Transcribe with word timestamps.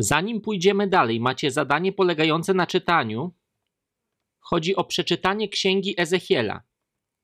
Zanim 0.00 0.40
pójdziemy 0.40 0.86
dalej, 0.86 1.20
macie 1.20 1.50
zadanie 1.50 1.92
polegające 1.92 2.54
na 2.54 2.66
czytaniu. 2.66 3.32
Chodzi 4.40 4.76
o 4.76 4.84
przeczytanie 4.84 5.48
księgi 5.48 6.00
Ezechiela. 6.00 6.62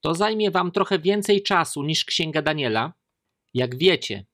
To 0.00 0.14
zajmie 0.14 0.50
wam 0.50 0.72
trochę 0.72 0.98
więcej 0.98 1.42
czasu 1.42 1.82
niż 1.82 2.04
księga 2.04 2.42
Daniela. 2.42 2.92
Jak 3.54 3.78
wiecie, 3.78 4.24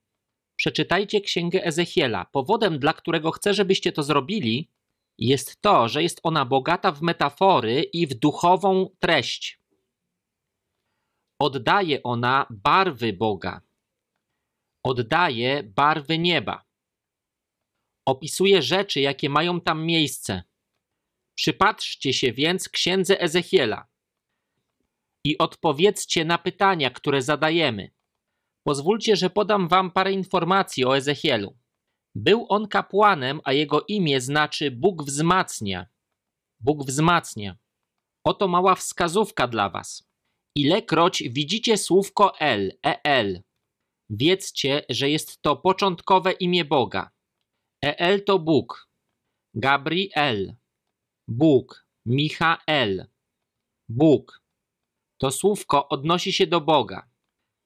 przeczytajcie 0.57 1.21
księgę 1.21 1.65
Ezechiela. 1.65 2.25
Powodem, 2.25 2.79
dla 2.79 2.93
którego 2.93 3.31
chcę, 3.31 3.55
żebyście 3.55 3.93
to 3.93 4.03
zrobili, 4.03 4.69
jest 5.19 5.61
to, 5.61 5.89
że 5.89 6.03
jest 6.03 6.21
ona 6.23 6.45
bogata 6.45 6.93
w 6.93 7.03
metafory 7.03 7.83
i 7.83 8.07
w 8.07 8.15
duchową 8.15 8.91
treść. 8.99 9.61
Oddaje 11.39 12.03
ona 12.03 12.47
barwy 12.51 13.13
Boga. 13.13 13.61
Oddaje 14.83 15.63
barwy 15.63 16.19
nieba. 16.19 16.70
Opisuje 18.07 18.63
rzeczy, 18.63 19.01
jakie 19.01 19.29
mają 19.29 19.61
tam 19.61 19.87
miejsce. 19.87 20.43
Przypatrzcie 21.35 22.13
się 22.13 22.33
więc 22.33 22.69
księdze 22.69 23.21
Ezechiela 23.21 23.87
i 25.25 25.39
odpowiedzcie 25.39 26.25
na 26.25 26.39
pytania, 26.39 26.91
które 26.91 27.23
zadajemy. 27.23 27.91
Pozwólcie, 28.67 29.17
że 29.17 29.31
podam 29.31 29.69
wam 29.69 29.91
parę 29.91 30.13
informacji 30.13 30.85
o 30.85 30.97
Ezechielu. 30.97 31.59
Był 32.15 32.47
on 32.49 32.69
kapłanem, 32.69 33.41
a 33.45 33.53
jego 33.53 33.85
imię 33.89 34.21
znaczy 34.21 34.71
Bóg 34.71 35.05
wzmacnia. 35.05 35.87
Bóg 36.61 36.87
wzmacnia. 36.87 37.57
Oto 38.25 38.49
mała 38.49 38.75
wskazówka 38.75 39.47
dla 39.49 39.69
was. 39.69 40.11
Ilekroć 40.57 41.23
widzicie 41.23 41.77
słówko 41.77 42.39
El, 42.39 42.79
El, 43.05 43.43
wiedzcie, 44.11 44.83
że 44.89 45.11
jest 45.11 45.43
to 45.43 45.57
początkowe 45.57 46.33
imię 46.33 46.65
Boga. 46.65 47.11
El 47.83 48.25
to 48.25 48.39
Bóg. 48.39 48.89
Gabriel. 49.55 50.57
Bóg. 51.29 51.87
Michael. 52.07 53.07
Bóg. 53.89 54.43
To 55.19 55.31
słówko 55.31 55.89
odnosi 55.89 56.33
się 56.33 56.47
do 56.47 56.61
Boga 56.61 57.11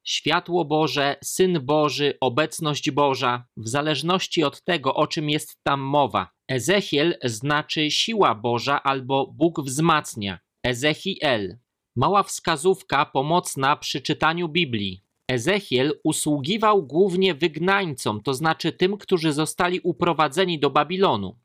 światło 0.05 0.65
Boże, 0.65 1.17
Syn 1.25 1.61
Boży, 1.67 2.19
obecność 2.21 2.91
Boża, 2.91 3.47
w 3.57 3.69
zależności 3.69 4.45
od 4.45 4.65
tego, 4.65 4.95
o 4.95 5.07
czym 5.07 5.31
jest 5.31 5.59
tam 5.63 5.81
mowa. 5.81 6.31
Ezechiel 6.49 7.19
znaczy 7.25 7.91
siła 7.91 8.35
Boża 8.35 8.83
albo 8.83 9.27
Bóg 9.27 9.61
wzmacnia. 9.61 10.39
Ezechiel. 10.67 11.59
Mała 11.97 12.23
wskazówka 12.23 13.07
pomocna 13.07 13.77
przy 13.77 14.01
czytaniu 14.01 14.49
Biblii. 14.49 15.04
Ezechiel 15.29 16.01
usługiwał 16.05 16.87
głównie 16.87 17.35
wygnańcom, 17.35 18.23
to 18.23 18.35
znaczy 18.35 18.73
tym, 18.73 18.97
którzy 18.97 19.33
zostali 19.33 19.81
uprowadzeni 19.81 20.59
do 20.59 20.71
Babilonu. 20.71 21.39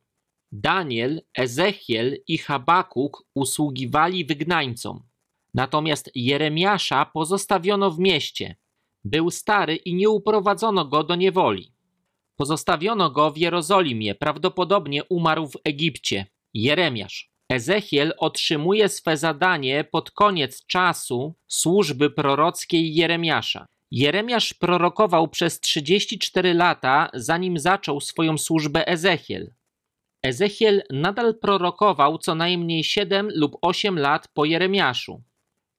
Daniel, 0.52 1.22
Ezechiel 1.38 2.18
i 2.28 2.38
Habakuk 2.38 3.24
usługiwali 3.36 4.26
wygnańcom. 4.26 5.04
Natomiast 5.54 6.12
Jeremiasza 6.16 7.06
pozostawiono 7.06 7.92
w 7.92 8.00
mieście. 8.00 8.56
Był 9.04 9.32
stary 9.32 9.76
i 9.76 9.96
nie 9.96 10.10
uprowadzono 10.10 10.86
go 10.86 11.04
do 11.04 11.16
niewoli. 11.16 11.74
Pozostawiono 12.36 13.10
go 13.10 13.32
w 13.32 13.38
Jerozolimie, 13.38 14.16
prawdopodobnie 14.16 15.04
umarł 15.04 15.48
w 15.48 15.58
Egipcie. 15.64 16.26
Jeremiasz. 16.54 17.29
Ezechiel 17.50 18.14
otrzymuje 18.18 18.90
swe 18.90 19.18
zadanie 19.18 19.84
pod 19.84 20.12
koniec 20.12 20.66
czasu 20.66 21.36
służby 21.48 22.10
prorockiej 22.10 22.96
Jeremiasza. 22.96 23.66
Jeremiasz 23.92 24.54
prorokował 24.54 25.28
przez 25.28 25.60
34 25.60 26.54
lata, 26.54 27.10
zanim 27.14 27.60
zaczął 27.60 28.02
swoją 28.02 28.38
służbę 28.38 28.88
Ezechiel. 28.88 29.54
Ezechiel 30.24 30.84
nadal 30.90 31.40
prorokował 31.40 32.18
co 32.18 32.36
najmniej 32.36 32.84
7 32.84 33.30
lub 33.36 33.58
8 33.62 34.00
lat 34.00 34.28
po 34.34 34.46
Jeremiaszu. 34.46 35.24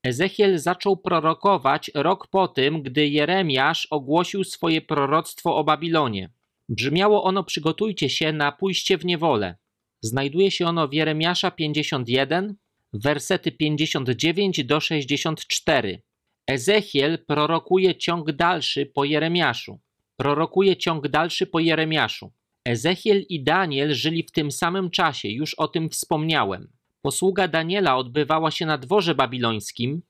Ezechiel 0.05 0.59
zaczął 0.59 0.97
prorokować 0.97 1.91
rok 1.95 2.27
po 2.27 2.49
tym, 2.49 2.83
gdy 2.83 3.09
Jeremiasz 3.09 3.87
ogłosił 3.91 4.45
swoje 4.45 4.81
proroctwo 4.81 5.57
o 5.57 5.65
Babilonie. 5.65 6.31
Brzmiało 6.69 7.25
ono: 7.25 7.45
Przygotujcie 7.45 8.09
się 8.09 8.33
na 8.33 8.53
pójście 8.53 8.99
w 8.99 9.05
niewolę. 9.05 9.57
Znajduje 10.03 10.51
się 10.51 10.67
ono 10.67 10.89
w 10.89 10.93
Jeremiasza 10.95 11.51
51, 11.51 12.55
wersety 12.93 13.53
59 13.53 14.65
do 14.65 14.81
64. 14.81 16.03
Ezechiel 16.47 17.25
prorokuje 17.27 17.95
ciąg 17.95 18.33
dalszy 18.33 18.87
po 18.87 19.05
Jeremiaszu. 19.05 19.81
Prorokuje 20.17 20.77
ciąg 20.77 21.09
dalszy 21.09 21.47
po 21.47 21.61
Jeremiaszu. 21.61 22.33
Ezechiel 22.65 23.25
i 23.29 23.43
Daniel 23.43 23.95
żyli 23.95 24.23
w 24.23 24.33
tym 24.33 24.53
samym 24.53 24.91
czasie, 24.91 25.29
już 25.29 25.55
o 25.55 25.69
tym 25.69 25.91
wspomniałem. 25.91 26.69
Posługa 27.03 27.49
Daniela 27.49 27.97
odbywała 27.97 28.51
się 28.51 28.67
na 28.67 28.79
dworze 28.79 29.15
babilońskim, 29.15 30.03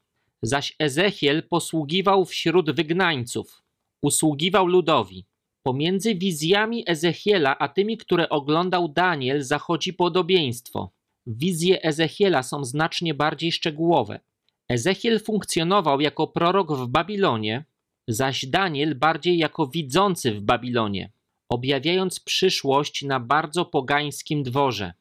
zaś 0.42 0.74
Ezechiel 0.78 1.42
posługiwał 1.42 2.24
wśród 2.24 2.70
wygnańców, 2.70 3.62
usługiwał 4.02 4.66
ludowi. 4.66 5.24
Pomiędzy 5.62 6.14
wizjami 6.14 6.84
Ezechiela 6.86 7.58
a 7.58 7.68
tymi, 7.68 7.96
które 7.96 8.28
oglądał 8.28 8.88
Daniel, 8.88 9.42
zachodzi 9.42 9.92
podobieństwo. 9.92 10.90
Wizje 11.26 11.82
Ezechiela 11.82 12.42
są 12.42 12.64
znacznie 12.64 13.14
bardziej 13.14 13.52
szczegółowe. 13.52 14.20
Ezechiel 14.68 15.20
funkcjonował 15.20 16.00
jako 16.00 16.26
prorok 16.26 16.72
w 16.72 16.86
Babilonie, 16.86 17.64
zaś 18.08 18.46
Daniel 18.46 18.94
bardziej 18.94 19.38
jako 19.38 19.66
widzący 19.66 20.32
w 20.32 20.40
Babilonie, 20.40 21.12
objawiając 21.48 22.20
przyszłość 22.20 23.02
na 23.02 23.20
bardzo 23.20 23.64
pogańskim 23.64 24.42
dworze. 24.42 24.92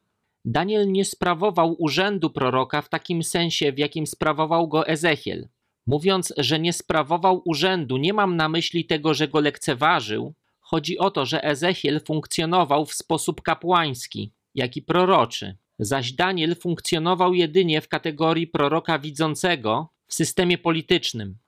Daniel 0.44 0.92
nie 0.92 1.04
sprawował 1.04 1.76
urzędu 1.78 2.30
proroka 2.30 2.82
w 2.82 2.88
takim 2.88 3.22
sensie, 3.22 3.72
w 3.72 3.78
jakim 3.78 4.06
sprawował 4.06 4.68
go 4.68 4.86
Ezechiel. 4.86 5.48
Mówiąc, 5.86 6.32
że 6.36 6.58
nie 6.58 6.72
sprawował 6.72 7.42
urzędu, 7.44 7.96
nie 7.96 8.12
mam 8.12 8.36
na 8.36 8.48
myśli 8.48 8.84
tego, 8.84 9.14
że 9.14 9.28
go 9.28 9.40
lekceważył. 9.40 10.34
Chodzi 10.70 10.98
o 10.98 11.10
to, 11.10 11.26
że 11.26 11.44
Ezechiel 11.44 12.00
funkcjonował 12.00 12.86
w 12.86 12.94
sposób 12.94 13.42
kapłański, 13.42 14.32
jak 14.54 14.76
i 14.76 14.82
proroczy, 14.82 15.56
zaś 15.78 16.12
Daniel 16.12 16.56
funkcjonował 16.56 17.34
jedynie 17.34 17.80
w 17.80 17.88
kategorii 17.88 18.46
proroka 18.46 18.98
widzącego 18.98 19.88
w 20.06 20.14
systemie 20.14 20.58
politycznym. 20.58 21.38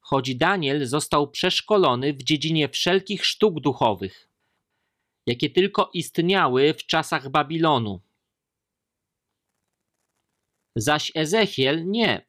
Choć 0.00 0.34
Daniel 0.34 0.86
został 0.86 1.30
przeszkolony 1.30 2.12
w 2.12 2.22
dziedzinie 2.22 2.68
wszelkich 2.68 3.24
sztuk 3.24 3.60
duchowych, 3.60 4.28
jakie 5.26 5.50
tylko 5.50 5.90
istniały 5.94 6.74
w 6.74 6.86
czasach 6.86 7.28
Babilonu. 7.28 8.00
Zaś 10.76 11.12
Ezechiel 11.14 11.90
nie. 11.90 12.26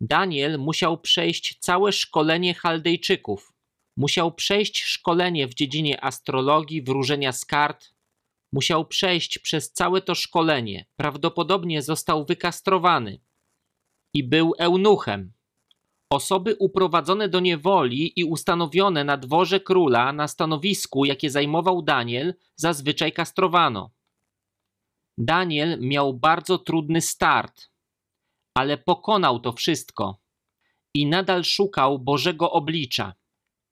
Daniel 0.00 0.58
musiał 0.58 1.00
przejść 1.00 1.58
całe 1.58 1.92
szkolenie 1.92 2.54
Chaldejczyków. 2.54 3.53
Musiał 3.96 4.32
przejść 4.32 4.82
szkolenie 4.82 5.46
w 5.46 5.54
dziedzinie 5.54 6.04
astrologii, 6.04 6.82
wróżenia 6.82 7.32
z 7.32 7.44
kart. 7.44 7.94
Musiał 8.52 8.86
przejść 8.86 9.38
przez 9.38 9.72
całe 9.72 10.02
to 10.02 10.14
szkolenie. 10.14 10.86
Prawdopodobnie 10.96 11.82
został 11.82 12.24
wykastrowany 12.24 13.20
i 14.14 14.24
był 14.24 14.54
eunuchem. 14.58 15.32
Osoby 16.10 16.56
uprowadzone 16.58 17.28
do 17.28 17.40
niewoli 17.40 18.20
i 18.20 18.24
ustanowione 18.24 19.04
na 19.04 19.16
dworze 19.16 19.60
króla 19.60 20.12
na 20.12 20.28
stanowisku, 20.28 21.04
jakie 21.04 21.30
zajmował 21.30 21.82
Daniel, 21.82 22.34
zazwyczaj 22.56 23.12
kastrowano. 23.12 23.90
Daniel 25.18 25.80
miał 25.80 26.14
bardzo 26.14 26.58
trudny 26.58 27.00
start, 27.00 27.70
ale 28.54 28.78
pokonał 28.78 29.40
to 29.40 29.52
wszystko 29.52 30.18
i 30.94 31.06
nadal 31.06 31.44
szukał 31.44 31.98
Bożego 31.98 32.52
oblicza, 32.52 33.14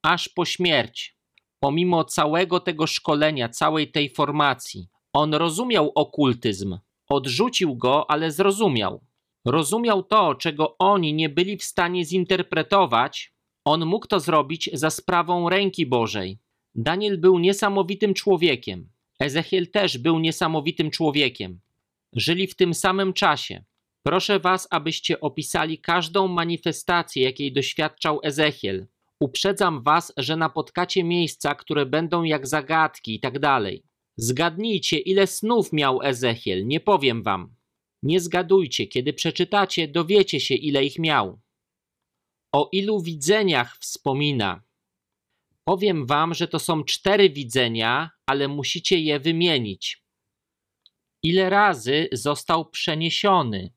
aż 0.03 0.29
po 0.29 0.45
śmierć. 0.45 1.17
Pomimo 1.61 2.05
całego 2.05 2.61
tego 2.61 2.87
szkolenia, 2.87 3.49
całej 3.49 3.91
tej 3.91 4.11
formacji, 4.11 4.89
on 5.13 5.35
rozumiał 5.35 5.93
okultyzm. 5.95 6.79
Odrzucił 7.09 7.77
go, 7.77 8.11
ale 8.11 8.33
zrozumiał 8.33 9.01
rozumiał 9.45 10.03
to, 10.03 10.35
czego 10.35 10.79
oni 10.79 11.15
nie 11.15 11.29
byli 11.29 11.57
w 11.57 11.65
stanie 11.65 12.05
zinterpretować, 12.05 13.33
on 13.65 13.87
mógł 13.87 14.07
to 14.07 14.21
zrobić 14.21 14.71
za 14.73 14.91
sprawą 14.91 15.49
ręki 15.49 15.87
Bożej. 15.87 16.39
Daniel 16.75 17.19
był 17.19 17.39
niesamowitym 17.39 18.15
człowiekiem. 18.15 18.89
Ezechiel 19.21 19.71
też 19.71 19.99
był 19.99 20.19
niesamowitym 20.19 20.91
człowiekiem. 20.91 21.61
Żyli 22.13 22.47
w 22.47 22.57
tym 22.57 22.75
samym 22.75 23.13
czasie. 23.13 23.65
Proszę 24.03 24.41
was, 24.41 24.69
abyście 24.71 25.21
opisali 25.21 25.79
każdą 25.79 26.29
manifestację, 26.29 27.23
jakiej 27.23 27.53
doświadczał 27.53 28.21
Ezechiel. 28.23 28.87
Uprzedzam 29.23 29.83
was, 29.83 30.13
że 30.17 30.37
napotkacie 30.37 31.05
miejsca, 31.05 31.55
które 31.55 31.87
będą 31.87 32.23
jak 32.23 32.47
zagadki 32.47 33.15
i 33.15 33.21
tak 33.21 33.39
dalej. 33.39 33.85
Zgadnijcie, 34.17 34.99
ile 34.99 35.27
snów 35.27 35.73
miał 35.73 36.03
Ezechiel, 36.03 36.67
nie 36.67 36.81
powiem 36.81 37.23
wam. 37.23 37.55
Nie 38.03 38.21
zgadujcie, 38.21 38.87
kiedy 38.87 39.13
przeczytacie, 39.13 39.89
dowiecie 39.89 40.41
się, 40.41 40.55
ile 40.55 40.85
ich 40.85 40.99
miał. 40.99 41.41
O 42.55 42.69
ilu 42.73 43.03
widzeniach 43.03 43.79
wspomina. 43.79 44.63
Powiem 45.65 46.07
wam, 46.07 46.35
że 46.35 46.49
to 46.49 46.59
są 46.59 46.85
cztery 46.85 47.31
widzenia, 47.31 48.11
ale 48.27 48.49
musicie 48.49 49.01
je 49.01 49.21
wymienić. 49.21 50.03
Ile 51.23 51.51
razy 51.51 52.09
został 52.13 52.71
przeniesiony? 52.71 53.73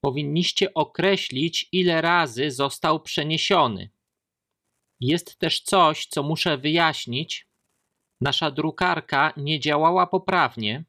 Powinniście 0.00 0.74
określić, 0.74 1.68
ile 1.72 2.02
razy 2.02 2.50
został 2.50 3.00
przeniesiony. 3.00 3.90
Jest 5.00 5.38
też 5.38 5.60
coś, 5.60 6.06
co 6.06 6.22
muszę 6.22 6.58
wyjaśnić. 6.58 7.48
Nasza 8.20 8.50
drukarka 8.50 9.32
nie 9.36 9.60
działała 9.60 10.06
poprawnie. 10.06 10.84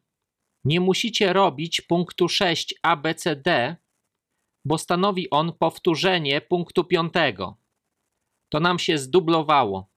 Nie 0.63 0.79
musicie 0.79 1.33
robić 1.33 1.81
punktu 1.81 2.29
6 2.29 2.75
ABCD, 2.81 3.75
bo 4.65 4.77
stanowi 4.77 5.29
on 5.29 5.53
powtórzenie 5.53 6.41
punktu 6.41 6.83
5. 6.83 7.13
To 8.49 8.59
nam 8.59 8.79
się 8.79 8.97
zdublowało. 8.97 9.89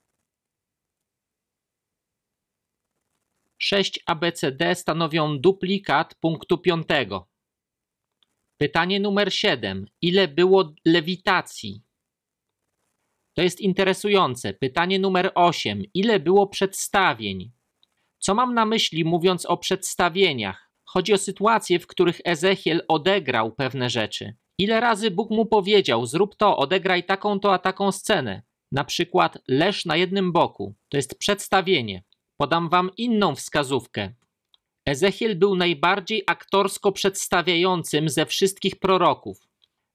6 3.58 4.00
ABCD 4.06 4.74
stanowią 4.74 5.38
duplikat 5.38 6.14
punktu 6.14 6.58
5. 6.58 6.86
Pytanie 8.56 9.00
numer 9.00 9.34
7. 9.34 9.86
Ile 10.00 10.28
było 10.28 10.74
lewitacji? 10.84 11.82
To 13.34 13.42
jest 13.42 13.60
interesujące. 13.60 14.54
Pytanie 14.54 14.98
numer 14.98 15.32
8. 15.34 15.82
Ile 15.94 16.20
było 16.20 16.46
przedstawień? 16.46 17.52
Co 18.18 18.34
mam 18.34 18.54
na 18.54 18.66
myśli 18.66 19.04
mówiąc 19.04 19.46
o 19.46 19.56
przedstawieniach? 19.56 20.70
Chodzi 20.84 21.12
o 21.12 21.18
sytuacje, 21.18 21.78
w 21.78 21.86
których 21.86 22.20
Ezechiel 22.24 22.82
odegrał 22.88 23.52
pewne 23.52 23.90
rzeczy. 23.90 24.34
Ile 24.58 24.80
razy 24.80 25.10
Bóg 25.10 25.30
mu 25.30 25.46
powiedział: 25.46 26.06
Zrób 26.06 26.36
to, 26.36 26.56
odegraj 26.56 27.04
taką 27.04 27.40
to 27.40 27.54
a 27.54 27.58
taką 27.58 27.92
scenę. 27.92 28.42
Na 28.72 28.84
przykład 28.84 29.38
leż 29.48 29.84
na 29.84 29.96
jednym 29.96 30.32
boku. 30.32 30.74
To 30.88 30.96
jest 30.96 31.18
przedstawienie. 31.18 32.02
Podam 32.36 32.68
wam 32.68 32.90
inną 32.96 33.34
wskazówkę. 33.34 34.12
Ezechiel 34.86 35.36
był 35.36 35.56
najbardziej 35.56 36.22
aktorsko 36.26 36.92
przedstawiającym 36.92 38.08
ze 38.08 38.26
wszystkich 38.26 38.76
proroków. 38.76 39.38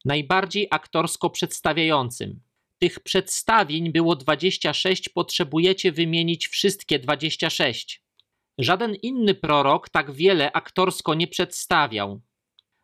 Najbardziej 0.05 0.67
aktorsko 0.71 1.29
przedstawiającym. 1.29 2.46
Tych 2.79 2.99
przedstawień 2.99 3.91
było 3.91 4.15
26, 4.15 5.09
potrzebujecie 5.09 5.91
wymienić 5.91 6.47
wszystkie 6.47 6.99
26. 6.99 8.03
Żaden 8.57 8.95
inny 8.95 9.35
prorok 9.35 9.89
tak 9.89 10.11
wiele 10.11 10.51
aktorsko 10.51 11.13
nie 11.13 11.27
przedstawiał. 11.27 12.21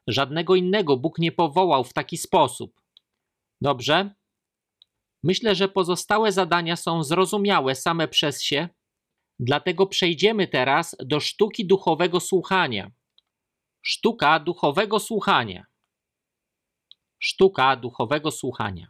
Żadnego 0.07 0.55
innego 0.55 0.97
Bóg 0.97 1.19
nie 1.19 1.31
powołał 1.31 1.83
w 1.83 1.93
taki 1.93 2.17
sposób. 2.17 2.81
Dobrze? 3.61 4.15
Myślę, 5.23 5.55
że 5.55 5.67
pozostałe 5.67 6.31
zadania 6.31 6.75
są 6.75 7.03
zrozumiałe 7.03 7.75
same 7.75 8.07
przez 8.07 8.43
się, 8.43 8.69
dlatego 9.39 9.87
przejdziemy 9.87 10.47
teraz 10.47 10.95
do 10.99 11.19
sztuki 11.19 11.67
duchowego 11.67 12.19
słuchania. 12.19 12.91
Sztuka 13.81 14.39
duchowego 14.39 14.99
słuchania. 14.99 15.65
Sztuka 17.19 17.75
duchowego 17.75 18.31
słuchania. 18.31 18.87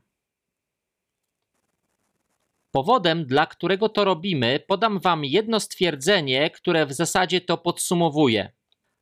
Powodem, 2.76 3.26
dla 3.26 3.46
którego 3.46 3.90
to 3.90 4.04
robimy, 4.04 4.60
podam 4.68 5.00
Wam 5.00 5.26
jedno 5.26 5.60
stwierdzenie, 5.60 6.50
które 6.50 6.86
w 6.86 6.94
zasadzie 6.94 7.42
to 7.42 7.58
podsumowuje. 7.58 8.52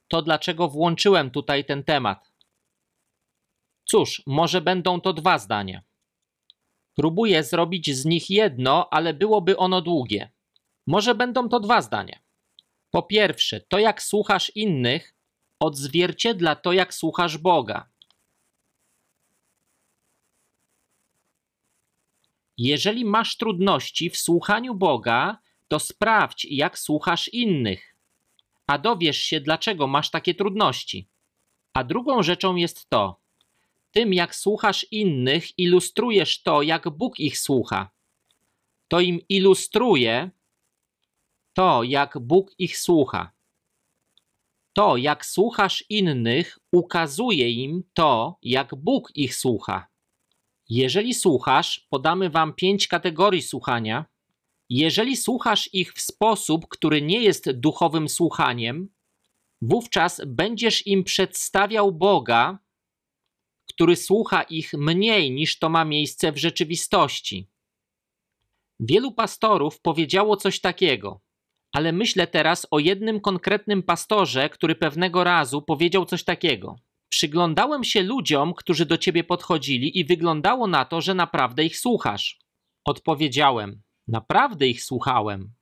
To 0.08 0.22
dlaczego 0.22 0.68
włączyłem 0.68 1.32
tutaj 1.32 1.66
ten 1.66 1.84
temat. 1.84 2.32
Cóż, 3.86 4.24
może 4.28 4.62
będą 4.62 5.02
to 5.02 5.14
dwa 5.14 5.40
zdania. 5.40 5.82
Próbuję 6.96 7.44
zrobić 7.44 7.96
z 7.96 8.06
nich 8.06 8.30
jedno, 8.30 8.90
ale 8.94 9.14
byłoby 9.14 9.58
ono 9.58 9.82
długie. 9.82 10.32
Może 10.88 11.16
będą 11.16 11.50
to 11.50 11.60
dwa 11.60 11.82
zdania. 11.82 12.20
Po 12.90 13.04
pierwsze, 13.04 13.62
to 13.62 13.80
jak 13.80 14.02
słuchasz 14.04 14.52
innych 14.56 15.16
odzwierciedla 15.60 16.56
to, 16.56 16.74
jak 16.74 16.94
słuchasz 16.94 17.38
Boga. 17.38 17.91
Jeżeli 22.58 23.06
masz 23.06 23.38
trudności 23.38 24.10
w 24.10 24.18
słuchaniu 24.18 24.76
Boga, 24.76 25.38
to 25.68 25.80
sprawdź, 25.80 26.46
jak 26.46 26.80
słuchasz 26.80 27.28
innych, 27.28 27.96
a 28.68 28.78
dowiesz 28.78 29.18
się, 29.18 29.40
dlaczego 29.40 29.88
masz 29.88 30.10
takie 30.12 30.36
trudności. 30.36 31.08
A 31.74 31.84
drugą 31.84 32.24
rzeczą 32.24 32.56
jest 32.56 32.90
to, 32.90 33.22
tym 33.92 34.14
jak 34.14 34.36
słuchasz 34.36 34.86
innych, 34.92 35.60
ilustrujesz 35.60 36.44
to, 36.44 36.62
jak 36.62 36.90
Bóg 36.90 37.20
ich 37.20 37.38
słucha. 37.38 37.90
To 38.88 39.00
im 39.00 39.20
ilustruje 39.30 40.32
to, 41.54 41.84
jak 41.84 42.20
Bóg 42.20 42.52
ich 42.58 42.78
słucha. 42.78 43.32
To, 44.74 44.98
jak 44.98 45.26
słuchasz 45.26 45.84
innych, 45.90 46.60
ukazuje 46.72 47.52
im 47.52 47.84
to, 47.94 48.38
jak 48.42 48.76
Bóg 48.76 49.12
ich 49.16 49.36
słucha. 49.36 49.91
Jeżeli 50.74 51.14
słuchasz, 51.14 51.88
podamy 51.90 52.30
Wam 52.30 52.54
pięć 52.54 52.88
kategorii 52.88 53.42
słuchania. 53.42 54.06
Jeżeli 54.70 55.18
słuchasz 55.18 55.70
ich 55.74 55.94
w 55.94 56.02
sposób, 56.02 56.68
który 56.68 57.02
nie 57.02 57.22
jest 57.22 57.52
duchowym 57.52 58.10
słuchaniem, 58.10 58.90
wówczas 59.62 60.22
będziesz 60.28 60.88
im 60.88 61.04
przedstawiał 61.04 61.92
Boga, 61.92 62.60
który 63.70 63.96
słucha 63.96 64.44
ich 64.44 64.74
mniej 64.74 65.32
niż 65.32 65.60
to 65.60 65.70
ma 65.70 65.86
miejsce 65.86 66.32
w 66.32 66.38
rzeczywistości. 66.38 67.48
Wielu 68.80 69.12
pastorów 69.12 69.82
powiedziało 69.82 70.38
coś 70.38 70.60
takiego, 70.60 71.22
ale 71.72 71.92
myślę 71.92 72.28
teraz 72.28 72.68
o 72.72 72.80
jednym 72.80 73.22
konkretnym 73.22 73.84
pastorze, 73.84 74.50
który 74.50 74.76
pewnego 74.76 75.24
razu 75.24 75.62
powiedział 75.62 76.06
coś 76.06 76.24
takiego. 76.24 76.76
Przyglądałem 77.12 77.84
się 77.84 78.04
ludziom, 78.04 78.54
którzy 78.54 78.86
do 78.86 78.98
ciebie 78.98 79.24
podchodzili, 79.24 80.00
i 80.00 80.06
wyglądało 80.06 80.68
na 80.68 80.86
to, 80.86 81.02
że 81.02 81.14
naprawdę 81.14 81.66
ich 81.66 81.78
słuchasz. 81.78 82.40
Odpowiedziałem: 82.86 83.82
Naprawdę 84.08 84.68
ich 84.68 84.84
słuchałem. 84.84 85.54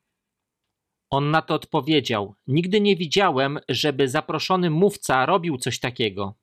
On 1.10 1.32
na 1.32 1.42
to 1.42 1.54
odpowiedział: 1.54 2.36
Nigdy 2.48 2.82
nie 2.82 2.96
widziałem, 2.96 3.60
żeby 3.70 4.08
zaproszony 4.08 4.70
mówca 4.70 5.26
robił 5.26 5.58
coś 5.58 5.80
takiego. 5.80 6.36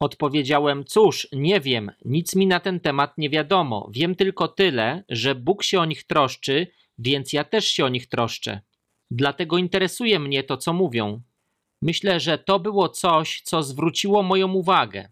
Odpowiedziałem: 0.00 0.84
Cóż, 0.84 1.28
nie 1.32 1.60
wiem, 1.60 1.90
nic 2.04 2.34
mi 2.34 2.46
na 2.46 2.60
ten 2.60 2.80
temat 2.80 3.18
nie 3.18 3.30
wiadomo. 3.30 3.90
Wiem 3.92 4.14
tylko 4.14 4.48
tyle, 4.48 5.04
że 5.08 5.34
Bóg 5.34 5.62
się 5.62 5.80
o 5.80 5.84
nich 5.84 6.04
troszczy, 6.04 6.66
więc 6.98 7.32
ja 7.32 7.44
też 7.44 7.66
się 7.66 7.84
o 7.84 7.88
nich 7.88 8.06
troszczę. 8.06 8.60
Dlatego 9.10 9.58
interesuje 9.58 10.18
mnie 10.18 10.44
to, 10.44 10.56
co 10.56 10.72
mówią. 10.72 11.22
Myślę, 11.82 12.20
że 12.20 12.38
to 12.38 12.58
było 12.58 12.88
coś, 12.88 13.42
co 13.44 13.62
zwróciło 13.62 14.22
moją 14.22 14.52
uwagę. 14.52 15.08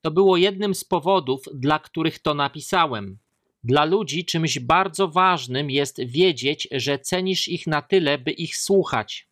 To 0.00 0.10
było 0.10 0.36
jednym 0.36 0.74
z 0.74 0.84
powodów, 0.84 1.44
dla 1.54 1.78
których 1.78 2.18
to 2.18 2.34
napisałem. 2.34 3.18
Dla 3.64 3.84
ludzi 3.84 4.24
czymś 4.24 4.58
bardzo 4.58 5.08
ważnym 5.08 5.70
jest 5.70 6.00
wiedzieć, 6.04 6.68
że 6.70 6.98
cenisz 6.98 7.48
ich 7.48 7.66
na 7.66 7.82
tyle, 7.82 8.18
by 8.18 8.30
ich 8.30 8.56
słuchać. 8.56 9.28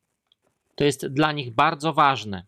To 0.75 0.85
jest 0.85 1.07
dla 1.07 1.33
nich 1.33 1.50
bardzo 1.50 1.92
ważne. 1.92 2.47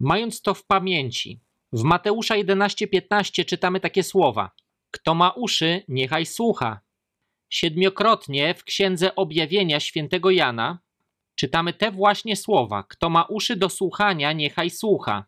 Mając 0.00 0.42
to 0.42 0.54
w 0.54 0.64
pamięci, 0.64 1.40
w 1.72 1.82
Mateusza 1.82 2.34
11:15 2.34 3.44
czytamy 3.44 3.80
takie 3.80 4.02
słowa: 4.02 4.50
Kto 4.90 5.14
ma 5.14 5.30
uszy, 5.30 5.82
niechaj 5.88 6.26
słucha. 6.26 6.80
Siedmiokrotnie 7.48 8.54
w 8.54 8.64
Księdze 8.64 9.14
Objawienia 9.14 9.80
świętego 9.80 10.30
Jana 10.30 10.78
czytamy 11.40 11.72
te 11.72 11.90
właśnie 11.90 12.36
słowa: 12.36 12.82
Kto 12.82 13.10
ma 13.10 13.22
uszy 13.22 13.56
do 13.56 13.68
słuchania, 13.68 14.32
niechaj 14.32 14.70
słucha. 14.70 15.24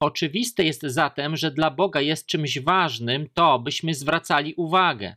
Oczywiste 0.00 0.64
jest 0.64 0.82
zatem, 0.82 1.36
że 1.36 1.50
dla 1.50 1.70
Boga 1.70 2.00
jest 2.00 2.26
czymś 2.26 2.58
ważnym 2.58 3.28
to, 3.34 3.58
byśmy 3.58 3.94
zwracali 3.94 4.54
uwagę. 4.54 5.16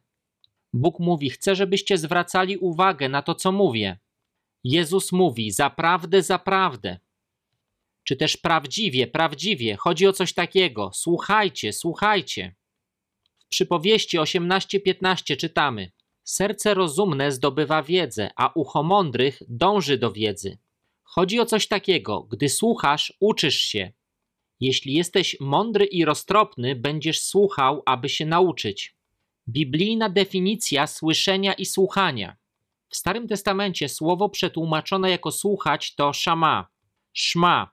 Bóg 0.74 1.00
mówi: 1.00 1.30
Chcę, 1.30 1.56
żebyście 1.56 1.98
zwracali 1.98 2.58
uwagę 2.58 3.10
na 3.10 3.22
to, 3.22 3.36
co 3.36 3.52
mówię. 3.52 4.00
Jezus 4.64 5.12
mówi: 5.12 5.52
Zaprawdę, 5.52 6.22
zaprawdę. 6.22 7.00
Czy 8.04 8.16
też 8.16 8.38
prawdziwie, 8.38 9.08
prawdziwie. 9.08 9.76
Chodzi 9.76 10.08
o 10.08 10.14
coś 10.14 10.34
takiego. 10.34 10.92
Słuchajcie, 10.94 11.74
słuchajcie. 11.74 12.56
W 13.40 13.48
przypowieści 13.50 14.18
18:15 14.20 15.38
czytamy: 15.38 15.92
Serce 16.24 16.74
rozumne 16.74 17.32
zdobywa 17.32 17.84
wiedzę, 17.84 18.30
a 18.36 18.52
ucho 18.56 18.84
mądrych 18.84 19.42
dąży 19.48 19.98
do 19.98 20.12
wiedzy. 20.12 20.58
Chodzi 21.04 21.40
o 21.40 21.46
coś 21.46 21.68
takiego, 21.68 22.22
gdy 22.22 22.50
słuchasz, 22.50 23.14
uczysz 23.20 23.60
się. 23.60 23.92
Jeśli 24.60 24.94
jesteś 24.94 25.38
mądry 25.40 25.86
i 25.86 26.06
roztropny, 26.06 26.76
będziesz 26.76 27.22
słuchał, 27.22 27.84
aby 27.86 28.10
się 28.10 28.26
nauczyć. 28.26 28.96
Biblijna 29.50 30.10
definicja 30.10 30.88
słyszenia 30.88 31.54
i 31.54 31.66
słuchania. 31.66 32.38
W 32.90 32.96
Starym 32.96 33.28
Testamencie 33.28 33.90
słowo 33.90 34.30
przetłumaczone 34.30 35.10
jako 35.10 35.32
słuchać 35.32 35.96
to 35.96 36.14
szama, 36.14 36.68
szma. 37.14 37.72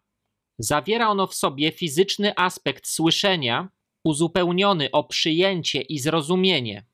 Zawiera 0.59 1.09
ono 1.09 1.27
w 1.27 1.35
sobie 1.35 1.73
fizyczny 1.73 2.33
aspekt 2.37 2.87
słyszenia, 2.87 3.69
uzupełniony 4.05 4.91
o 4.91 5.05
przyjęcie 5.05 5.81
i 5.81 5.99
zrozumienie. 5.99 6.85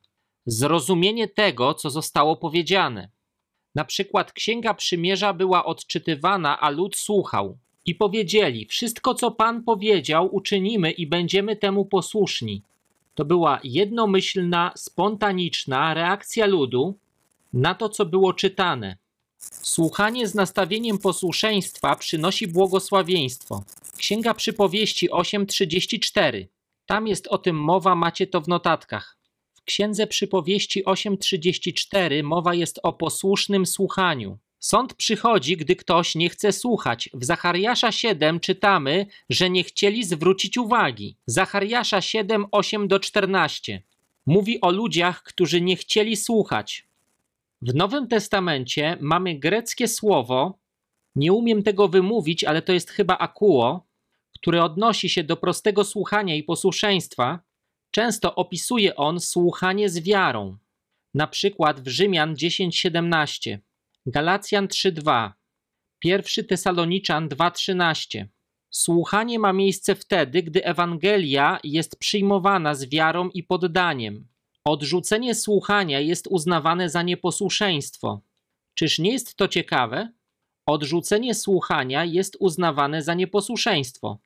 Zrozumienie 0.47 1.29
tego, 1.29 1.75
co 1.75 1.91
zostało 1.91 2.37
powiedziane. 2.37 3.09
Na 3.75 3.85
przykład 3.85 4.33
Księga 4.33 4.75
Przymierza 4.75 5.33
była 5.33 5.65
odczytywana, 5.65 6.61
a 6.61 6.71
lud 6.71 6.97
słuchał. 6.97 7.59
I 7.87 7.95
powiedzieli: 7.95 8.67
Wszystko, 8.67 9.15
co 9.15 9.31
Pan 9.31 9.63
powiedział, 9.63 10.35
uczynimy 10.35 10.91
i 10.91 11.07
będziemy 11.07 11.57
temu 11.57 11.85
posłuszni. 11.85 12.63
To 13.15 13.25
była 13.25 13.61
jednomyślna, 13.65 14.73
spontaniczna 14.77 15.95
reakcja 15.95 16.47
ludu 16.47 16.99
na 17.53 17.75
to, 17.75 17.89
co 17.89 18.07
było 18.07 18.33
czytane. 18.33 18.97
Słuchanie 19.63 20.29
z 20.29 20.35
nastawieniem 20.35 20.99
posłuszeństwa 20.99 21.97
przynosi 21.97 22.47
błogosławieństwo. 22.47 23.65
Księga 23.97 24.35
Przypowieści 24.35 25.11
8:34. 25.11 26.47
Tam 26.87 27.07
jest 27.07 27.27
o 27.27 27.39
tym 27.39 27.57
mowa, 27.57 27.95
macie 27.95 28.27
to 28.27 28.41
w 28.41 28.49
notatkach. 28.49 29.17
W 29.64 29.66
Księdze 29.66 30.06
Przypowieści 30.06 30.85
8:34 30.85 32.23
mowa 32.23 32.54
jest 32.54 32.80
o 32.83 32.92
posłusznym 32.92 33.66
słuchaniu. 33.66 34.38
Sąd 34.59 34.94
przychodzi, 34.94 35.56
gdy 35.56 35.76
ktoś 35.76 36.14
nie 36.14 36.28
chce 36.28 36.52
słuchać. 36.52 37.11
W 37.14 37.25
Zachariasza 37.25 37.92
7 37.92 38.40
czytamy, 38.40 39.06
że 39.30 39.50
nie 39.50 39.64
chcieli 39.64 40.04
zwrócić 40.04 40.59
uwagi. 40.59 41.16
Zachariasza 41.26 42.00
7, 42.00 42.47
8 42.50 42.88
do 42.88 43.00
14. 43.00 43.83
Mówi 44.26 44.61
o 44.61 44.71
ludziach, 44.71 45.23
którzy 45.23 45.61
nie 45.61 45.76
chcieli 45.76 46.16
słuchać. 46.16 46.87
W 47.62 47.75
Nowym 47.75 48.09
Testamencie 48.09 48.97
mamy 49.00 49.35
greckie 49.35 49.88
słowo, 49.88 50.59
nie 51.16 51.33
umiem 51.33 51.62
tego 51.62 51.88
wymówić, 51.88 52.44
ale 52.44 52.62
to 52.62 52.73
jest 52.73 52.90
chyba 52.90 53.18
akuo, 53.18 53.87
które 54.35 54.64
odnosi 54.64 55.09
się 55.09 55.25
do 55.25 55.37
prostego 55.37 55.85
słuchania 55.85 56.35
i 56.35 56.42
posłuszeństwa. 56.42 57.40
Często 57.95 58.35
opisuje 58.35 58.97
on 58.97 59.21
słuchanie 59.21 59.89
z 59.89 60.01
wiarą. 60.01 60.57
Na 61.15 61.27
przykład 61.27 61.81
w 61.81 61.89
Rzymian 61.89 62.35
10:17. 62.35 63.59
Galacjan 64.07 64.67
3:2, 64.69 65.33
1 66.05 66.45
Tesaloniczan 66.45 67.29
2:13. 67.29 68.27
Słuchanie 68.71 69.39
ma 69.39 69.53
miejsce 69.53 69.95
wtedy, 69.95 70.43
gdy 70.43 70.65
Ewangelia 70.65 71.59
jest 71.65 71.99
przyjmowana 71.99 72.75
z 72.75 72.85
wiarą 72.85 73.29
i 73.29 73.43
poddaniem. 73.43 74.29
Odrzucenie 74.65 75.35
słuchania 75.35 76.01
jest 76.01 76.27
uznawane 76.27 76.89
za 76.91 77.03
nieposłuszeństwo. 77.03 78.21
Czyż 78.75 78.99
nie 78.99 79.13
jest 79.13 79.37
to 79.37 79.49
ciekawe? 79.49 80.13
Odrzucenie 80.67 81.35
słuchania 81.35 82.05
jest 82.05 82.37
uznawane 82.41 83.03
za 83.03 83.15
nieposłuszeństwo. 83.15 84.24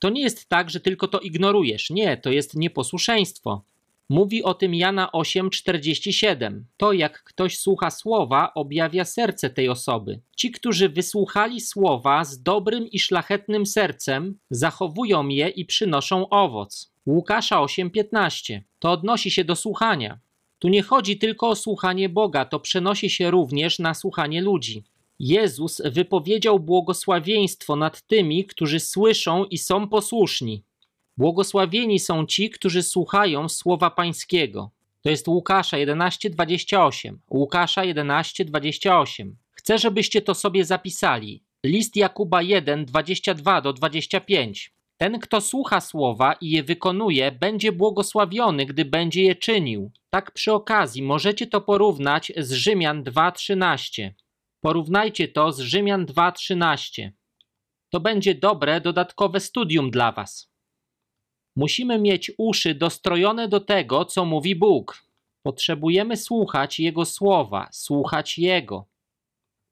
To 0.00 0.10
nie 0.10 0.22
jest 0.22 0.48
tak, 0.48 0.70
że 0.70 0.80
tylko 0.80 1.08
to 1.08 1.20
ignorujesz. 1.20 1.90
Nie, 1.90 2.16
to 2.16 2.30
jest 2.30 2.56
nieposłuszeństwo. 2.56 3.64
Mówi 4.08 4.42
o 4.42 4.54
tym 4.54 4.74
Jana 4.74 5.10
8:47. 5.12 6.62
To 6.76 6.92
jak 6.92 7.22
ktoś 7.22 7.58
słucha 7.58 7.90
słowa, 7.90 8.54
objawia 8.54 9.04
serce 9.04 9.50
tej 9.50 9.68
osoby. 9.68 10.20
Ci, 10.36 10.50
którzy 10.50 10.88
wysłuchali 10.88 11.60
słowa 11.60 12.24
z 12.24 12.42
dobrym 12.42 12.86
i 12.90 12.98
szlachetnym 12.98 13.66
sercem, 13.66 14.38
zachowują 14.50 15.28
je 15.28 15.48
i 15.48 15.64
przynoszą 15.64 16.28
owoc. 16.28 16.92
Łukasza 17.06 17.56
8:15. 17.56 18.60
To 18.78 18.90
odnosi 18.90 19.30
się 19.30 19.44
do 19.44 19.56
słuchania. 19.56 20.18
Tu 20.58 20.68
nie 20.68 20.82
chodzi 20.82 21.18
tylko 21.18 21.48
o 21.48 21.56
słuchanie 21.56 22.08
Boga, 22.08 22.44
to 22.44 22.60
przenosi 22.60 23.10
się 23.10 23.30
również 23.30 23.78
na 23.78 23.94
słuchanie 23.94 24.42
ludzi. 24.42 24.84
Jezus 25.20 25.82
wypowiedział 25.84 26.60
błogosławieństwo 26.60 27.76
nad 27.76 28.02
tymi, 28.02 28.44
którzy 28.44 28.80
słyszą 28.80 29.44
i 29.44 29.58
są 29.58 29.88
posłuszni. 29.88 30.64
Błogosławieni 31.16 31.98
są 31.98 32.26
ci, 32.26 32.50
którzy 32.50 32.82
słuchają 32.82 33.48
słowa 33.48 33.90
Pańskiego. 33.90 34.70
To 35.02 35.10
jest 35.10 35.28
Łukasza 35.28 35.76
11:28. 35.76 37.18
Łukasza 37.30 37.82
11:28. 37.82 39.36
Chcę, 39.50 39.78
żebyście 39.78 40.22
to 40.22 40.34
sobie 40.34 40.64
zapisali. 40.64 41.42
List 41.64 41.96
Jakuba 41.96 42.42
1:22 42.42 43.62
do 43.62 43.72
25. 43.72 44.72
Ten, 44.96 45.18
kto 45.18 45.40
słucha 45.40 45.80
słowa 45.80 46.32
i 46.32 46.50
je 46.50 46.62
wykonuje, 46.62 47.32
będzie 47.32 47.72
błogosławiony, 47.72 48.66
gdy 48.66 48.84
będzie 48.84 49.22
je 49.22 49.34
czynił. 49.34 49.90
Tak 50.10 50.30
przy 50.30 50.52
okazji 50.52 51.02
możecie 51.02 51.46
to 51.46 51.60
porównać 51.60 52.32
z 52.36 52.52
Rzymian 52.52 53.02
2:13. 53.02 54.10
Porównajcie 54.60 55.28
to 55.28 55.52
z 55.52 55.60
Rzymian 55.60 56.06
2:13. 56.06 57.10
To 57.90 58.00
będzie 58.00 58.34
dobre 58.34 58.80
dodatkowe 58.80 59.40
studium 59.40 59.90
dla 59.90 60.12
was. 60.12 60.50
Musimy 61.56 61.98
mieć 61.98 62.32
uszy 62.38 62.74
dostrojone 62.74 63.48
do 63.48 63.60
tego, 63.60 64.04
co 64.04 64.24
mówi 64.24 64.56
Bóg. 64.56 65.04
Potrzebujemy 65.42 66.16
słuchać 66.16 66.80
Jego 66.80 67.04
słowa, 67.04 67.68
słuchać 67.72 68.38
Jego. 68.38 68.88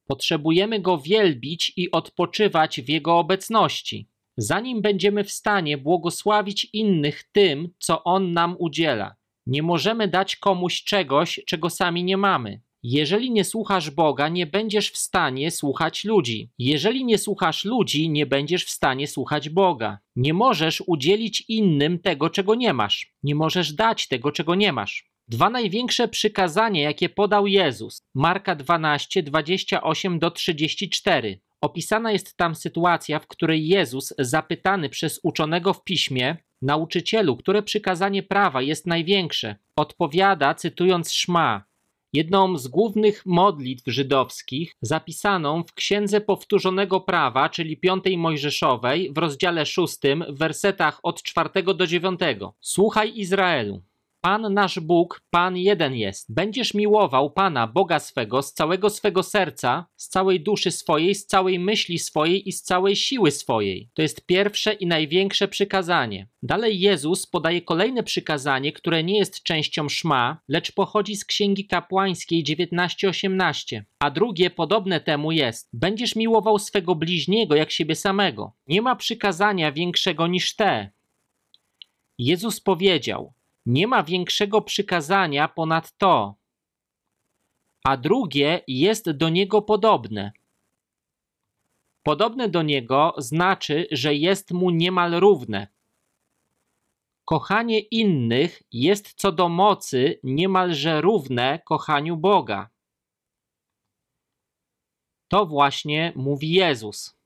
Potrzebujemy 0.06 0.80
Go 0.80 0.98
wielbić 0.98 1.72
i 1.76 1.90
odpoczywać 1.90 2.80
w 2.80 2.88
Jego 2.88 3.18
obecności, 3.18 4.08
zanim 4.36 4.82
będziemy 4.82 5.24
w 5.24 5.32
stanie 5.32 5.78
błogosławić 5.78 6.70
innych 6.72 7.22
tym, 7.22 7.68
co 7.78 8.04
On 8.04 8.32
nam 8.32 8.56
udziela. 8.58 9.16
Nie 9.46 9.62
możemy 9.62 10.08
dać 10.08 10.36
komuś 10.36 10.84
czegoś, 10.84 11.40
czego 11.46 11.70
sami 11.70 12.04
nie 12.04 12.16
mamy. 12.16 12.60
Jeżeli 12.82 13.30
nie 13.30 13.44
słuchasz 13.44 13.90
Boga, 13.90 14.28
nie 14.28 14.46
będziesz 14.46 14.90
w 14.90 14.98
stanie 14.98 15.50
słuchać 15.50 16.04
ludzi. 16.04 16.50
Jeżeli 16.58 17.04
nie 17.04 17.18
słuchasz 17.18 17.64
ludzi, 17.64 18.10
nie 18.10 18.26
będziesz 18.26 18.64
w 18.64 18.70
stanie 18.70 19.06
słuchać 19.06 19.48
Boga. 19.48 19.98
Nie 20.16 20.34
możesz 20.34 20.82
udzielić 20.86 21.44
innym 21.48 21.98
tego, 21.98 22.30
czego 22.30 22.54
nie 22.54 22.72
masz. 22.72 23.12
Nie 23.22 23.34
możesz 23.34 23.72
dać 23.72 24.08
tego, 24.08 24.32
czego 24.32 24.54
nie 24.54 24.72
masz. 24.72 25.10
Dwa 25.28 25.50
największe 25.50 26.08
przykazania, 26.08 26.82
jakie 26.82 27.08
podał 27.08 27.46
Jezus. 27.46 28.02
Marka 28.14 28.54
12, 28.54 29.22
28 29.22 30.18
do 30.18 30.30
34. 30.30 31.40
Opisana 31.60 32.12
jest 32.12 32.36
tam 32.36 32.54
sytuacja, 32.54 33.18
w 33.18 33.26
której 33.26 33.68
Jezus, 33.68 34.14
zapytany 34.18 34.88
przez 34.88 35.20
uczonego 35.22 35.74
w 35.74 35.84
piśmie, 35.84 36.36
nauczycielu, 36.62 37.36
które 37.36 37.62
przykazanie 37.62 38.22
prawa 38.22 38.62
jest 38.62 38.86
największe, 38.86 39.56
odpowiada, 39.76 40.54
cytując 40.54 41.12
Szma, 41.12 41.64
jedną 42.12 42.58
z 42.58 42.68
głównych 42.68 43.26
modlitw 43.26 43.84
żydowskich, 43.86 44.74
zapisaną 44.82 45.62
w 45.62 45.72
Księdze 45.72 46.20
Powtórzonego 46.20 47.00
Prawa, 47.00 47.48
czyli 47.48 47.76
Piątej 47.76 48.18
Mojżeszowej, 48.18 49.12
w 49.12 49.18
rozdziale 49.18 49.66
szóstym, 49.66 50.24
w 50.28 50.38
wersetach 50.38 51.00
od 51.02 51.22
czwartego 51.22 51.74
do 51.74 51.86
dziewiątego. 51.86 52.54
Słuchaj 52.60 53.12
Izraelu. 53.18 53.82
Pan 54.20 54.54
nasz 54.54 54.80
Bóg, 54.80 55.20
Pan 55.30 55.56
jeden 55.56 55.94
jest. 55.94 56.34
Będziesz 56.34 56.74
miłował 56.74 57.30
Pana, 57.30 57.66
Boga 57.66 57.98
swego, 57.98 58.42
z 58.42 58.52
całego 58.52 58.90
swego 58.90 59.22
serca, 59.22 59.86
z 59.96 60.08
całej 60.08 60.40
duszy 60.40 60.70
swojej, 60.70 61.14
z 61.14 61.26
całej 61.26 61.58
myśli 61.58 61.98
swojej 61.98 62.48
i 62.48 62.52
z 62.52 62.62
całej 62.62 62.96
siły 62.96 63.30
swojej. 63.30 63.90
To 63.94 64.02
jest 64.02 64.26
pierwsze 64.26 64.72
i 64.72 64.86
największe 64.86 65.48
przykazanie. 65.48 66.28
Dalej 66.42 66.80
Jezus 66.80 67.26
podaje 67.26 67.62
kolejne 67.62 68.02
przykazanie, 68.02 68.72
które 68.72 69.04
nie 69.04 69.18
jest 69.18 69.42
częścią 69.42 69.88
szma, 69.88 70.40
lecz 70.48 70.72
pochodzi 70.72 71.16
z 71.16 71.24
Księgi 71.24 71.66
Kapłańskiej 71.66 72.44
19:18. 72.44 73.82
A 73.98 74.10
drugie, 74.10 74.50
podobne 74.50 75.00
temu 75.00 75.32
jest: 75.32 75.68
Będziesz 75.72 76.16
miłował 76.16 76.58
swego 76.58 76.94
bliźniego 76.94 77.54
jak 77.54 77.70
siebie 77.70 77.94
samego. 77.94 78.52
Nie 78.66 78.82
ma 78.82 78.96
przykazania 78.96 79.72
większego 79.72 80.26
niż 80.26 80.56
te. 80.56 80.90
Jezus 82.18 82.60
powiedział: 82.60 83.32
nie 83.68 83.86
ma 83.86 84.02
większego 84.02 84.62
przykazania 84.62 85.48
ponad 85.48 85.96
to, 85.96 86.34
a 87.84 87.96
drugie 87.96 88.60
jest 88.68 89.10
do 89.10 89.28
niego 89.28 89.62
podobne. 89.62 90.32
Podobne 92.02 92.48
do 92.48 92.62
niego 92.62 93.14
znaczy, 93.18 93.86
że 93.90 94.14
jest 94.14 94.50
mu 94.50 94.70
niemal 94.70 95.12
równe. 95.20 95.68
Kochanie 97.24 97.80
innych 97.80 98.62
jest 98.72 99.14
co 99.14 99.32
do 99.32 99.48
mocy 99.48 100.20
niemalże 100.22 101.00
równe 101.00 101.60
kochaniu 101.64 102.16
Boga. 102.16 102.70
To 105.28 105.46
właśnie 105.46 106.12
mówi 106.16 106.50
Jezus. 106.50 107.18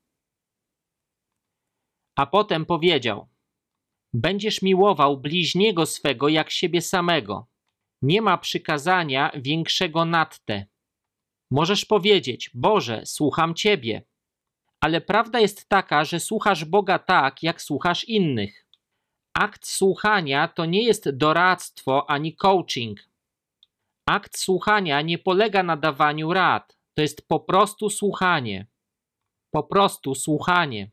A 2.17 2.27
potem 2.27 2.67
powiedział: 2.67 3.32
Będziesz 4.15 4.63
miłował 4.63 5.21
bliźniego 5.21 5.87
swego 5.87 6.29
jak 6.29 6.51
siebie 6.51 6.83
samego. 6.83 7.47
Nie 8.03 8.23
ma 8.23 8.39
przykazania 8.39 9.31
większego 9.35 10.05
nad 10.05 10.45
te. 10.45 10.67
Możesz 11.51 11.85
powiedzieć: 11.85 12.51
Boże, 12.55 13.03
słucham 13.05 13.55
Ciebie. 13.55 14.03
Ale 14.81 15.01
prawda 15.01 15.41
jest 15.41 15.69
taka, 15.69 16.05
że 16.05 16.21
słuchasz 16.21 16.65
Boga 16.65 16.99
tak, 16.99 17.43
jak 17.43 17.63
słuchasz 17.63 18.05
innych. 18.05 18.67
Akt 19.35 19.67
słuchania 19.67 20.49
to 20.49 20.65
nie 20.65 20.83
jest 20.83 21.11
doradztwo 21.11 22.11
ani 22.11 22.37
coaching. 22.37 23.01
Akt 24.07 24.39
słuchania 24.39 25.03
nie 25.03 25.19
polega 25.19 25.63
na 25.63 25.77
dawaniu 25.77 26.33
rad, 26.33 26.79
to 26.95 27.03
jest 27.03 27.29
po 27.29 27.41
prostu 27.41 27.91
słuchanie. 27.91 28.67
Po 29.51 29.63
prostu 29.63 30.15
słuchanie. 30.15 30.91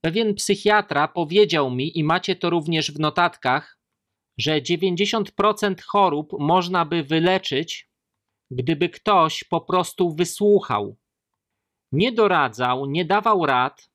Pewien 0.00 0.34
psychiatra 0.34 1.08
powiedział 1.08 1.70
mi, 1.70 1.98
i 1.98 2.04
macie 2.04 2.36
to 2.36 2.50
również 2.50 2.92
w 2.92 3.00
notatkach, 3.00 3.78
że 4.38 4.60
90% 4.60 5.82
chorób 5.82 6.32
można 6.38 6.84
by 6.84 7.02
wyleczyć, 7.02 7.90
gdyby 8.50 8.88
ktoś 8.88 9.44
po 9.44 9.60
prostu 9.60 10.14
wysłuchał. 10.14 10.96
Nie 11.92 12.12
doradzał, 12.12 12.86
nie 12.86 13.04
dawał 13.04 13.46
rad, 13.46 13.90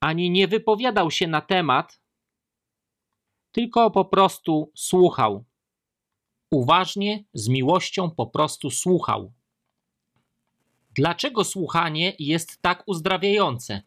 ani 0.00 0.30
nie 0.30 0.48
wypowiadał 0.48 1.10
się 1.10 1.26
na 1.26 1.40
temat, 1.40 2.00
tylko 3.52 3.90
po 3.90 4.04
prostu 4.04 4.72
słuchał. 4.74 5.44
Uważnie, 6.50 7.24
z 7.34 7.48
miłością 7.48 8.10
po 8.10 8.26
prostu 8.26 8.70
słuchał. 8.70 9.32
Dlaczego 10.94 11.44
słuchanie 11.44 12.12
jest 12.18 12.62
tak 12.62 12.82
uzdrawiające? 12.86 13.82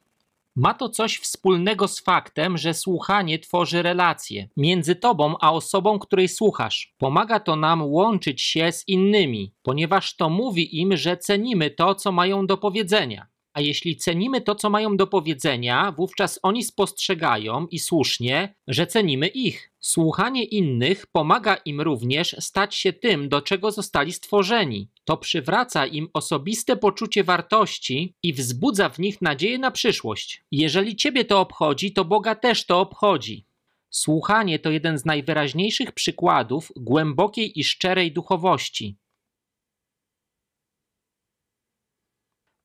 Ma 0.56 0.74
to 0.74 0.90
coś 0.90 1.18
wspólnego 1.18 1.88
z 1.88 2.00
faktem, 2.00 2.58
że 2.58 2.74
słuchanie 2.74 3.40
tworzy 3.40 3.82
relacje 3.82 4.50
między 4.58 4.96
tobą 4.96 5.36
a 5.42 5.54
osobą, 5.54 6.00
której 6.00 6.28
słuchasz. 6.28 6.94
Pomaga 6.98 7.40
to 7.40 7.56
nam 7.56 7.84
łączyć 7.84 8.42
się 8.42 8.72
z 8.72 8.88
innymi, 8.88 9.54
ponieważ 9.62 10.16
to 10.16 10.30
mówi 10.30 10.80
im, 10.82 10.98
że 10.98 11.18
cenimy 11.18 11.70
to, 11.70 11.96
co 11.96 12.12
mają 12.12 12.48
do 12.48 12.58
powiedzenia. 12.58 13.31
A 13.54 13.62
jeśli 13.62 13.98
cenimy 13.98 14.42
to, 14.42 14.56
co 14.56 14.70
mają 14.70 14.98
do 14.98 15.08
powiedzenia, 15.08 15.92
wówczas 15.92 16.40
oni 16.44 16.64
spostrzegają 16.64 17.68
i 17.68 17.80
słusznie, 17.80 18.56
że 18.68 18.88
cenimy 18.88 19.28
ich. 19.28 19.72
Słuchanie 19.80 20.44
innych 20.44 21.06
pomaga 21.08 21.56
im 21.56 21.82
również 21.82 22.36
stać 22.40 22.76
się 22.76 22.94
tym, 22.94 23.30
do 23.30 23.42
czego 23.42 23.72
zostali 23.72 24.14
stworzeni. 24.14 24.90
To 25.06 25.18
przywraca 25.18 25.86
im 25.86 26.10
osobiste 26.14 26.78
poczucie 26.78 27.24
wartości 27.24 28.14
i 28.24 28.34
wzbudza 28.34 28.90
w 28.90 29.00
nich 29.00 29.22
nadzieję 29.22 29.60
na 29.60 29.72
przyszłość. 29.72 30.44
Jeżeli 30.52 30.96
ciebie 30.96 31.26
to 31.26 31.40
obchodzi, 31.40 31.94
to 31.94 32.06
Boga 32.06 32.36
też 32.36 32.66
to 32.66 32.80
obchodzi. 32.80 33.46
Słuchanie 33.90 34.60
to 34.60 34.72
jeden 34.72 34.98
z 34.98 35.06
najwyraźniejszych 35.06 35.92
przykładów 35.92 36.72
głębokiej 36.76 37.60
i 37.60 37.64
szczerej 37.64 38.12
duchowości. 38.12 38.96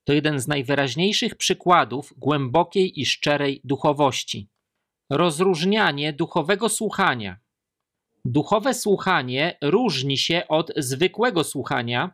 To 0.06 0.12
jeden 0.12 0.40
z 0.40 0.48
najwyraźniejszych 0.48 1.34
przykładów 1.34 2.14
głębokiej 2.16 3.00
i 3.00 3.06
szczerej 3.06 3.60
duchowości. 3.64 4.48
Rozróżnianie 5.10 6.12
duchowego 6.12 6.68
słuchania. 6.68 7.36
Duchowe 8.24 8.74
słuchanie 8.74 9.58
różni 9.62 10.18
się 10.18 10.42
od 10.48 10.72
zwykłego 10.76 11.44
słuchania. 11.44 12.10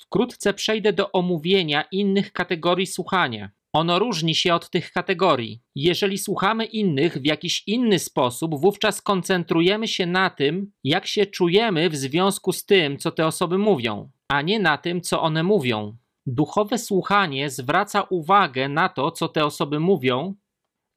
Wkrótce 0.00 0.54
przejdę 0.54 0.92
do 0.92 1.12
omówienia 1.12 1.84
innych 1.92 2.32
kategorii 2.32 2.86
słuchania. 2.86 3.50
Ono 3.72 3.98
różni 3.98 4.34
się 4.34 4.54
od 4.54 4.70
tych 4.70 4.92
kategorii. 4.92 5.62
Jeżeli 5.74 6.18
słuchamy 6.18 6.64
innych 6.64 7.18
w 7.18 7.24
jakiś 7.24 7.62
inny 7.66 7.98
sposób, 7.98 8.60
wówczas 8.60 9.02
koncentrujemy 9.02 9.88
się 9.88 10.06
na 10.06 10.30
tym, 10.30 10.72
jak 10.84 11.06
się 11.06 11.26
czujemy 11.26 11.90
w 11.90 11.96
związku 11.96 12.52
z 12.52 12.64
tym, 12.64 12.98
co 12.98 13.10
te 13.10 13.26
osoby 13.26 13.58
mówią, 13.58 14.10
a 14.28 14.42
nie 14.42 14.60
na 14.60 14.78
tym, 14.78 15.00
co 15.00 15.22
one 15.22 15.42
mówią. 15.42 15.96
Duchowe 16.26 16.78
słuchanie 16.78 17.50
zwraca 17.50 18.02
uwagę 18.02 18.68
na 18.68 18.88
to, 18.88 19.10
co 19.10 19.28
te 19.28 19.44
osoby 19.44 19.80
mówią, 19.80 20.34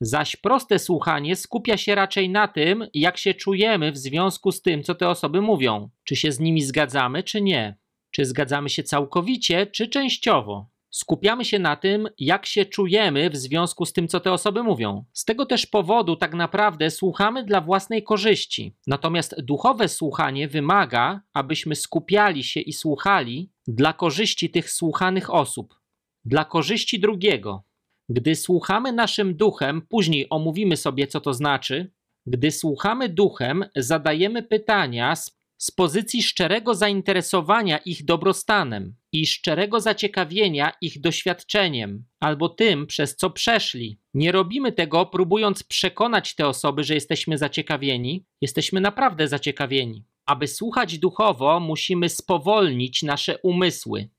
zaś 0.02 0.36
proste 0.36 0.80
słuchanie 0.80 1.36
skupia 1.36 1.78
się 1.78 1.96
raczej 1.96 2.30
na 2.30 2.48
tym, 2.48 2.88
jak 2.94 3.18
się 3.18 3.34
czujemy 3.34 3.92
w 3.92 3.98
związku 3.98 4.52
z 4.52 4.62
tym, 4.62 4.84
co 4.84 4.96
te 4.96 5.10
osoby 5.10 5.42
mówią. 5.42 5.90
Czy 6.04 6.16
się 6.16 6.32
z 6.32 6.40
nimi 6.40 6.62
zgadzamy, 6.62 7.24
czy 7.24 7.42
nie? 7.42 7.78
Czy 8.12 8.26
zgadzamy 8.26 8.70
się 8.70 8.84
całkowicie, 8.84 9.68
czy 9.68 9.88
częściowo? 9.88 10.70
Skupiamy 10.92 11.46
się 11.46 11.60
na 11.60 11.76
tym, 11.76 12.08
jak 12.18 12.46
się 12.46 12.66
czujemy 12.66 13.30
w 13.30 13.36
związku 13.36 13.86
z 13.86 13.94
tym, 13.94 14.08
co 14.08 14.20
te 14.20 14.32
osoby 14.32 14.64
mówią. 14.64 15.06
Z 15.14 15.26
tego 15.26 15.46
też 15.46 15.66
powodu, 15.66 16.16
tak 16.16 16.34
naprawdę, 16.34 16.92
słuchamy 16.92 17.44
dla 17.44 17.62
własnej 17.62 18.04
korzyści. 18.04 18.76
Natomiast 18.88 19.36
duchowe 19.42 19.88
słuchanie 19.88 20.48
wymaga, 20.48 21.22
abyśmy 21.34 21.76
skupiali 21.76 22.44
się 22.44 22.60
i 22.60 22.74
słuchali 22.74 23.52
dla 23.70 23.94
korzyści 23.94 24.50
tych 24.50 24.72
słuchanych 24.72 25.34
osób, 25.34 25.80
dla 26.26 26.46
korzyści 26.46 27.00
drugiego. 27.00 27.64
Gdy 28.10 28.36
słuchamy 28.36 28.92
naszym 28.92 29.36
duchem, 29.36 29.82
później 29.82 30.28
omówimy 30.30 30.78
sobie, 30.78 31.08
co 31.08 31.22
to 31.22 31.34
znaczy. 31.34 31.92
Gdy 32.26 32.52
słuchamy 32.52 33.10
duchem, 33.10 33.66
zadajemy 33.76 34.44
pytania 34.44 35.16
z, 35.16 35.38
z 35.58 35.72
pozycji 35.72 36.24
szczerego 36.24 36.76
zainteresowania 36.76 37.78
ich 37.78 38.06
dobrostanem 38.06 38.96
i 39.12 39.28
szczerego 39.28 39.80
zaciekawienia 39.80 40.72
ich 40.82 41.02
doświadczeniem 41.02 42.04
albo 42.20 42.50
tym, 42.50 42.88
przez 42.88 43.16
co 43.16 43.30
przeszli. 43.30 44.00
Nie 44.14 44.32
robimy 44.32 44.72
tego, 44.72 45.06
próbując 45.06 45.64
przekonać 45.64 46.36
te 46.36 46.48
osoby, 46.48 46.84
że 46.84 46.94
jesteśmy 46.94 47.38
zaciekawieni. 47.38 48.26
Jesteśmy 48.42 48.82
naprawdę 48.82 49.28
zaciekawieni. 49.28 50.04
Aby 50.30 50.48
słuchać 50.48 50.98
duchowo, 51.00 51.60
musimy 51.60 52.10
spowolnić 52.10 53.04
nasze 53.04 53.38
umysły. 53.38 54.10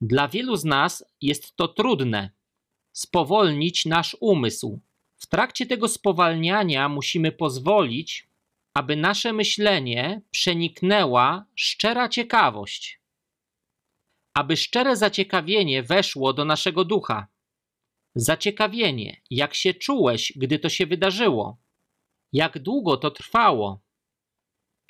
Dla 0.00 0.28
wielu 0.28 0.56
z 0.56 0.64
nas 0.64 1.04
jest 1.20 1.56
to 1.56 1.68
trudne 1.68 2.30
spowolnić 2.92 3.86
nasz 3.86 4.16
umysł. 4.20 4.80
W 5.16 5.26
trakcie 5.26 5.66
tego 5.66 5.88
spowalniania 5.88 6.88
musimy 6.88 7.32
pozwolić, 7.32 8.28
aby 8.74 8.96
nasze 8.96 9.32
myślenie 9.32 10.22
przeniknęła 10.30 11.44
szczera 11.54 12.08
ciekawość, 12.08 13.00
aby 14.34 14.56
szczere 14.56 14.96
zaciekawienie 14.96 15.82
weszło 15.82 16.32
do 16.32 16.44
naszego 16.44 16.84
ducha. 16.84 17.26
Zaciekawienie, 18.14 19.20
jak 19.30 19.54
się 19.54 19.74
czułeś, 19.74 20.32
gdy 20.36 20.58
to 20.58 20.68
się 20.68 20.86
wydarzyło, 20.86 21.58
jak 22.32 22.58
długo 22.58 22.96
to 22.96 23.10
trwało, 23.10 23.80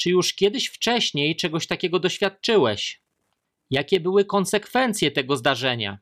czy 0.01 0.11
już 0.11 0.35
kiedyś 0.35 0.67
wcześniej 0.67 1.37
czegoś 1.37 1.67
takiego 1.67 1.99
doświadczyłeś? 1.99 3.03
Jakie 3.71 4.01
były 4.01 4.25
konsekwencje 4.25 5.11
tego 5.11 5.37
zdarzenia? 5.37 5.99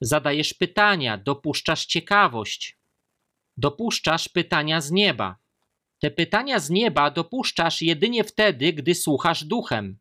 Zadajesz 0.00 0.54
pytania, 0.54 1.18
dopuszczasz 1.18 1.86
ciekawość, 1.86 2.78
dopuszczasz 3.56 4.28
pytania 4.28 4.80
z 4.80 4.90
nieba. 4.90 5.36
Te 5.98 6.10
pytania 6.10 6.58
z 6.58 6.70
nieba 6.70 7.10
dopuszczasz 7.10 7.82
jedynie 7.82 8.24
wtedy, 8.24 8.72
gdy 8.72 8.94
słuchasz 8.94 9.44
duchem, 9.44 9.98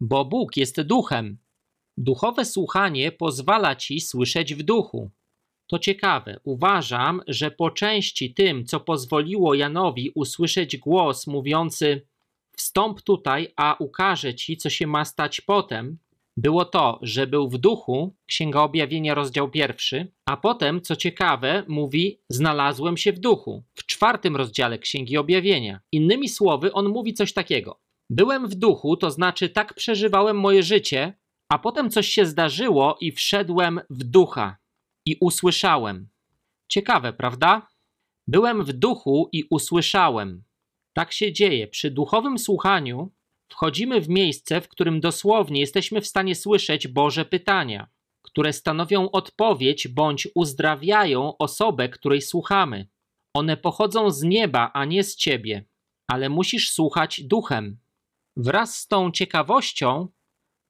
bo 0.00 0.24
Bóg 0.24 0.56
jest 0.56 0.80
duchem. 0.80 1.38
Duchowe 1.96 2.44
słuchanie 2.44 3.12
pozwala 3.12 3.76
ci 3.76 4.00
słyszeć 4.00 4.54
w 4.54 4.62
duchu. 4.62 5.10
To 5.66 5.78
ciekawe. 5.78 6.40
Uważam, 6.44 7.22
że 7.26 7.50
po 7.50 7.70
części 7.70 8.34
tym, 8.34 8.66
co 8.66 8.80
pozwoliło 8.80 9.54
Janowi 9.54 10.10
usłyszeć 10.14 10.76
głos 10.76 11.26
mówiący: 11.26 12.06
Wstąp 12.58 13.02
tutaj, 13.02 13.52
a 13.56 13.76
ukażę 13.78 14.34
ci, 14.34 14.56
co 14.56 14.70
się 14.70 14.86
ma 14.86 15.04
stać 15.04 15.40
potem, 15.40 15.98
było 16.36 16.64
to, 16.64 16.98
że 17.02 17.26
był 17.26 17.48
w 17.48 17.58
duchu, 17.58 18.16
Księga 18.26 18.60
Objawienia, 18.60 19.14
rozdział 19.14 19.50
pierwszy, 19.50 20.12
a 20.26 20.36
potem, 20.36 20.80
co 20.80 20.96
ciekawe, 20.96 21.64
mówi: 21.68 22.20
Znalazłem 22.28 22.96
się 22.96 23.12
w 23.12 23.18
duchu, 23.18 23.64
w 23.74 23.86
czwartym 23.86 24.36
rozdziale 24.36 24.78
Księgi 24.78 25.16
Objawienia. 25.16 25.80
Innymi 25.92 26.28
słowy, 26.28 26.72
on 26.72 26.88
mówi 26.88 27.14
coś 27.14 27.32
takiego: 27.32 27.80
Byłem 28.10 28.48
w 28.48 28.54
duchu, 28.54 28.96
to 28.96 29.10
znaczy 29.10 29.48
tak 29.48 29.74
przeżywałem 29.74 30.40
moje 30.40 30.62
życie, 30.62 31.18
a 31.48 31.58
potem 31.58 31.90
coś 31.90 32.08
się 32.08 32.26
zdarzyło 32.26 32.96
i 33.00 33.12
wszedłem 33.12 33.80
w 33.90 34.04
ducha 34.04 34.56
i 35.06 35.16
usłyszałem. 35.20 36.08
Ciekawe, 36.68 37.12
prawda? 37.12 37.68
Byłem 38.26 38.64
w 38.64 38.72
duchu 38.72 39.28
i 39.32 39.44
usłyszałem. 39.50 40.47
Tak 40.98 41.12
się 41.12 41.32
dzieje. 41.32 41.66
Przy 41.66 41.90
duchowym 41.90 42.38
słuchaniu 42.38 43.12
wchodzimy 43.48 44.00
w 44.00 44.08
miejsce, 44.08 44.60
w 44.60 44.68
którym 44.68 45.00
dosłownie 45.00 45.60
jesteśmy 45.60 46.00
w 46.00 46.06
stanie 46.06 46.34
słyszeć 46.34 46.88
Boże 46.88 47.24
pytania, 47.24 47.88
które 48.22 48.52
stanowią 48.52 49.10
odpowiedź 49.10 49.88
bądź 49.88 50.28
uzdrawiają 50.34 51.36
osobę, 51.38 51.88
której 51.88 52.22
słuchamy. 52.22 52.88
One 53.34 53.56
pochodzą 53.56 54.10
z 54.10 54.22
nieba, 54.22 54.70
a 54.74 54.84
nie 54.84 55.04
z 55.04 55.16
ciebie, 55.16 55.64
ale 56.08 56.28
musisz 56.28 56.70
słuchać 56.70 57.20
duchem. 57.22 57.78
Wraz 58.36 58.78
z 58.78 58.88
tą 58.88 59.10
ciekawością 59.10 60.08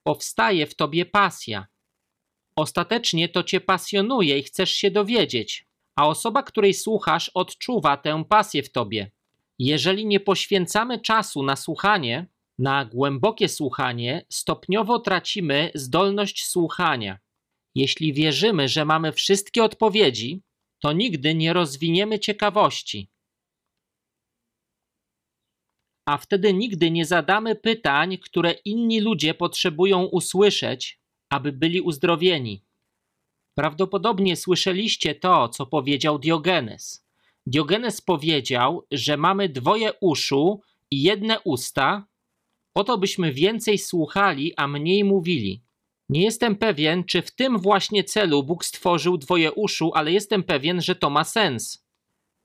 powstaje 0.03 0.67
w 0.67 0.75
tobie 0.75 1.07
pasja. 1.07 1.67
Ostatecznie 2.57 3.29
to 3.29 3.43
cię 3.43 3.61
pasjonuje 3.61 4.39
i 4.39 4.43
chcesz 4.43 4.71
się 4.71 4.91
dowiedzieć, 4.91 5.69
a 5.97 6.09
osoba, 6.09 6.43
której 6.43 6.75
słuchasz, 6.75 7.29
odczuwa 7.29 7.97
tę 7.97 8.25
pasję 8.25 8.63
w 8.63 8.73
tobie. 8.73 9.18
Jeżeli 9.59 10.07
nie 10.07 10.21
poświęcamy 10.21 11.01
czasu 11.01 11.43
na 11.43 11.57
słuchanie, 11.57 12.27
na 12.59 12.85
głębokie 12.85 13.49
słuchanie, 13.49 14.27
stopniowo 14.29 14.99
tracimy 14.99 15.71
zdolność 15.75 16.47
słuchania. 16.47 17.19
Jeśli 17.75 18.13
wierzymy, 18.13 18.69
że 18.69 18.85
mamy 18.85 19.13
wszystkie 19.13 19.65
odpowiedzi, 19.65 20.43
to 20.83 20.93
nigdy 20.93 21.35
nie 21.35 21.53
rozwiniemy 21.53 22.19
ciekawości. 22.19 23.11
A 26.09 26.19
wtedy 26.19 26.55
nigdy 26.55 26.91
nie 26.91 27.07
zadamy 27.07 27.55
pytań, 27.57 28.19
które 28.19 28.53
inni 28.53 29.01
ludzie 29.01 29.35
potrzebują 29.35 30.05
usłyszeć, 30.05 31.01
aby 31.31 31.53
byli 31.53 31.81
uzdrowieni. 31.81 32.65
Prawdopodobnie 33.55 34.37
słyszeliście 34.37 35.15
to, 35.15 35.49
co 35.49 35.67
powiedział 35.67 36.19
Diogenes. 36.19 37.08
Diogenes 37.49 38.01
powiedział, 38.01 38.87
że 38.91 39.17
mamy 39.17 39.49
dwoje 39.49 39.93
uszu 40.01 40.61
i 40.91 41.03
jedne 41.03 41.41
usta, 41.41 42.07
po 42.73 42.85
to 42.85 42.99
byśmy 42.99 43.33
więcej 43.33 43.79
słuchali, 43.79 44.53
a 44.57 44.69
mniej 44.69 45.05
mówili. 45.05 45.63
Nie 46.09 46.23
jestem 46.23 46.57
pewien, 46.57 47.05
czy 47.05 47.23
w 47.23 47.31
tym 47.31 47.59
właśnie 47.59 48.05
celu 48.05 48.43
Bóg 48.43 48.65
stworzył 48.65 49.19
dwoje 49.19 49.53
uszu, 49.53 49.91
ale 49.95 50.13
jestem 50.13 50.43
pewien, 50.43 50.81
że 50.81 50.95
to 50.95 51.11
ma 51.11 51.25
sens. 51.25 51.85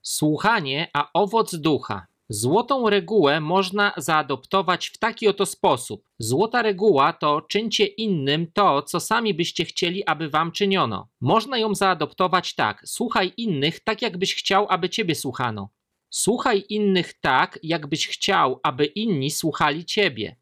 Słuchanie, 0.02 0.90
a 0.92 1.10
owoc 1.12 1.54
ducha. 1.54 2.06
Złotą 2.28 2.90
regułę 2.90 3.40
można 3.40 3.92
zaadoptować 3.96 4.88
w 4.88 4.98
taki 4.98 5.28
oto 5.28 5.46
sposób. 5.46 6.08
Złota 6.18 6.62
reguła 6.62 7.12
to 7.12 7.40
czyńcie 7.40 7.86
innym 7.86 8.52
to, 8.52 8.82
co 8.82 9.00
sami 9.00 9.34
byście 9.34 9.64
chcieli, 9.64 10.06
aby 10.06 10.30
wam 10.30 10.52
czyniono. 10.52 11.08
Można 11.20 11.58
ją 11.58 11.74
zaadoptować 11.74 12.54
tak: 12.54 12.82
słuchaj 12.86 13.32
innych 13.36 13.80
tak, 13.80 14.02
jakbyś 14.02 14.34
chciał, 14.34 14.66
aby 14.68 14.90
ciebie 14.90 15.14
słuchano. 15.14 15.68
Słuchaj 16.10 16.64
innych 16.68 17.20
tak, 17.20 17.58
jakbyś 17.62 18.08
chciał, 18.08 18.60
aby 18.62 18.84
inni 18.84 19.30
słuchali 19.30 19.84
ciebie. 19.84 20.36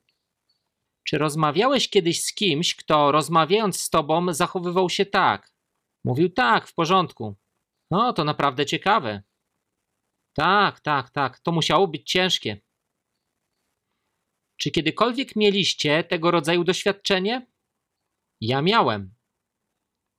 Czy 1.05 1.19
rozmawiałeś 1.19 1.91
kiedyś 1.91 2.25
z 2.25 2.35
kimś, 2.35 2.75
kto 2.75 3.13
rozmawiając 3.13 3.81
z 3.81 3.91
tobą 3.91 4.35
zachowywał 4.35 4.91
się 4.91 5.07
tak? 5.07 5.53
Mówił 6.05 6.31
tak, 6.31 6.69
w 6.69 6.75
porządku. 6.75 7.35
No, 7.91 8.13
to 8.13 8.25
naprawdę 8.25 8.67
ciekawe. 8.67 9.23
Tak, 10.33 10.81
tak, 10.81 11.11
tak, 11.11 11.41
to 11.41 11.53
musiało 11.53 11.89
być 11.89 12.11
ciężkie. 12.11 12.61
Czy 14.57 14.71
kiedykolwiek 14.71 15.37
mieliście 15.37 16.05
tego 16.05 16.31
rodzaju 16.31 16.65
doświadczenie? 16.65 17.47
Ja 18.41 18.63
miałem. 18.63 19.15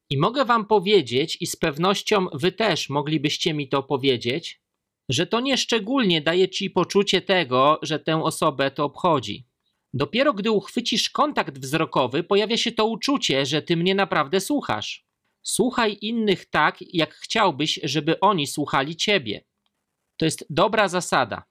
I 0.09 0.17
mogę 0.17 0.45
wam 0.45 0.65
powiedzieć, 0.65 1.37
i 1.41 1.47
z 1.47 1.55
pewnością 1.55 2.27
wy 2.33 2.51
też 2.51 2.89
moglibyście 2.89 3.53
mi 3.53 3.69
to 3.69 3.83
powiedzieć, 3.83 4.61
że 5.09 5.27
to 5.27 5.39
nieszczególnie 5.39 6.21
daje 6.21 6.49
ci 6.49 6.69
poczucie 6.69 7.21
tego, 7.21 7.79
że 7.81 7.99
tę 7.99 8.23
osobę 8.23 8.71
to 8.71 8.85
obchodzi. 8.85 9.47
Dopiero 9.93 10.33
gdy 10.33 10.51
uchwycisz 10.51 11.09
kontakt 11.09 11.59
wzrokowy, 11.59 12.23
pojawia 12.23 12.57
się 12.57 12.71
to 12.71 12.85
uczucie, 12.85 13.45
że 13.45 13.61
ty 13.61 13.77
mnie 13.77 13.95
naprawdę 13.95 14.39
słuchasz. 14.39 15.05
Słuchaj 15.41 15.97
innych 16.01 16.45
tak, 16.45 16.77
jak 16.93 17.13
chciałbyś, 17.13 17.79
żeby 17.83 18.19
oni 18.19 18.47
słuchali 18.47 18.95
ciebie. 18.95 19.45
To 20.23 20.27
jest 20.27 20.45
dobra 20.49 20.87
zasada. 20.87 21.43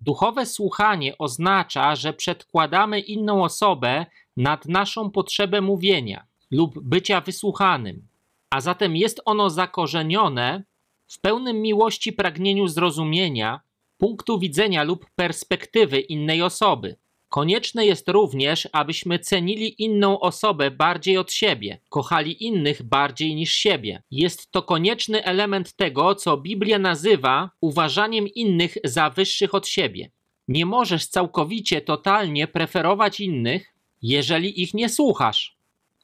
Duchowe 0.00 0.46
słuchanie 0.46 1.18
oznacza, 1.18 1.96
że 1.96 2.12
przedkładamy 2.12 3.00
inną 3.00 3.44
osobę 3.44 4.06
nad 4.36 4.66
naszą 4.66 5.10
potrzebę 5.10 5.60
mówienia 5.60 6.26
lub 6.50 6.82
bycia 6.82 7.20
wysłuchanym, 7.20 8.08
a 8.50 8.60
zatem 8.60 8.96
jest 8.96 9.20
ono 9.24 9.50
zakorzenione 9.50 10.64
w 11.08 11.20
pełnym 11.20 11.62
miłości 11.62 12.12
pragnieniu 12.12 12.68
zrozumienia 12.68 13.60
punktu 13.98 14.38
widzenia 14.38 14.82
lub 14.82 15.06
perspektywy 15.14 16.00
innej 16.00 16.42
osoby. 16.42 16.96
Konieczne 17.32 17.86
jest 17.86 18.08
również, 18.08 18.68
abyśmy 18.72 19.18
cenili 19.18 19.82
inną 19.82 20.20
osobę 20.20 20.70
bardziej 20.70 21.18
od 21.18 21.32
siebie, 21.32 21.78
kochali 21.88 22.44
innych 22.44 22.82
bardziej 22.82 23.34
niż 23.34 23.52
siebie. 23.52 24.02
Jest 24.10 24.50
to 24.50 24.62
konieczny 24.62 25.24
element 25.24 25.72
tego, 25.72 26.14
co 26.14 26.36
Biblia 26.36 26.78
nazywa 26.78 27.50
uważaniem 27.60 28.28
innych 28.28 28.76
za 28.84 29.10
wyższych 29.10 29.54
od 29.54 29.68
siebie. 29.68 30.10
Nie 30.48 30.66
możesz 30.66 31.06
całkowicie, 31.06 31.80
totalnie 31.80 32.46
preferować 32.46 33.20
innych, 33.20 33.74
jeżeli 34.02 34.62
ich 34.62 34.74
nie 34.74 34.88
słuchasz. 34.88 35.56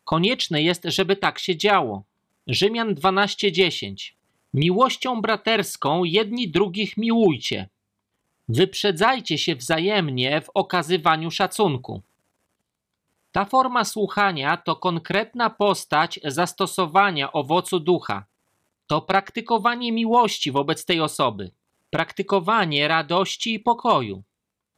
Konieczne 0.04 0.62
jest, 0.62 0.82
żeby 0.84 1.16
tak 1.16 1.38
się 1.38 1.56
działo. 1.56 2.04
Rzymian 2.46 2.94
12:10 2.94 4.12
Miłością 4.54 5.20
braterską 5.20 6.04
jedni 6.04 6.48
drugich 6.50 6.96
miłujcie 6.96 7.68
Wyprzedzajcie 8.48 9.38
się 9.38 9.56
wzajemnie 9.56 10.40
w 10.40 10.50
okazywaniu 10.54 11.30
szacunku. 11.30 12.02
Ta 13.32 13.44
forma 13.44 13.84
słuchania 13.84 14.56
to 14.56 14.76
konkretna 14.76 15.50
postać 15.50 16.20
zastosowania 16.24 17.32
owocu 17.32 17.80
ducha. 17.80 18.24
To 18.86 19.02
praktykowanie 19.02 19.92
miłości 19.92 20.52
wobec 20.52 20.84
tej 20.84 21.00
osoby, 21.00 21.50
praktykowanie 21.90 22.88
radości 22.88 23.54
i 23.54 23.60
pokoju. 23.60 24.22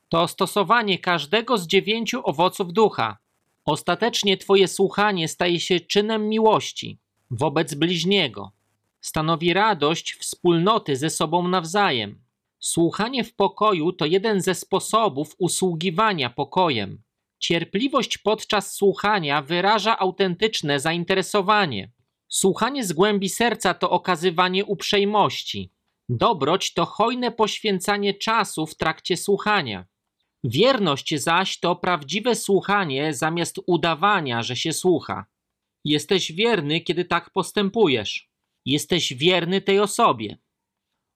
To 0.08 0.28
stosowanie 0.28 0.98
każdego 0.98 1.58
z 1.58 1.66
dziewięciu 1.66 2.20
owoców 2.24 2.72
ducha. 2.72 3.18
Ostatecznie 3.64 4.36
Twoje 4.36 4.68
słuchanie 4.68 5.28
staje 5.28 5.60
się 5.60 5.80
czynem 5.80 6.28
miłości 6.28 6.98
wobec 7.30 7.74
bliźniego. 7.74 8.52
Stanowi 9.00 9.52
radość 9.52 10.14
wspólnoty 10.14 10.96
ze 10.96 11.10
sobą 11.10 11.48
nawzajem 11.48 12.29
Słuchanie 12.60 13.24
w 13.24 13.34
pokoju 13.34 13.92
to 13.92 14.06
jeden 14.06 14.40
ze 14.40 14.54
sposobów 14.54 15.34
usługiwania 15.38 16.30
pokojem. 16.30 17.02
Cierpliwość 17.38 18.18
podczas 18.18 18.74
słuchania 18.74 19.42
wyraża 19.42 19.98
autentyczne 19.98 20.80
zainteresowanie. 20.80 21.92
Słuchanie 22.28 22.84
z 22.84 22.92
głębi 22.92 23.28
serca 23.28 23.74
to 23.74 23.90
okazywanie 23.90 24.64
uprzejmości. 24.64 25.72
Dobroć 26.08 26.74
to 26.74 26.86
hojne 26.86 27.30
poświęcanie 27.32 28.14
czasu 28.14 28.66
w 28.66 28.76
trakcie 28.76 29.16
słuchania. 29.16 29.86
Wierność 30.44 31.14
zaś 31.14 31.60
to 31.60 31.76
prawdziwe 31.76 32.34
słuchanie 32.34 33.14
zamiast 33.14 33.60
udawania, 33.66 34.42
że 34.42 34.56
się 34.56 34.72
słucha. 34.72 35.26
Jesteś 35.84 36.32
wierny, 36.32 36.80
kiedy 36.80 37.04
tak 37.04 37.30
postępujesz. 37.30 38.30
Jesteś 38.64 39.14
wierny 39.14 39.60
tej 39.60 39.80
osobie. 39.80 40.38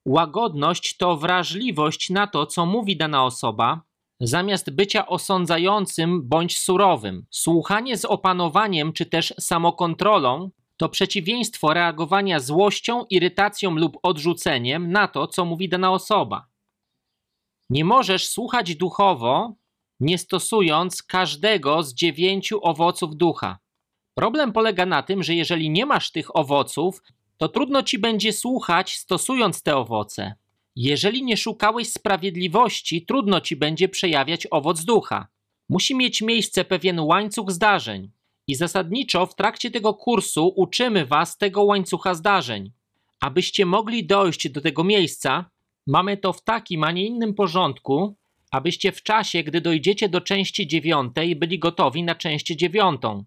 Łagodność 0.05 0.97
to 0.97 1.17
wrażliwość 1.17 2.09
na 2.09 2.27
to, 2.27 2.45
co 2.45 2.65
mówi 2.65 2.97
dana 2.97 3.25
osoba, 3.25 3.81
zamiast 4.19 4.75
bycia 4.75 5.07
osądzającym 5.07 6.27
bądź 6.29 6.57
surowym. 6.57 7.25
Słuchanie 7.29 7.97
z 7.97 8.05
opanowaniem 8.05 8.93
czy 8.93 9.05
też 9.05 9.33
samokontrolą 9.39 10.51
to 10.77 10.89
przeciwieństwo 10.89 11.73
reagowania 11.73 12.39
złością, 12.39 13.05
irytacją 13.09 13.71
lub 13.71 13.97
odrzuceniem 14.03 14.91
na 14.91 15.07
to, 15.07 15.27
co 15.27 15.45
mówi 15.45 15.69
dana 15.69 15.91
osoba. 15.91 16.47
Nie 17.69 17.85
możesz 17.85 18.27
słuchać 18.27 18.75
duchowo, 18.75 19.53
nie 19.99 20.17
stosując 20.17 21.03
każdego 21.03 21.83
z 21.83 21.93
dziewięciu 21.93 22.59
owoców 22.63 23.15
ducha. 23.15 23.59
Problem 24.13 24.53
polega 24.53 24.85
na 24.85 25.03
tym, 25.03 25.23
że 25.23 25.35
jeżeli 25.35 25.69
nie 25.69 25.85
masz 25.85 26.11
tych 26.11 26.35
owoców, 26.35 27.01
to 27.37 27.49
trudno 27.49 27.83
ci 27.83 27.99
będzie 27.99 28.33
słuchać, 28.33 28.97
stosując 28.97 29.63
te 29.63 29.77
owoce. 29.77 30.35
Jeżeli 30.75 31.23
nie 31.23 31.37
szukałeś 31.37 31.91
sprawiedliwości, 31.91 33.05
trudno 33.05 33.41
ci 33.41 33.55
będzie 33.55 33.89
przejawiać 33.89 34.47
owoc 34.51 34.85
ducha. 34.85 35.27
Musi 35.69 35.95
mieć 35.95 36.21
miejsce 36.21 36.65
pewien 36.65 36.99
łańcuch 36.99 37.51
zdarzeń. 37.51 38.11
I 38.47 38.55
zasadniczo 38.55 39.25
w 39.25 39.35
trakcie 39.35 39.71
tego 39.71 39.93
kursu 39.93 40.53
uczymy 40.55 41.05
Was 41.05 41.37
tego 41.37 41.63
łańcucha 41.63 42.13
zdarzeń. 42.13 42.71
Abyście 43.19 43.65
mogli 43.65 44.05
dojść 44.05 44.49
do 44.49 44.61
tego 44.61 44.83
miejsca, 44.83 45.49
mamy 45.87 46.17
to 46.17 46.33
w 46.33 46.43
takim, 46.43 46.83
a 46.83 46.91
nie 46.91 47.05
innym 47.05 47.33
porządku, 47.33 48.15
abyście 48.51 48.91
w 48.91 49.03
czasie, 49.03 49.43
gdy 49.43 49.61
dojdziecie 49.61 50.09
do 50.09 50.21
części 50.21 50.67
dziewiątej, 50.67 51.35
byli 51.35 51.59
gotowi 51.59 52.03
na 52.03 52.15
część 52.15 52.45
dziewiątą. 52.45 53.23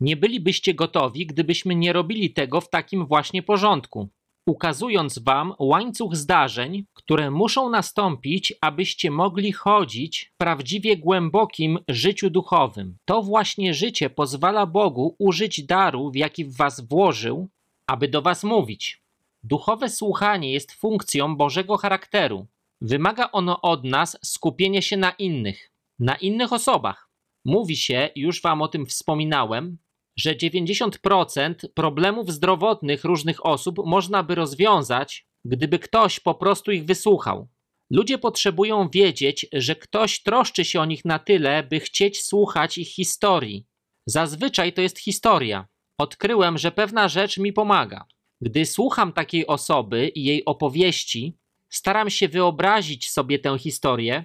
Nie 0.00 0.16
bylibyście 0.16 0.74
gotowi, 0.74 1.26
gdybyśmy 1.26 1.74
nie 1.74 1.92
robili 1.92 2.30
tego 2.32 2.60
w 2.60 2.70
takim 2.70 3.06
właśnie 3.06 3.42
porządku, 3.42 4.08
ukazując 4.46 5.18
wam 5.18 5.54
łańcuch 5.58 6.16
zdarzeń, 6.16 6.84
które 6.94 7.30
muszą 7.30 7.70
nastąpić, 7.70 8.52
abyście 8.60 9.10
mogli 9.10 9.52
chodzić 9.52 10.30
w 10.34 10.36
prawdziwie 10.36 10.96
głębokim 10.96 11.78
życiu 11.88 12.30
duchowym. 12.30 12.96
To 13.04 13.22
właśnie 13.22 13.74
życie 13.74 14.10
pozwala 14.10 14.66
Bogu 14.66 15.16
użyć 15.18 15.62
daru, 15.62 16.10
w 16.10 16.16
jaki 16.16 16.44
w 16.44 16.56
was 16.56 16.80
włożył, 16.80 17.48
aby 17.86 18.08
do 18.08 18.22
was 18.22 18.44
mówić. 18.44 19.02
Duchowe 19.42 19.88
słuchanie 19.88 20.52
jest 20.52 20.72
funkcją 20.72 21.36
Bożego 21.36 21.76
charakteru. 21.76 22.46
Wymaga 22.80 23.30
ono 23.32 23.60
od 23.60 23.84
nas 23.84 24.18
skupienia 24.24 24.82
się 24.82 24.96
na 24.96 25.10
innych, 25.10 25.70
na 25.98 26.16
innych 26.16 26.52
osobach. 26.52 27.08
Mówi 27.44 27.76
się, 27.76 28.10
już 28.16 28.42
wam 28.42 28.62
o 28.62 28.68
tym 28.68 28.86
wspominałem, 28.86 29.78
że 30.20 30.34
90% 30.34 31.54
problemów 31.74 32.32
zdrowotnych 32.32 33.04
różnych 33.04 33.46
osób 33.46 33.76
można 33.86 34.22
by 34.22 34.34
rozwiązać, 34.34 35.26
gdyby 35.44 35.78
ktoś 35.78 36.20
po 36.20 36.34
prostu 36.34 36.72
ich 36.72 36.84
wysłuchał. 36.84 37.48
Ludzie 37.90 38.18
potrzebują 38.18 38.88
wiedzieć, 38.88 39.46
że 39.52 39.76
ktoś 39.76 40.22
troszczy 40.22 40.64
się 40.64 40.80
o 40.80 40.84
nich 40.84 41.04
na 41.04 41.18
tyle, 41.18 41.62
by 41.62 41.80
chcieć 41.80 42.24
słuchać 42.24 42.78
ich 42.78 42.88
historii. 42.88 43.66
Zazwyczaj 44.06 44.72
to 44.72 44.80
jest 44.80 44.98
historia. 44.98 45.66
Odkryłem, 45.98 46.58
że 46.58 46.72
pewna 46.72 47.08
rzecz 47.08 47.38
mi 47.38 47.52
pomaga. 47.52 48.06
Gdy 48.40 48.66
słucham 48.66 49.12
takiej 49.12 49.46
osoby 49.46 50.08
i 50.08 50.24
jej 50.24 50.44
opowieści, 50.44 51.36
staram 51.68 52.10
się 52.10 52.28
wyobrazić 52.28 53.10
sobie 53.10 53.38
tę 53.38 53.58
historię 53.58 54.24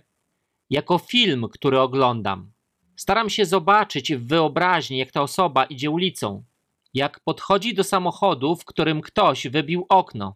jako 0.70 0.98
film, 0.98 1.48
który 1.52 1.80
oglądam. 1.80 2.53
Staram 2.96 3.30
się 3.30 3.46
zobaczyć 3.46 4.14
w 4.14 4.28
wyobraźni, 4.28 4.98
jak 4.98 5.12
ta 5.12 5.22
osoba 5.22 5.66
idzie 5.66 5.90
ulicą, 5.90 6.44
jak 6.94 7.20
podchodzi 7.20 7.74
do 7.74 7.84
samochodu, 7.84 8.56
w 8.56 8.66
którym 8.66 9.02
ktoś 9.02 9.48
wybił 9.48 9.86
okno. 9.90 10.36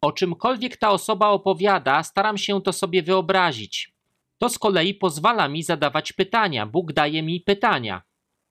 O 0.00 0.12
czymkolwiek 0.12 0.76
ta 0.76 0.90
osoba 0.90 1.28
opowiada, 1.28 2.02
staram 2.02 2.38
się 2.38 2.62
to 2.62 2.72
sobie 2.72 3.02
wyobrazić. 3.02 3.92
To 4.38 4.48
z 4.48 4.58
kolei 4.58 4.94
pozwala 4.94 5.48
mi 5.48 5.62
zadawać 5.62 6.12
pytania. 6.12 6.66
Bóg 6.66 6.92
daje 6.92 7.22
mi 7.22 7.40
pytania, 7.40 8.02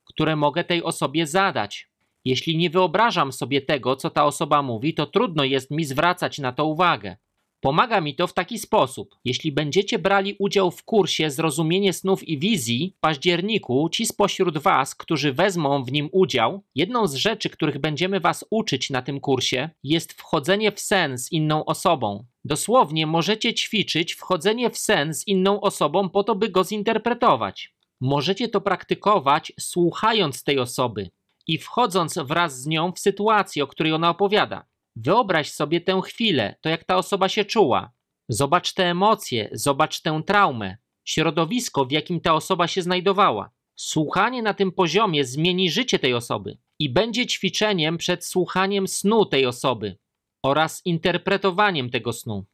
które 0.05 0.35
mogę 0.35 0.63
tej 0.63 0.83
osobie 0.83 1.27
zadać. 1.27 1.89
Jeśli 2.25 2.57
nie 2.57 2.69
wyobrażam 2.69 3.31
sobie 3.31 3.61
tego, 3.61 3.95
co 3.95 4.09
ta 4.09 4.25
osoba 4.25 4.61
mówi, 4.61 4.93
to 4.93 5.05
trudno 5.05 5.43
jest 5.43 5.71
mi 5.71 5.85
zwracać 5.85 6.37
na 6.37 6.51
to 6.51 6.65
uwagę. 6.65 7.17
Pomaga 7.61 8.01
mi 8.01 8.15
to 8.15 8.27
w 8.27 8.33
taki 8.33 8.59
sposób. 8.59 9.15
Jeśli 9.25 9.51
będziecie 9.51 9.99
brali 9.99 10.35
udział 10.39 10.71
w 10.71 10.83
kursie 10.83 11.29
Zrozumienie 11.29 11.93
snów 11.93 12.27
i 12.27 12.39
wizji 12.39 12.93
w 12.97 12.99
październiku, 12.99 13.89
ci 13.89 14.05
spośród 14.05 14.57
Was, 14.57 14.95
którzy 14.95 15.33
wezmą 15.33 15.83
w 15.83 15.91
nim 15.91 16.09
udział, 16.11 16.63
jedną 16.75 17.07
z 17.07 17.13
rzeczy, 17.13 17.49
których 17.49 17.77
będziemy 17.77 18.19
Was 18.19 18.45
uczyć 18.49 18.89
na 18.89 19.01
tym 19.01 19.19
kursie, 19.19 19.69
jest 19.83 20.13
wchodzenie 20.13 20.71
w 20.71 20.79
sen 20.79 21.17
z 21.17 21.31
inną 21.31 21.65
osobą. 21.65 22.25
Dosłownie 22.45 23.07
możecie 23.07 23.53
ćwiczyć 23.53 24.13
wchodzenie 24.13 24.69
w 24.69 24.77
sen 24.77 25.13
z 25.13 25.27
inną 25.27 25.61
osobą 25.61 26.09
po 26.09 26.23
to, 26.23 26.35
by 26.35 26.49
go 26.49 26.63
zinterpretować. 26.63 27.73
Możecie 28.01 28.47
to 28.47 28.61
praktykować 28.61 29.51
słuchając 29.59 30.43
tej 30.43 30.59
osoby 30.59 31.09
i 31.47 31.57
wchodząc 31.57 32.17
wraz 32.17 32.61
z 32.61 32.67
nią 32.67 32.91
w 32.91 32.99
sytuację, 32.99 33.63
o 33.63 33.67
której 33.67 33.93
ona 33.93 34.09
opowiada. 34.09 34.65
Wyobraź 35.03 35.51
sobie 35.51 35.81
tę 35.81 36.01
chwilę, 36.05 36.55
to 36.61 36.69
jak 36.69 36.83
ta 36.83 36.97
osoba 36.97 37.29
się 37.29 37.45
czuła. 37.45 37.91
Zobacz 38.29 38.73
te 38.73 38.85
emocje, 38.85 39.49
zobacz 39.51 40.01
tę 40.01 40.21
traumę, 40.25 40.77
środowisko, 41.05 41.85
w 41.85 41.91
jakim 41.91 42.21
ta 42.21 42.33
osoba 42.33 42.67
się 42.67 42.81
znajdowała. 42.81 43.51
Słuchanie 43.75 44.41
na 44.41 44.53
tym 44.53 44.71
poziomie 44.71 45.25
zmieni 45.25 45.71
życie 45.71 45.99
tej 45.99 46.13
osoby 46.13 46.57
i 46.79 46.89
będzie 46.89 47.27
ćwiczeniem 47.27 47.97
przed 47.97 48.25
słuchaniem 48.25 48.87
snu 48.87 49.25
tej 49.25 49.45
osoby 49.45 49.97
oraz 50.45 50.81
interpretowaniem 50.85 51.89
tego 51.89 52.13
snu. 52.13 52.45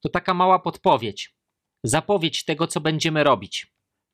To 0.00 0.08
taka 0.08 0.34
mała 0.34 0.58
podpowiedź, 0.58 1.34
zapowiedź 1.84 2.44
tego, 2.44 2.66
co 2.66 2.80
będziemy 2.80 3.24
robić. 3.24 3.66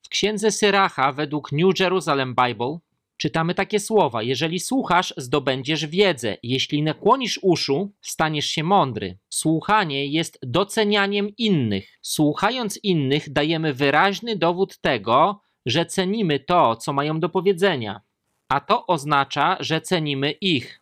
W 0.02 0.08
księdze 0.08 0.50
Syracha 0.50 1.12
według 1.12 1.52
New 1.52 1.80
Jerusalem 1.80 2.34
Bible 2.34 2.78
czytamy 3.20 3.54
takie 3.54 3.80
słowa: 3.80 4.22
Jeżeli 4.22 4.60
słuchasz, 4.60 5.14
zdobędziesz 5.16 5.86
wiedzę, 5.86 6.36
jeśli 6.42 6.82
nakłonisz 6.82 7.38
uszu, 7.42 7.92
staniesz 8.00 8.46
się 8.46 8.64
mądry. 8.64 9.18
Słuchanie 9.28 10.06
jest 10.06 10.38
docenianiem 10.42 11.28
innych. 11.38 11.98
Słuchając 12.02 12.80
innych, 12.82 13.32
dajemy 13.32 13.74
wyraźny 13.74 14.36
dowód 14.36 14.78
tego, 14.78 15.40
że 15.66 15.86
cenimy 15.86 16.40
to, 16.40 16.76
co 16.76 16.92
mają 16.92 17.20
do 17.20 17.28
powiedzenia, 17.28 18.00
a 18.48 18.60
to 18.60 18.86
oznacza, 18.86 19.56
że 19.60 19.80
cenimy 19.80 20.30
ich. 20.30 20.80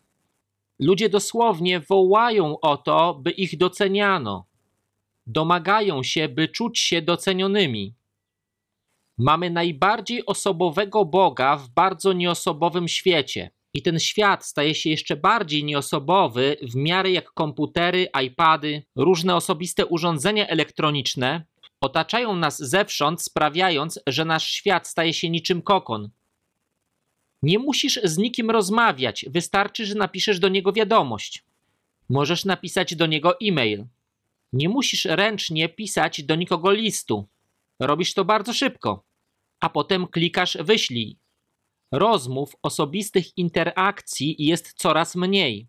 Ludzie 0.79 1.09
dosłownie 1.09 1.79
wołają 1.79 2.59
o 2.59 2.77
to, 2.77 3.13
by 3.13 3.31
ich 3.31 3.57
doceniano. 3.57 4.45
Domagają 5.27 6.03
się, 6.03 6.29
by 6.29 6.47
czuć 6.47 6.79
się 6.79 7.01
docenionymi. 7.01 7.93
Mamy 9.19 9.49
najbardziej 9.49 10.25
osobowego 10.25 11.05
Boga 11.05 11.57
w 11.57 11.69
bardzo 11.69 12.13
nieosobowym 12.13 12.87
świecie. 12.87 13.51
I 13.73 13.81
ten 13.81 13.99
świat 13.99 14.45
staje 14.45 14.75
się 14.75 14.89
jeszcze 14.89 15.15
bardziej 15.15 15.63
nieosobowy 15.63 16.57
w 16.61 16.75
miarę 16.75 17.11
jak 17.11 17.31
komputery, 17.31 18.07
iPady, 18.25 18.83
różne 18.95 19.35
osobiste 19.35 19.85
urządzenia 19.85 20.47
elektroniczne 20.47 21.45
otaczają 21.81 22.35
nas 22.35 22.57
zewsząd, 22.57 23.21
sprawiając, 23.21 23.99
że 24.07 24.25
nasz 24.25 24.49
świat 24.49 24.87
staje 24.87 25.13
się 25.13 25.29
niczym 25.29 25.61
kokon. 25.61 26.09
Nie 27.41 27.59
musisz 27.59 27.99
z 28.03 28.17
nikim 28.17 28.51
rozmawiać, 28.51 29.25
wystarczy, 29.29 29.85
że 29.85 29.95
napiszesz 29.95 30.39
do 30.39 30.49
niego 30.49 30.73
wiadomość. 30.73 31.43
Możesz 32.09 32.45
napisać 32.45 32.95
do 32.95 33.05
niego 33.05 33.39
e-mail. 33.39 33.85
Nie 34.53 34.69
musisz 34.69 35.05
ręcznie 35.05 35.69
pisać 35.69 36.23
do 36.23 36.35
nikogo 36.35 36.71
listu. 36.71 37.27
Robisz 37.79 38.13
to 38.13 38.25
bardzo 38.25 38.53
szybko 38.53 39.08
a 39.59 39.69
potem 39.69 40.07
klikasz 40.07 40.57
wyślij. 40.57 41.19
Rozmów, 41.91 42.55
osobistych 42.61 43.37
interakcji 43.37 44.35
jest 44.39 44.73
coraz 44.73 45.15
mniej. 45.15 45.67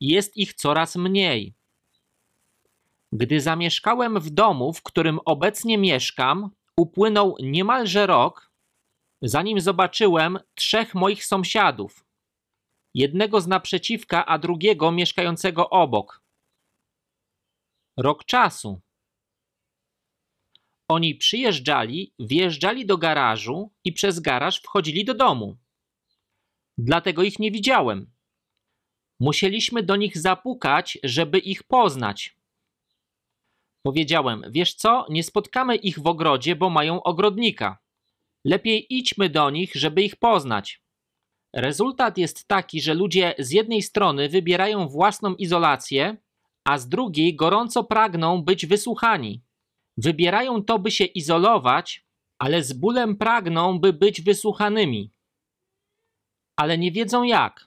Jest 0.00 0.36
ich 0.36 0.54
coraz 0.54 0.96
mniej. 0.96 1.54
Gdy 3.12 3.40
zamieszkałem 3.40 4.20
w 4.20 4.30
domu, 4.30 4.72
w 4.72 4.82
którym 4.82 5.18
obecnie 5.24 5.78
mieszkam, 5.78 6.50
upłynął 6.76 7.36
niemalże 7.42 8.06
rok, 8.06 8.50
zanim 9.22 9.60
zobaczyłem 9.60 10.38
trzech 10.54 10.94
moich 10.94 11.24
sąsiadów. 11.24 12.04
Jednego 12.94 13.40
z 13.40 13.46
naprzeciwka, 13.46 14.26
a 14.26 14.38
drugiego 14.38 14.92
mieszkającego 14.92 15.70
obok. 15.70 16.22
Rok 17.96 18.24
czasu. 18.24 18.80
Oni 20.94 21.14
przyjeżdżali, 21.14 22.14
wjeżdżali 22.18 22.86
do 22.86 22.98
garażu 22.98 23.72
i 23.84 23.92
przez 23.92 24.20
garaż 24.20 24.60
wchodzili 24.60 25.04
do 25.04 25.14
domu. 25.14 25.56
Dlatego 26.78 27.22
ich 27.22 27.38
nie 27.38 27.50
widziałem. 27.50 28.10
Musieliśmy 29.20 29.82
do 29.82 29.96
nich 29.96 30.18
zapukać, 30.18 30.98
żeby 31.04 31.38
ich 31.38 31.62
poznać. 31.62 32.36
Powiedziałem: 33.82 34.42
Wiesz 34.50 34.74
co, 34.74 35.06
nie 35.10 35.22
spotkamy 35.22 35.76
ich 35.76 35.98
w 35.98 36.06
ogrodzie, 36.06 36.56
bo 36.56 36.70
mają 36.70 37.02
ogrodnika. 37.02 37.78
Lepiej 38.44 38.86
idźmy 38.94 39.28
do 39.28 39.50
nich, 39.50 39.74
żeby 39.74 40.02
ich 40.02 40.16
poznać. 40.16 40.82
Rezultat 41.52 42.18
jest 42.18 42.48
taki, 42.48 42.80
że 42.80 42.94
ludzie 42.94 43.34
z 43.38 43.50
jednej 43.50 43.82
strony 43.82 44.28
wybierają 44.28 44.88
własną 44.88 45.34
izolację, 45.34 46.16
a 46.64 46.78
z 46.78 46.88
drugiej 46.88 47.36
gorąco 47.36 47.84
pragną 47.84 48.42
być 48.42 48.66
wysłuchani. 48.66 49.42
Wybierają 49.96 50.62
to, 50.62 50.78
by 50.78 50.90
się 50.90 51.04
izolować, 51.04 52.04
ale 52.38 52.62
z 52.62 52.72
bólem 52.72 53.16
pragną, 53.16 53.78
by 53.78 53.92
być 53.92 54.20
wysłuchanymi. 54.22 55.10
Ale 56.56 56.78
nie 56.78 56.92
wiedzą 56.92 57.22
jak, 57.22 57.66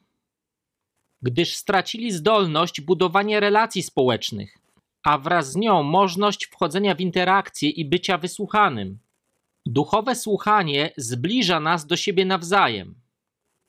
gdyż 1.21 1.55
stracili 1.55 2.11
zdolność 2.11 2.81
budowania 2.81 3.39
relacji 3.39 3.83
społecznych, 3.83 4.57
a 5.03 5.17
wraz 5.17 5.51
z 5.51 5.55
nią 5.55 5.83
możliwość 5.83 6.45
wchodzenia 6.45 6.95
w 6.95 7.01
interakcję 7.01 7.69
i 7.69 7.85
bycia 7.85 8.17
wysłuchanym. 8.17 8.99
Duchowe 9.65 10.15
słuchanie 10.15 10.91
zbliża 10.97 11.59
nas 11.59 11.85
do 11.85 11.97
siebie 11.97 12.25
nawzajem. 12.25 12.95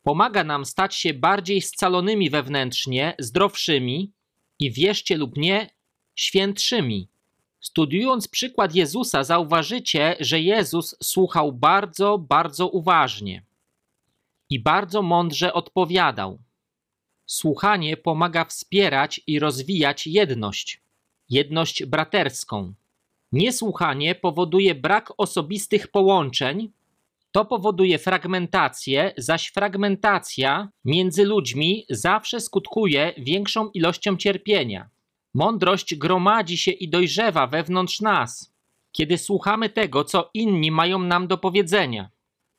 Pomaga 0.02 0.44
nam 0.44 0.64
stać 0.64 0.94
się 0.94 1.14
bardziej 1.14 1.62
scalonymi 1.62 2.30
wewnętrznie, 2.30 3.14
zdrowszymi 3.18 4.12
i 4.58 4.72
wierzcie 4.72 5.16
lub 5.16 5.36
nie, 5.36 5.70
świętszymi. 6.14 7.08
Studiując 7.60 8.28
przykład 8.28 8.74
Jezusa, 8.74 9.24
zauważycie, 9.24 10.16
że 10.20 10.40
Jezus 10.40 10.96
słuchał 11.02 11.52
bardzo, 11.52 12.18
bardzo 12.18 12.68
uważnie 12.68 13.42
i 14.50 14.60
bardzo 14.60 15.02
mądrze 15.02 15.52
odpowiadał. 15.52 16.38
Słuchanie 17.26 17.96
pomaga 17.96 18.44
wspierać 18.44 19.20
i 19.26 19.38
rozwijać 19.38 20.06
jedność, 20.06 20.80
jedność 21.30 21.84
braterską. 21.84 22.74
Niesłuchanie 23.32 24.14
powoduje 24.14 24.74
brak 24.74 25.12
osobistych 25.16 25.88
połączeń, 25.88 26.72
to 27.32 27.44
powoduje 27.44 27.98
fragmentację, 27.98 29.12
zaś 29.16 29.48
fragmentacja 29.48 30.68
między 30.84 31.24
ludźmi 31.24 31.84
zawsze 31.90 32.40
skutkuje 32.40 33.14
większą 33.18 33.70
ilością 33.70 34.16
cierpienia. 34.16 34.88
Mądrość 35.34 35.94
gromadzi 35.94 36.58
się 36.58 36.70
i 36.70 36.88
dojrzewa 36.88 37.46
wewnątrz 37.46 38.00
nas, 38.00 38.54
kiedy 38.92 39.18
słuchamy 39.18 39.68
tego, 39.68 40.04
co 40.04 40.30
inni 40.34 40.70
mają 40.70 40.98
nam 40.98 41.26
do 41.26 41.38
powiedzenia. 41.38 42.10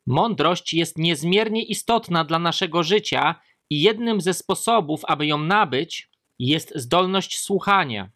Mądrość 0.06 0.74
jest 0.74 0.98
niezmiernie 0.98 1.64
istotna 1.64 2.24
dla 2.24 2.40
naszego 2.40 2.84
życia 2.84 3.36
i 3.70 3.82
jednym 3.82 4.22
ze 4.22 4.34
sposobów, 4.34 5.02
aby 5.08 5.26
ją 5.26 5.38
nabyć, 5.38 6.10
jest 6.40 6.74
zdolność 6.76 7.40
słuchania. 7.40 8.10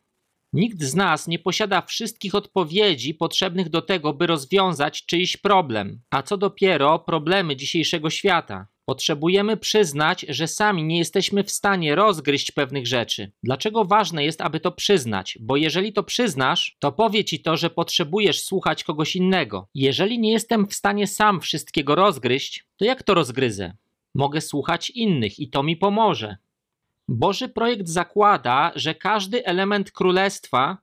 Nikt 0.53 0.81
z 0.81 0.95
nas 0.95 1.27
nie 1.27 1.39
posiada 1.39 1.81
wszystkich 1.81 2.35
odpowiedzi 2.35 3.13
potrzebnych 3.13 3.69
do 3.69 3.81
tego, 3.81 4.13
by 4.13 4.27
rozwiązać 4.27 5.05
czyjś 5.05 5.37
problem, 5.37 6.01
a 6.09 6.23
co 6.23 6.37
dopiero 6.37 6.99
problemy 6.99 7.55
dzisiejszego 7.55 8.09
świata. 8.09 8.67
Potrzebujemy 8.85 9.57
przyznać, 9.57 10.25
że 10.29 10.47
sami 10.47 10.83
nie 10.83 10.97
jesteśmy 10.97 11.43
w 11.43 11.51
stanie 11.51 11.95
rozgryźć 11.95 12.51
pewnych 12.51 12.87
rzeczy. 12.87 13.31
Dlaczego 13.43 13.85
ważne 13.85 14.23
jest, 14.23 14.41
aby 14.41 14.59
to 14.59 14.71
przyznać? 14.71 15.37
Bo 15.41 15.57
jeżeli 15.57 15.93
to 15.93 16.03
przyznasz, 16.03 16.75
to 16.79 16.91
powie 16.91 17.25
ci 17.25 17.39
to, 17.39 17.57
że 17.57 17.69
potrzebujesz 17.69 18.43
słuchać 18.43 18.83
kogoś 18.83 19.15
innego. 19.15 19.67
Jeżeli 19.75 20.19
nie 20.19 20.31
jestem 20.31 20.67
w 20.67 20.73
stanie 20.73 21.07
sam 21.07 21.41
wszystkiego 21.41 21.95
rozgryźć, 21.95 22.65
to 22.77 22.85
jak 22.85 23.03
to 23.03 23.13
rozgryzę? 23.13 23.73
Mogę 24.15 24.41
słuchać 24.41 24.89
innych 24.89 25.39
i 25.39 25.49
to 25.49 25.63
mi 25.63 25.77
pomoże. 25.77 26.37
Boży 27.07 27.49
projekt 27.49 27.87
zakłada, 27.87 28.71
że 28.75 28.95
każdy 28.95 29.45
element 29.45 29.91
królestwa 29.91 30.77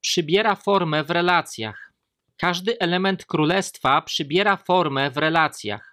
przybiera 0.00 0.54
formę 0.54 1.04
w 1.04 1.10
relacjach. 1.10 1.92
Każdy 2.36 2.78
element 2.78 3.24
królestwa 3.24 4.02
przybiera 4.02 4.56
formę 4.56 5.10
w 5.10 5.16
relacjach 5.16 5.91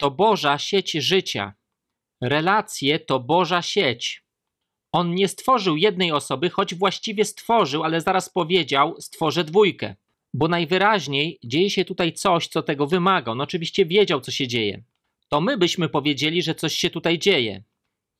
to 0.00 0.10
Boża 0.10 0.58
sieć 0.58 0.92
życia. 0.92 1.54
Relacje 2.20 2.98
to 2.98 3.20
Boża 3.20 3.62
sieć. 3.62 4.24
On 4.92 5.14
nie 5.14 5.28
stworzył 5.28 5.76
jednej 5.76 6.12
osoby, 6.12 6.50
choć 6.50 6.74
właściwie 6.74 7.24
stworzył, 7.24 7.84
ale 7.84 8.00
zaraz 8.00 8.28
powiedział: 8.28 8.94
Stworzę 9.00 9.44
dwójkę. 9.44 9.96
Bo 10.34 10.48
najwyraźniej 10.48 11.38
dzieje 11.44 11.70
się 11.70 11.84
tutaj 11.84 12.12
coś, 12.12 12.48
co 12.48 12.62
tego 12.62 12.86
wymaga. 12.86 13.32
On 13.32 13.40
oczywiście 13.40 13.86
wiedział, 13.86 14.20
co 14.20 14.30
się 14.30 14.48
dzieje. 14.48 14.82
To 15.28 15.40
my 15.40 15.58
byśmy 15.58 15.88
powiedzieli, 15.88 16.42
że 16.42 16.54
coś 16.54 16.74
się 16.74 16.90
tutaj 16.90 17.18
dzieje. 17.18 17.62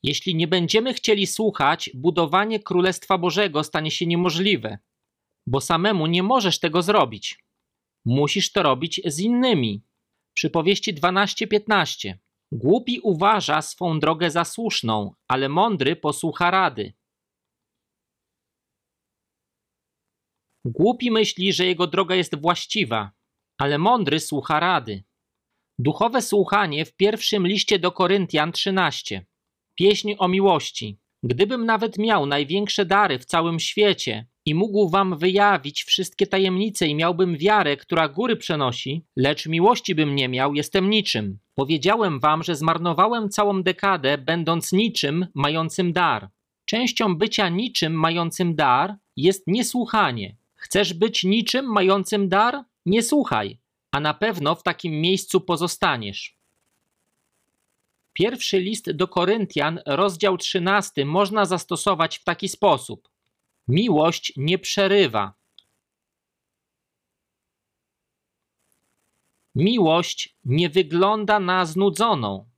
Jeśli 0.02 0.34
nie 0.34 0.48
będziemy 0.48 0.94
chcieli 0.94 1.26
słuchać, 1.26 1.90
budowanie 1.94 2.60
Królestwa 2.60 3.18
Bożego 3.18 3.64
stanie 3.64 3.90
się 3.90 4.06
niemożliwe, 4.06 4.78
bo 5.46 5.60
samemu 5.60 6.06
nie 6.06 6.22
możesz 6.22 6.58
tego 6.58 6.82
zrobić. 6.82 7.44
Musisz 8.04 8.52
to 8.52 8.62
robić 8.62 9.00
z 9.04 9.20
innymi. 9.20 9.82
Przypowieści 10.40 10.94
12:15. 10.94 12.14
Głupi 12.52 13.00
uważa 13.00 13.62
swą 13.62 14.00
drogę 14.00 14.30
za 14.30 14.44
słuszną, 14.44 15.14
ale 15.28 15.48
mądry 15.48 15.96
posłucha 15.96 16.50
rady. 16.50 16.92
Głupi 20.64 21.10
myśli, 21.10 21.52
że 21.52 21.66
jego 21.66 21.86
droga 21.86 22.14
jest 22.14 22.40
właściwa, 22.40 23.10
ale 23.58 23.78
mądry 23.78 24.20
słucha 24.20 24.60
rady. 24.60 25.04
Duchowe 25.78 26.22
słuchanie 26.22 26.84
w 26.84 26.96
pierwszym 26.96 27.46
liście 27.46 27.78
do 27.78 27.92
Koryntian 27.92 28.52
13. 28.52 29.26
Pieśń 29.74 30.14
o 30.18 30.28
miłości. 30.28 30.98
Gdybym 31.22 31.66
nawet 31.66 31.98
miał 31.98 32.26
największe 32.26 32.86
dary 32.86 33.18
w 33.18 33.24
całym 33.24 33.60
świecie 33.60 34.26
i 34.50 34.54
mógł 34.54 34.88
wam 34.88 35.18
wyjawić 35.18 35.84
wszystkie 35.84 36.26
tajemnice 36.26 36.86
i 36.86 36.94
miałbym 36.94 37.36
wiarę, 37.36 37.76
która 37.76 38.08
góry 38.08 38.36
przenosi, 38.36 39.04
lecz 39.16 39.46
miłości 39.46 39.94
bym 39.94 40.14
nie 40.14 40.28
miał, 40.28 40.54
jestem 40.54 40.90
niczym. 40.90 41.38
Powiedziałem 41.54 42.20
wam, 42.20 42.42
że 42.42 42.56
zmarnowałem 42.56 43.28
całą 43.28 43.62
dekadę, 43.62 44.18
będąc 44.18 44.72
niczym, 44.72 45.26
mającym 45.34 45.92
dar. 45.92 46.28
Częścią 46.64 47.14
bycia 47.14 47.48
niczym, 47.48 47.92
mającym 47.92 48.54
dar 48.54 48.96
jest 49.16 49.46
niesłuchanie. 49.46 50.36
Chcesz 50.54 50.94
być 50.94 51.24
niczym, 51.24 51.72
mającym 51.72 52.28
dar? 52.28 52.64
Nie 52.86 53.02
słuchaj, 53.02 53.58
a 53.92 54.00
na 54.00 54.14
pewno 54.14 54.54
w 54.54 54.62
takim 54.62 55.00
miejscu 55.00 55.40
pozostaniesz. 55.40 56.36
Pierwszy 58.12 58.60
list 58.60 58.90
do 58.90 59.08
Koryntian, 59.08 59.80
rozdział 59.86 60.36
13, 60.36 61.04
można 61.04 61.44
zastosować 61.44 62.18
w 62.18 62.24
taki 62.24 62.48
sposób. 62.48 63.08
Miłość 63.68 64.32
nie 64.36 64.58
przerywa. 64.58 65.34
Miłość 69.54 70.36
nie 70.44 70.70
wygląda 70.70 71.40
na 71.40 71.66
znudzoną 71.66 72.50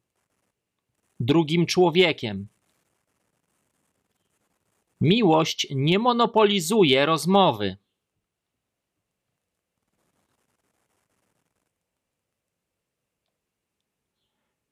drugim 1.20 1.66
człowiekiem. 1.66 2.48
Miłość 5.00 5.66
nie 5.70 5.98
monopolizuje 5.98 7.06
rozmowy. 7.06 7.76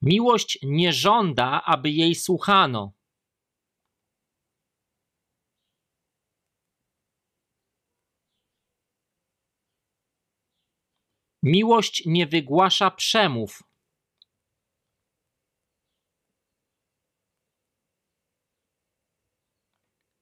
Miłość 0.02 0.58
nie 0.62 0.92
żąda, 0.92 1.62
aby 1.64 1.90
jej 1.90 2.14
słuchano. 2.14 2.92
Miłość 11.42 12.02
nie 12.06 12.26
wygłasza 12.26 12.90
przemów. 12.90 13.62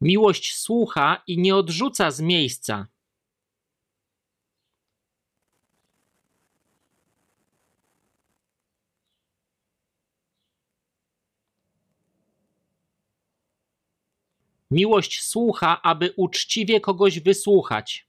Miłość 0.00 0.56
słucha 0.56 1.22
i 1.26 1.38
nie 1.38 1.56
odrzuca 1.56 2.10
z 2.10 2.20
miejsca. 2.20 2.86
Miłość 14.70 15.22
słucha, 15.22 15.82
aby 15.82 16.12
uczciwie 16.16 16.80
kogoś 16.80 17.20
wysłuchać. 17.20 18.07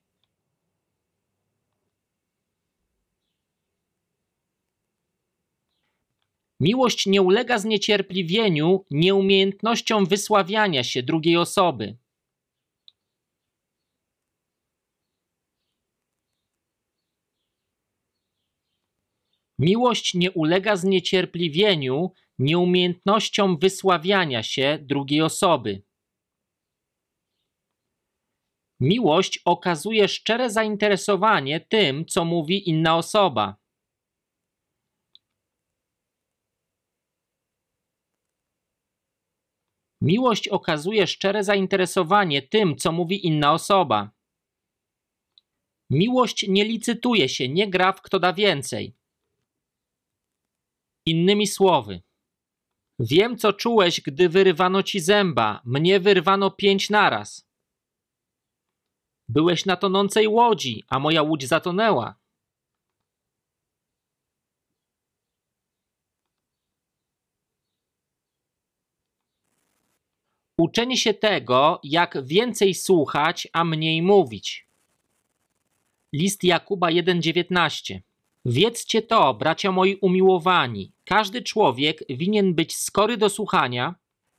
Miłość 6.59 7.05
nie 7.05 7.21
ulega 7.21 7.57
zniecierpliwieniu 7.57 8.85
nieumiejętnością 8.91 10.05
wysławiania 10.05 10.83
się 10.83 11.03
drugiej 11.03 11.37
osoby. 11.37 11.97
Miłość 19.59 20.13
nie 20.13 20.31
ulega 20.31 20.75
zniecierpliwieniu 20.75 22.11
nieumiejętnością 22.39 23.57
wysławiania 23.57 24.43
się 24.43 24.79
drugiej 24.81 25.21
osoby. 25.21 25.83
Miłość 28.79 29.41
okazuje 29.45 30.07
szczere 30.07 30.49
zainteresowanie 30.49 31.59
tym, 31.59 32.05
co 32.05 32.25
mówi 32.25 32.69
inna 32.69 32.97
osoba. 32.97 33.57
Miłość 40.01 40.47
okazuje 40.47 41.07
szczere 41.07 41.43
zainteresowanie 41.43 42.41
tym, 42.41 42.75
co 42.77 42.91
mówi 42.91 43.27
inna 43.27 43.53
osoba. 43.53 44.11
Miłość 45.89 46.47
nie 46.47 46.65
licytuje 46.65 47.29
się, 47.29 47.49
nie 47.49 47.69
gra 47.69 47.93
w 47.93 48.01
kto 48.01 48.19
da 48.19 48.33
więcej. 48.33 48.93
Innymi 51.05 51.47
słowy, 51.47 52.01
wiem, 52.99 53.37
co 53.37 53.53
czułeś, 53.53 54.01
gdy 54.01 54.29
wyrywano 54.29 54.83
ci 54.83 54.99
zęba, 54.99 55.61
mnie 55.65 55.99
wyrwano 55.99 56.51
pięć 56.51 56.89
naraz. 56.89 57.49
Byłeś 59.27 59.65
na 59.65 59.75
tonącej 59.75 60.27
łodzi, 60.27 60.83
a 60.87 60.99
moja 60.99 61.21
łódź 61.21 61.47
zatonęła. 61.47 62.18
Uczenie 70.59 70.97
się 70.97 71.13
tego, 71.13 71.79
jak 71.83 72.25
więcej 72.25 72.73
słuchać, 72.73 73.47
a 73.53 73.63
mniej 73.63 74.01
mówić. 74.01 74.67
List 76.13 76.43
Jakuba 76.43 76.87
1:19. 76.87 77.99
Wiedzcie 78.45 79.01
to, 79.01 79.33
bracia 79.33 79.71
moi 79.71 79.95
umiłowani, 79.95 80.91
każdy 81.05 81.41
człowiek 81.41 82.03
winien 82.09 82.53
być 82.53 82.75
skory 82.75 83.17
do 83.17 83.29
słuchania, 83.29 83.95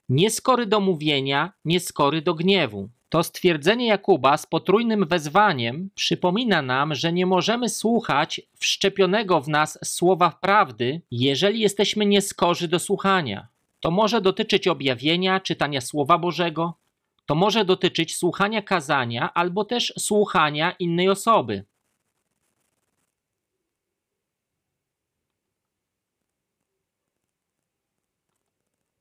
nieskory 0.08 0.66
do 0.66 0.80
mówienia, 0.80 1.52
nieskory 1.64 2.22
do 2.22 2.34
gniewu. 2.34 2.88
To 3.08 3.22
stwierdzenie 3.22 3.86
Jakuba 3.86 4.36
z 4.36 4.46
potrójnym 4.46 5.06
wezwaniem 5.06 5.90
przypomina 5.94 6.62
nam, 6.62 6.94
że 6.94 7.12
nie 7.12 7.26
możemy 7.26 7.68
słuchać 7.68 8.40
wszczepionego 8.56 9.40
w 9.40 9.48
nas 9.48 9.78
słowa 9.84 10.38
prawdy, 10.40 11.00
jeżeli 11.10 11.60
jesteśmy 11.60 12.06
nieskorzy 12.06 12.68
do 12.68 12.78
słuchania. 12.78 13.49
To 13.80 13.90
może 13.90 14.20
dotyczyć 14.20 14.68
objawienia, 14.68 15.40
czytania 15.40 15.80
Słowa 15.80 16.18
Bożego, 16.18 16.78
to 17.26 17.34
może 17.34 17.64
dotyczyć 17.64 18.16
słuchania 18.16 18.62
kazania 18.62 19.34
albo 19.34 19.64
też 19.64 19.92
słuchania 19.98 20.72
innej 20.78 21.08
osoby. 21.08 21.64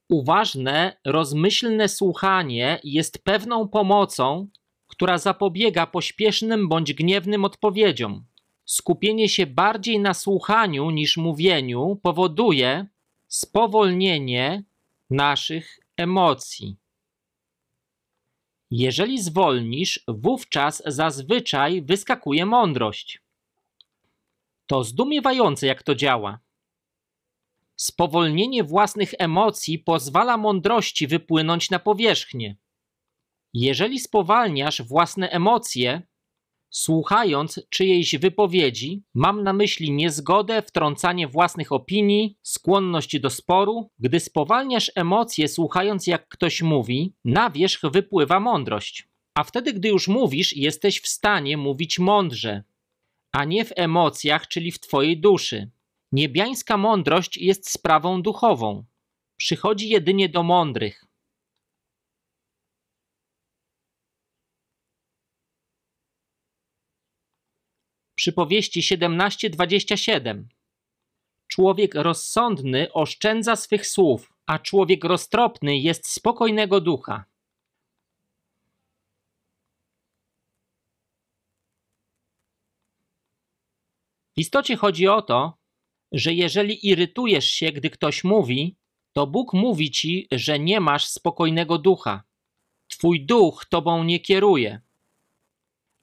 Uważne, 0.09 0.97
rozmyślne 1.05 1.87
słuchanie 1.87 2.79
jest 2.83 3.23
pewną 3.23 3.67
pomocą, 3.67 4.47
która 4.87 5.17
zapobiega 5.17 5.87
pośpiesznym 5.87 6.69
bądź 6.69 6.93
gniewnym 6.93 7.45
odpowiedziom. 7.45 8.25
Skupienie 8.65 9.29
się 9.29 9.45
bardziej 9.45 9.99
na 9.99 10.13
słuchaniu 10.13 10.91
niż 10.91 11.17
mówieniu 11.17 11.99
powoduje 12.03 12.87
spowolnienie 13.27 14.63
naszych 15.09 15.79
emocji. 15.97 16.77
Jeżeli 18.71 19.21
zwolnisz, 19.21 20.03
wówczas 20.07 20.83
zazwyczaj 20.85 21.81
wyskakuje 21.81 22.45
mądrość. 22.45 23.21
To 24.67 24.83
zdumiewające, 24.83 25.67
jak 25.67 25.83
to 25.83 25.95
działa. 25.95 26.39
Spowolnienie 27.75 28.63
własnych 28.63 29.13
emocji 29.17 29.79
pozwala 29.79 30.37
mądrości 30.37 31.07
wypłynąć 31.07 31.69
na 31.69 31.79
powierzchnię. 31.79 32.55
Jeżeli 33.53 33.99
spowalniasz 33.99 34.81
własne 34.81 35.29
emocje, 35.29 36.01
Słuchając 36.69 37.59
czyjejś 37.69 38.17
wypowiedzi, 38.17 39.03
mam 39.13 39.43
na 39.43 39.53
myśli 39.53 39.91
niezgodę, 39.91 40.61
wtrącanie 40.61 41.27
własnych 41.27 41.71
opinii, 41.71 42.37
skłonność 42.41 43.19
do 43.19 43.29
sporu. 43.29 43.89
Gdy 43.99 44.19
spowalniasz 44.19 44.91
emocje, 44.95 45.47
słuchając 45.47 46.07
jak 46.07 46.27
ktoś 46.27 46.61
mówi, 46.61 47.13
na 47.25 47.49
wierzch 47.49 47.81
wypływa 47.91 48.39
mądrość. 48.39 49.07
A 49.35 49.43
wtedy, 49.43 49.73
gdy 49.73 49.87
już 49.87 50.07
mówisz, 50.07 50.55
jesteś 50.57 51.01
w 51.01 51.07
stanie 51.07 51.57
mówić 51.57 51.99
mądrze, 51.99 52.63
a 53.31 53.45
nie 53.45 53.65
w 53.65 53.71
emocjach, 53.75 54.47
czyli 54.47 54.71
w 54.71 54.79
twojej 54.79 55.19
duszy. 55.19 55.71
Niebiańska 56.11 56.77
mądrość 56.77 57.37
jest 57.37 57.71
sprawą 57.71 58.21
duchową. 58.21 58.85
Przychodzi 59.37 59.89
jedynie 59.89 60.29
do 60.29 60.43
mądrych. 60.43 61.05
Przypowieści 68.19 68.81
17:27. 68.81 70.47
Człowiek 71.47 71.95
rozsądny 71.95 72.93
oszczędza 72.93 73.55
swych 73.55 73.87
słów, 73.87 74.33
a 74.45 74.59
człowiek 74.59 75.03
roztropny 75.03 75.77
jest 75.77 76.09
spokojnego 76.09 76.81
ducha. 76.81 77.25
W 84.37 84.39
istocie 84.39 84.75
chodzi 84.75 85.07
o 85.07 85.21
to, 85.21 85.57
że 86.11 86.33
jeżeli 86.33 86.87
irytujesz 86.87 87.45
się, 87.45 87.71
gdy 87.71 87.89
ktoś 87.89 88.23
mówi, 88.23 88.75
to 89.13 89.27
Bóg 89.27 89.53
mówi 89.53 89.91
ci, 89.91 90.27
że 90.31 90.59
nie 90.59 90.79
masz 90.79 91.07
spokojnego 91.07 91.77
ducha. 91.77 92.23
Twój 92.87 93.25
duch 93.25 93.65
tobą 93.65 94.03
nie 94.03 94.19
kieruje. 94.19 94.88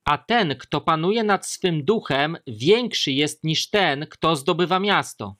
A 0.09 0.19
ten, 0.19 0.57
kto 0.59 0.81
panuje 0.81 1.25
nad 1.25 1.47
swym 1.47 1.85
duchem, 1.85 2.37
większy 2.47 3.13
jest 3.13 3.45
niż 3.45 3.71
ten, 3.71 4.07
kto 4.07 4.37
zdobywa 4.37 4.81
miasto. 4.81 5.37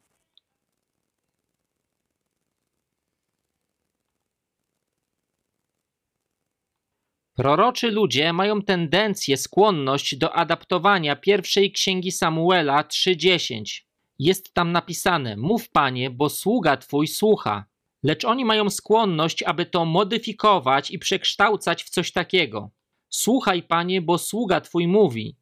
Proroczy 7.37 7.91
ludzie 7.91 8.33
mają 8.33 8.63
tendencję, 8.63 9.37
skłonność 9.37 10.17
do 10.17 10.33
adaptowania 10.33 11.17
pierwszej 11.17 11.73
księgi 11.73 12.13
Samuela 12.13 12.83
3:10. 12.83 13.87
Jest 14.19 14.55
tam 14.55 14.73
napisane: 14.73 15.37
Mów 15.37 15.71
panie, 15.71 16.11
bo 16.11 16.29
sługa 16.29 16.77
twój 16.77 17.07
słucha. 17.09 17.65
Lecz 18.03 18.25
oni 18.25 18.45
mają 18.45 18.71
skłonność, 18.71 19.43
aby 19.43 19.67
to 19.67 19.85
modyfikować 19.85 20.91
i 20.91 20.99
przekształcać 20.99 21.85
w 21.85 21.91
coś 21.91 22.13
takiego. 22.13 22.71
Słuchaj, 23.09 23.63
panie, 23.63 24.03
bo 24.03 24.19
sługa 24.19 24.61
twój 24.61 24.89
mówi. 24.89 25.37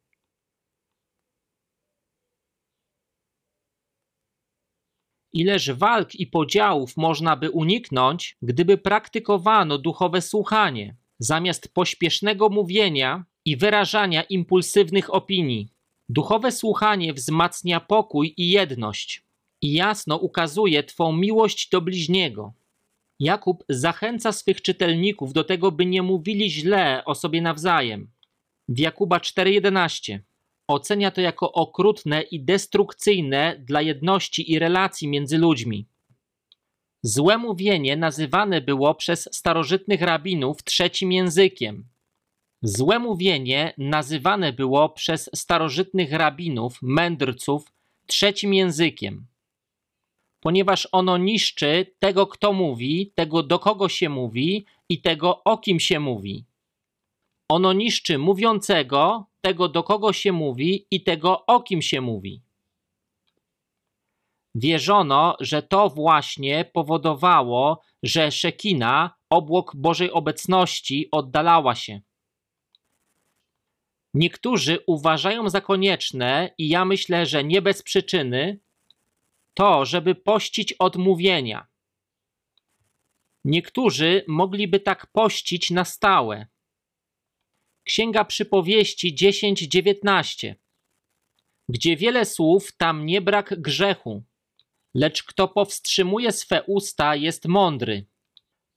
Ileż 5.33 5.71
walk 5.71 6.15
i 6.15 6.27
podziałów 6.27 6.97
można 6.97 7.35
by 7.35 7.51
uniknąć, 7.51 8.37
gdyby 8.41 8.77
praktykowano 8.77 9.77
duchowe 9.77 10.21
słuchanie, 10.21 10.95
zamiast 11.19 11.73
pośpiesznego 11.73 12.49
mówienia 12.49 13.25
i 13.45 13.57
wyrażania 13.57 14.23
impulsywnych 14.23 15.13
opinii. 15.13 15.69
Duchowe 16.09 16.51
słuchanie 16.51 17.13
wzmacnia 17.13 17.79
pokój 17.79 18.33
i 18.37 18.49
jedność 18.49 19.25
i 19.61 19.73
jasno 19.73 20.17
ukazuje 20.17 20.83
Twą 20.83 21.13
miłość 21.13 21.69
do 21.69 21.81
bliźniego. 21.81 22.53
Jakub 23.19 23.63
zachęca 23.69 24.31
swych 24.31 24.61
czytelników 24.61 25.33
do 25.33 25.43
tego, 25.43 25.71
by 25.71 25.85
nie 25.85 26.01
mówili 26.01 26.51
źle 26.51 27.05
o 27.05 27.15
sobie 27.15 27.41
nawzajem. 27.41 28.11
W 28.67 28.79
Jakuba 28.79 29.17
4:11 29.17 30.19
ocenia 30.67 31.11
to 31.11 31.21
jako 31.21 31.51
okrutne 31.51 32.21
i 32.21 32.43
destrukcyjne 32.43 33.55
dla 33.59 33.81
jedności 33.81 34.51
i 34.51 34.59
relacji 34.59 35.07
między 35.07 35.37
ludźmi. 35.37 35.87
Złe 37.03 37.37
mówienie 37.37 37.97
nazywane 37.97 38.61
było 38.61 38.95
przez 38.95 39.29
starożytnych 39.31 40.01
rabinów 40.01 40.63
trzecim 40.63 41.11
językiem. 41.11 41.85
Złe 42.61 42.99
mówienie 42.99 43.73
nazywane 43.77 44.53
było 44.53 44.89
przez 44.89 45.29
starożytnych 45.35 46.11
rabinów, 46.11 46.79
mędrców 46.81 47.71
trzecim 48.07 48.53
językiem 48.53 49.27
ponieważ 50.45 50.87
ono 50.91 51.17
niszczy 51.17 51.95
tego, 51.99 52.27
kto 52.27 52.53
mówi, 52.53 53.11
tego, 53.15 53.43
do 53.43 53.59
kogo 53.59 53.89
się 53.89 54.09
mówi 54.09 54.65
i 54.89 55.01
tego, 55.01 55.43
o 55.43 55.57
kim 55.57 55.79
się 55.79 55.99
mówi. 55.99 56.45
Ono 57.49 57.73
niszczy 57.73 58.17
mówiącego, 58.17 59.25
tego, 59.41 59.69
do 59.69 59.83
kogo 59.83 60.13
się 60.13 60.31
mówi 60.31 60.87
i 60.91 61.03
tego, 61.03 61.45
o 61.45 61.61
kim 61.61 61.81
się 61.81 62.01
mówi. 62.01 62.41
Wierzono, 64.55 65.35
że 65.39 65.63
to 65.63 65.89
właśnie 65.89 66.65
powodowało, 66.65 67.81
że 68.03 68.31
Szekina, 68.31 69.15
obłok 69.29 69.75
Bożej 69.75 70.11
obecności, 70.11 71.07
oddalała 71.11 71.75
się. 71.75 72.01
Niektórzy 74.13 74.79
uważają 74.87 75.49
za 75.49 75.61
konieczne, 75.61 76.53
i 76.57 76.69
ja 76.69 76.85
myślę, 76.85 77.25
że 77.25 77.43
nie 77.43 77.61
bez 77.61 77.83
przyczyny, 77.83 78.64
to, 79.55 79.85
żeby 79.85 80.15
pościć 80.15 80.73
od 80.73 80.95
mówienia. 80.95 81.67
Niektórzy 83.45 84.25
mogliby 84.27 84.79
tak 84.79 85.07
pościć 85.07 85.71
na 85.71 85.85
stałe. 85.85 86.47
Księga 87.83 88.25
Przypowieści 88.25 89.15
10:19. 89.15 90.55
Gdzie 91.69 91.97
wiele 91.97 92.25
słów, 92.25 92.71
tam 92.77 93.05
nie 93.05 93.21
brak 93.21 93.61
grzechu, 93.61 94.23
lecz 94.93 95.23
kto 95.23 95.47
powstrzymuje 95.47 96.31
swe 96.31 96.63
usta, 96.63 97.15
jest 97.15 97.45
mądry. 97.47 98.05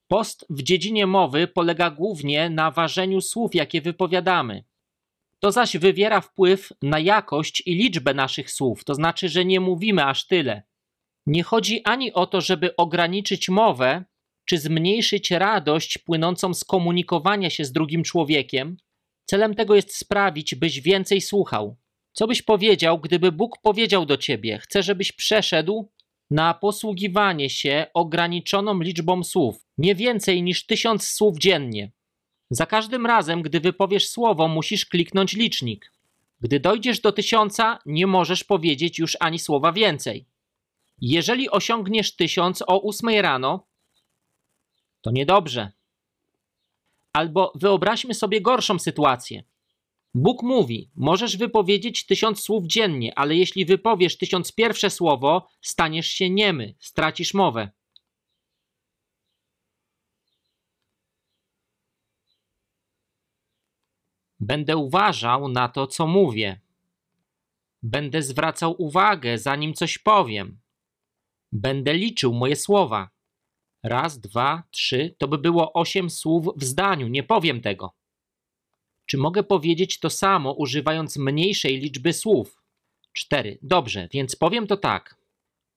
Post 0.07 0.45
w 0.49 0.63
dziedzinie 0.63 1.07
mowy 1.07 1.47
polega 1.47 1.89
głównie 1.91 2.49
na 2.49 2.71
ważeniu 2.71 3.21
słów, 3.21 3.55
jakie 3.55 3.81
wypowiadamy. 3.81 4.63
To 5.39 5.51
zaś 5.51 5.77
wywiera 5.77 6.21
wpływ 6.21 6.73
na 6.81 6.99
jakość 6.99 7.63
i 7.65 7.75
liczbę 7.75 8.13
naszych 8.13 8.51
słów, 8.51 8.83
to 8.83 8.95
znaczy, 8.95 9.29
że 9.29 9.45
nie 9.45 9.59
mówimy 9.59 10.05
aż 10.05 10.27
tyle. 10.27 10.68
Nie 11.29 11.43
chodzi 11.43 11.81
ani 11.83 12.13
o 12.13 12.27
to, 12.27 12.41
żeby 12.41 12.75
ograniczyć 12.75 13.49
mowę, 13.49 14.03
czy 14.45 14.57
zmniejszyć 14.57 15.31
radość 15.31 15.97
płynącą 15.97 16.53
z 16.53 16.63
komunikowania 16.63 17.49
się 17.49 17.65
z 17.65 17.71
drugim 17.71 18.03
człowiekiem. 18.03 18.77
Celem 19.25 19.55
tego 19.55 19.75
jest 19.75 19.97
sprawić, 19.97 20.55
byś 20.55 20.81
więcej 20.81 21.21
słuchał. 21.21 21.77
Co 22.13 22.27
byś 22.27 22.41
powiedział, 22.41 22.99
gdyby 22.99 23.31
Bóg 23.31 23.57
powiedział 23.61 24.05
do 24.05 24.17
ciebie: 24.17 24.57
Chcę, 24.57 24.83
żebyś 24.83 25.11
przeszedł 25.11 25.91
na 26.31 26.53
posługiwanie 26.53 27.49
się 27.49 27.85
ograniczoną 27.93 28.79
liczbą 28.79 29.23
słów, 29.23 29.65
nie 29.77 29.95
więcej 29.95 30.43
niż 30.43 30.65
tysiąc 30.65 31.07
słów 31.07 31.37
dziennie. 31.39 31.91
Za 32.49 32.65
każdym 32.65 33.05
razem, 33.05 33.41
gdy 33.41 33.59
wypowiesz 33.59 34.09
słowo, 34.09 34.47
musisz 34.47 34.85
kliknąć 34.85 35.33
licznik. 35.33 35.91
Gdy 36.41 36.59
dojdziesz 36.59 36.99
do 36.99 37.11
tysiąca, 37.11 37.79
nie 37.85 38.07
możesz 38.07 38.43
powiedzieć 38.43 38.99
już 38.99 39.17
ani 39.19 39.39
słowa 39.39 39.71
więcej. 39.71 40.25
Jeżeli 41.01 41.49
osiągniesz 41.49 42.15
tysiąc 42.15 42.63
o 42.67 42.79
ósmej 42.79 43.21
rano, 43.21 43.67
to 45.01 45.11
niedobrze. 45.11 45.71
Albo 47.13 47.51
wyobraźmy 47.55 48.13
sobie 48.13 48.41
gorszą 48.41 48.79
sytuację. 48.79 49.43
Bóg 50.13 50.43
mówi: 50.43 50.91
Możesz 50.95 51.37
wypowiedzieć 51.37 52.05
tysiąc 52.05 52.43
słów 52.43 52.65
dziennie, 52.67 53.19
ale 53.19 53.35
jeśli 53.35 53.65
wypowiesz 53.65 54.17
tysiąc 54.17 54.51
pierwsze 54.51 54.89
słowo, 54.89 55.47
staniesz 55.61 56.07
się 56.07 56.29
niemy, 56.29 56.75
stracisz 56.79 57.33
mowę. 57.33 57.69
Będę 64.39 64.77
uważał 64.77 65.47
na 65.47 65.69
to, 65.69 65.87
co 65.87 66.07
mówię. 66.07 66.61
Będę 67.83 68.21
zwracał 68.21 68.75
uwagę, 68.77 69.37
zanim 69.37 69.73
coś 69.73 69.97
powiem. 69.97 70.59
Będę 71.51 71.93
liczył 71.93 72.33
moje 72.33 72.55
słowa. 72.55 73.09
Raz, 73.83 74.19
dwa, 74.19 74.63
trzy, 74.71 75.15
to 75.17 75.27
by 75.27 75.37
było 75.37 75.73
osiem 75.73 76.09
słów 76.09 76.45
w 76.55 76.63
zdaniu, 76.63 77.07
nie 77.07 77.23
powiem 77.23 77.61
tego. 77.61 77.95
Czy 79.05 79.17
mogę 79.17 79.43
powiedzieć 79.43 79.99
to 79.99 80.09
samo, 80.09 80.53
używając 80.53 81.17
mniejszej 81.17 81.77
liczby 81.77 82.13
słów? 82.13 82.61
Cztery. 83.13 83.59
Dobrze, 83.61 84.07
więc 84.11 84.35
powiem 84.35 84.67
to 84.67 84.77
tak. 84.77 85.15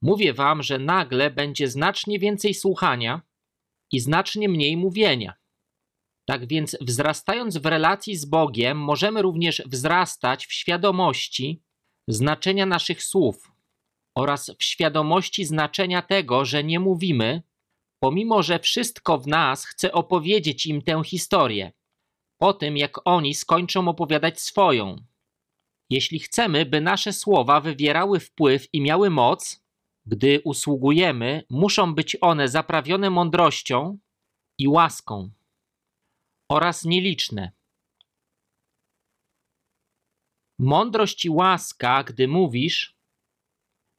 Mówię 0.02 0.34
wam, 0.34 0.62
że 0.62 0.78
nagle 0.78 1.30
będzie 1.30 1.68
znacznie 1.68 2.18
więcej 2.18 2.54
słuchania 2.54 3.22
i 3.92 4.00
znacznie 4.00 4.48
mniej 4.48 4.76
mówienia. 4.76 5.34
Tak 6.24 6.46
więc, 6.46 6.76
wzrastając 6.80 7.56
w 7.56 7.66
relacji 7.66 8.16
z 8.16 8.24
Bogiem, 8.24 8.78
możemy 8.78 9.22
również 9.22 9.62
wzrastać 9.66 10.46
w 10.46 10.52
świadomości 10.52 11.62
znaczenia 12.08 12.66
naszych 12.66 13.02
słów, 13.02 13.51
oraz 14.14 14.50
w 14.58 14.64
świadomości 14.64 15.44
znaczenia 15.44 16.02
tego, 16.02 16.44
że 16.44 16.64
nie 16.64 16.80
mówimy, 16.80 17.42
pomimo 18.02 18.42
że 18.42 18.58
wszystko 18.58 19.18
w 19.18 19.26
nas 19.26 19.64
chce 19.64 19.92
opowiedzieć 19.92 20.66
im 20.66 20.82
tę 20.82 21.02
historię, 21.04 21.72
po 22.38 22.52
tym 22.52 22.76
jak 22.76 23.06
oni 23.06 23.34
skończą 23.34 23.88
opowiadać 23.88 24.40
swoją. 24.40 24.96
Jeśli 25.90 26.18
chcemy, 26.18 26.66
by 26.66 26.80
nasze 26.80 27.12
słowa 27.12 27.60
wywierały 27.60 28.20
wpływ 28.20 28.68
i 28.72 28.80
miały 28.80 29.10
moc, 29.10 29.62
gdy 30.06 30.40
usługujemy, 30.44 31.44
muszą 31.50 31.94
być 31.94 32.16
one 32.20 32.48
zaprawione 32.48 33.10
mądrością 33.10 33.98
i 34.58 34.68
łaską 34.68 35.30
oraz 36.50 36.84
nieliczne. 36.84 37.52
Mądrość 40.58 41.24
i 41.24 41.30
łaska, 41.30 42.04
gdy 42.04 42.28
mówisz, 42.28 42.96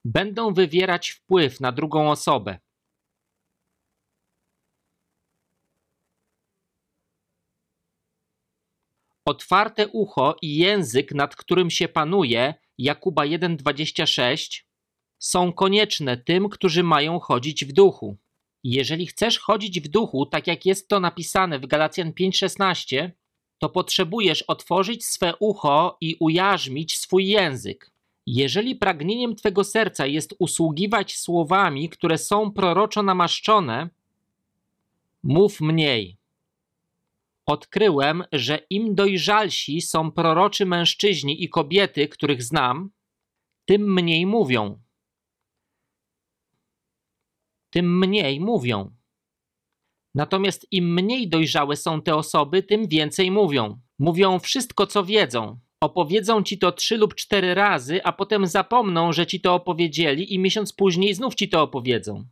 będą 0.05 0.53
wywierać 0.53 1.09
wpływ 1.09 1.59
na 1.59 1.71
drugą 1.71 2.11
osobę. 2.11 2.59
Otwarte 9.25 9.87
ucho 9.87 10.35
i 10.41 10.57
język, 10.57 11.11
nad 11.11 11.35
którym 11.35 11.69
się 11.69 11.87
panuje, 11.87 12.53
Jakuba 12.77 13.23
1:26, 13.23 14.65
są 15.19 15.53
konieczne 15.53 16.17
tym, 16.17 16.49
którzy 16.49 16.83
mają 16.83 17.19
chodzić 17.19 17.65
w 17.65 17.73
duchu. 17.73 18.17
Jeżeli 18.63 19.07
chcesz 19.07 19.39
chodzić 19.39 19.81
w 19.81 19.87
duchu, 19.87 20.25
tak 20.25 20.47
jak 20.47 20.65
jest 20.65 20.87
to 20.87 20.99
napisane 20.99 21.59
w 21.59 21.67
Galacjan 21.67 22.13
5:16, 22.13 23.11
to 23.57 23.69
potrzebujesz 23.69 24.41
otworzyć 24.41 25.05
swe 25.05 25.33
ucho 25.39 25.97
i 26.01 26.15
ujarzmić 26.19 26.97
swój 26.97 27.27
język. 27.27 27.92
Jeżeli 28.25 28.75
pragnieniem 28.75 29.35
twego 29.35 29.63
serca 29.63 30.05
jest 30.05 30.35
usługiwać 30.39 31.17
słowami, 31.17 31.89
które 31.89 32.17
są 32.17 32.51
proroczo 32.51 33.03
namaszczone, 33.03 33.89
mów 35.23 35.61
mniej. 35.61 36.17
Odkryłem, 37.45 38.23
że 38.31 38.59
im 38.69 38.95
dojrzalsi 38.95 39.81
są 39.81 40.11
proroczy 40.11 40.65
mężczyźni 40.65 41.43
i 41.43 41.49
kobiety, 41.49 42.07
których 42.07 42.43
znam, 42.43 42.89
tym 43.65 43.93
mniej 43.93 44.25
mówią. 44.25 44.81
Tym 47.69 47.99
mniej 47.99 48.39
mówią. 48.39 48.95
Natomiast 50.15 50.67
im 50.71 50.93
mniej 50.93 51.29
dojrzałe 51.29 51.75
są 51.75 52.01
te 52.01 52.15
osoby, 52.15 52.63
tym 52.63 52.87
więcej 52.87 53.31
mówią. 53.31 53.79
Mówią 53.99 54.39
wszystko, 54.39 54.87
co 54.87 55.03
wiedzą. 55.03 55.59
Opowiedzą 55.83 56.43
ci 56.43 56.57
to 56.57 56.71
trzy 56.71 56.97
lub 56.97 57.15
cztery 57.15 57.53
razy, 57.53 58.03
a 58.03 58.11
potem 58.13 58.47
zapomną, 58.47 59.13
że 59.13 59.27
ci 59.27 59.41
to 59.41 59.55
opowiedzieli, 59.55 60.33
i 60.33 60.39
miesiąc 60.39 60.73
później 60.73 61.13
znów 61.13 61.35
ci 61.35 61.49
to 61.49 61.61
opowiedzą. 61.61 62.25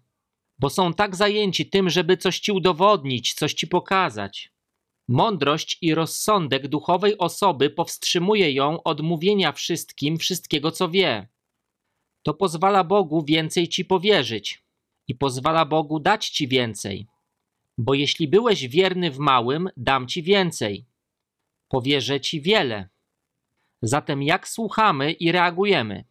Bo 0.60 0.70
są 0.70 0.94
tak 0.94 1.16
zajęci 1.16 1.70
tym, 1.70 1.90
żeby 1.90 2.18
coś 2.18 2.40
ci 2.40 2.52
udowodnić, 2.52 3.34
coś 3.34 3.54
ci 3.54 3.68
pokazać. 3.68 4.52
Mądrość 5.08 5.78
i 5.82 5.96
rozsądek 5.96 6.68
duchowej 6.68 7.18
osoby 7.18 7.70
powstrzymuje 7.70 8.52
ją 8.52 8.84
od 8.84 9.02
mówienia 9.02 9.52
wszystkim 9.52 10.18
wszystkiego, 10.18 10.72
co 10.72 10.90
wie. 10.90 11.28
To 12.24 12.34
pozwala 12.34 12.84
Bogu 12.84 13.24
więcej 13.26 13.68
ci 13.68 13.86
powierzyć 13.86 14.64
i 15.08 15.16
pozwala 15.16 15.66
Bogu 15.66 16.00
dać 16.00 16.30
ci 16.30 16.48
więcej. 16.48 17.08
Bo 17.78 17.94
jeśli 17.94 18.28
byłeś 18.28 18.68
wierny 18.68 19.12
w 19.12 19.20
małym, 19.20 19.70
dam 19.78 20.08
ci 20.08 20.24
więcej. 20.24 20.86
Powierzę 21.68 22.22
ci 22.22 22.42
wiele. 22.42 22.91
Zatem 23.82 24.24
jak 24.24 24.48
słuchamy 24.48 25.12
i 25.12 25.32
reagujemy? 25.32 26.06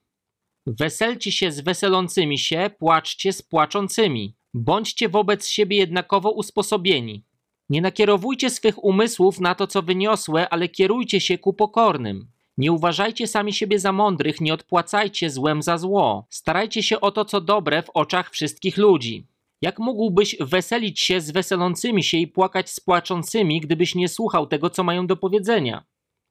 Weselcie 0.67 1.33
się 1.33 1.53
z 1.53 1.61
weselącymi 1.61 2.39
się, 2.39 2.71
płaczcie 2.79 3.33
z 3.33 3.43
płaczącymi. 3.43 4.37
Bądźcie 4.55 5.09
wobec 5.09 5.47
siebie 5.47 5.77
jednakowo 5.77 6.31
usposobieni. 6.31 7.25
Nie 7.69 7.81
nakierowujcie 7.81 8.51
swych 8.51 8.85
umysłów 8.85 9.41
na 9.41 9.55
to, 9.55 9.67
co 9.67 9.83
wyniosłe, 9.83 10.49
ale 10.49 10.69
kierujcie 10.69 11.21
się 11.21 11.39
ku 11.39 11.53
pokornym. 11.53 12.31
Nie 12.59 12.73
uważajcie 12.73 13.27
sami 13.27 13.53
siebie 13.53 13.79
za 13.79 13.93
mądrych, 13.93 14.41
nie 14.41 14.55
odpłacajcie 14.55 15.31
złem 15.31 15.63
za 15.63 15.79
zło. 15.79 16.27
Starajcie 16.31 16.83
się 16.83 17.01
o 17.01 17.11
to, 17.11 17.25
co 17.25 17.41
dobre 17.41 17.83
w 17.83 17.91
oczach 17.95 18.31
wszystkich 18.31 18.77
ludzi. 18.77 19.27
Jak 19.63 19.79
mógłbyś 19.79 20.37
weselić 20.41 21.01
się 21.01 21.21
z 21.21 21.31
weselącymi 21.31 22.03
się 22.05 22.17
i 22.17 22.29
płakać 22.29 22.71
z 22.71 22.81
płaczącymi, 22.81 23.61
gdybyś 23.61 23.95
nie 23.95 24.09
słuchał 24.09 24.47
tego, 24.47 24.71
co 24.71 24.85
mają 24.85 25.07
do 25.07 25.17
powiedzenia? 25.17 25.85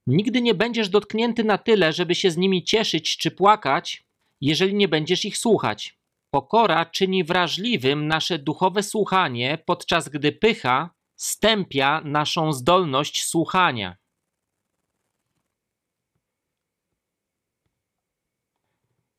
Nigdy 0.07 0.41
nie 0.41 0.53
będziesz 0.53 0.89
dotknięty 0.89 1.43
na 1.43 1.57
tyle, 1.57 1.93
żeby 1.93 2.15
się 2.15 2.31
z 2.31 2.37
nimi 2.37 2.63
cieszyć 2.63 3.17
czy 3.17 3.31
płakać, 3.31 4.03
jeżeli 4.41 4.75
nie 4.75 4.87
będziesz 4.87 5.25
ich 5.25 5.37
słuchać. 5.37 5.99
Pokora 6.31 6.85
czyni 6.85 7.23
wrażliwym 7.23 8.07
nasze 8.07 8.39
duchowe 8.39 8.83
słuchanie, 8.83 9.57
podczas 9.65 10.09
gdy 10.09 10.31
pycha 10.31 10.89
stępia 11.15 12.01
naszą 12.01 12.53
zdolność 12.53 13.25
słuchania. 13.25 13.97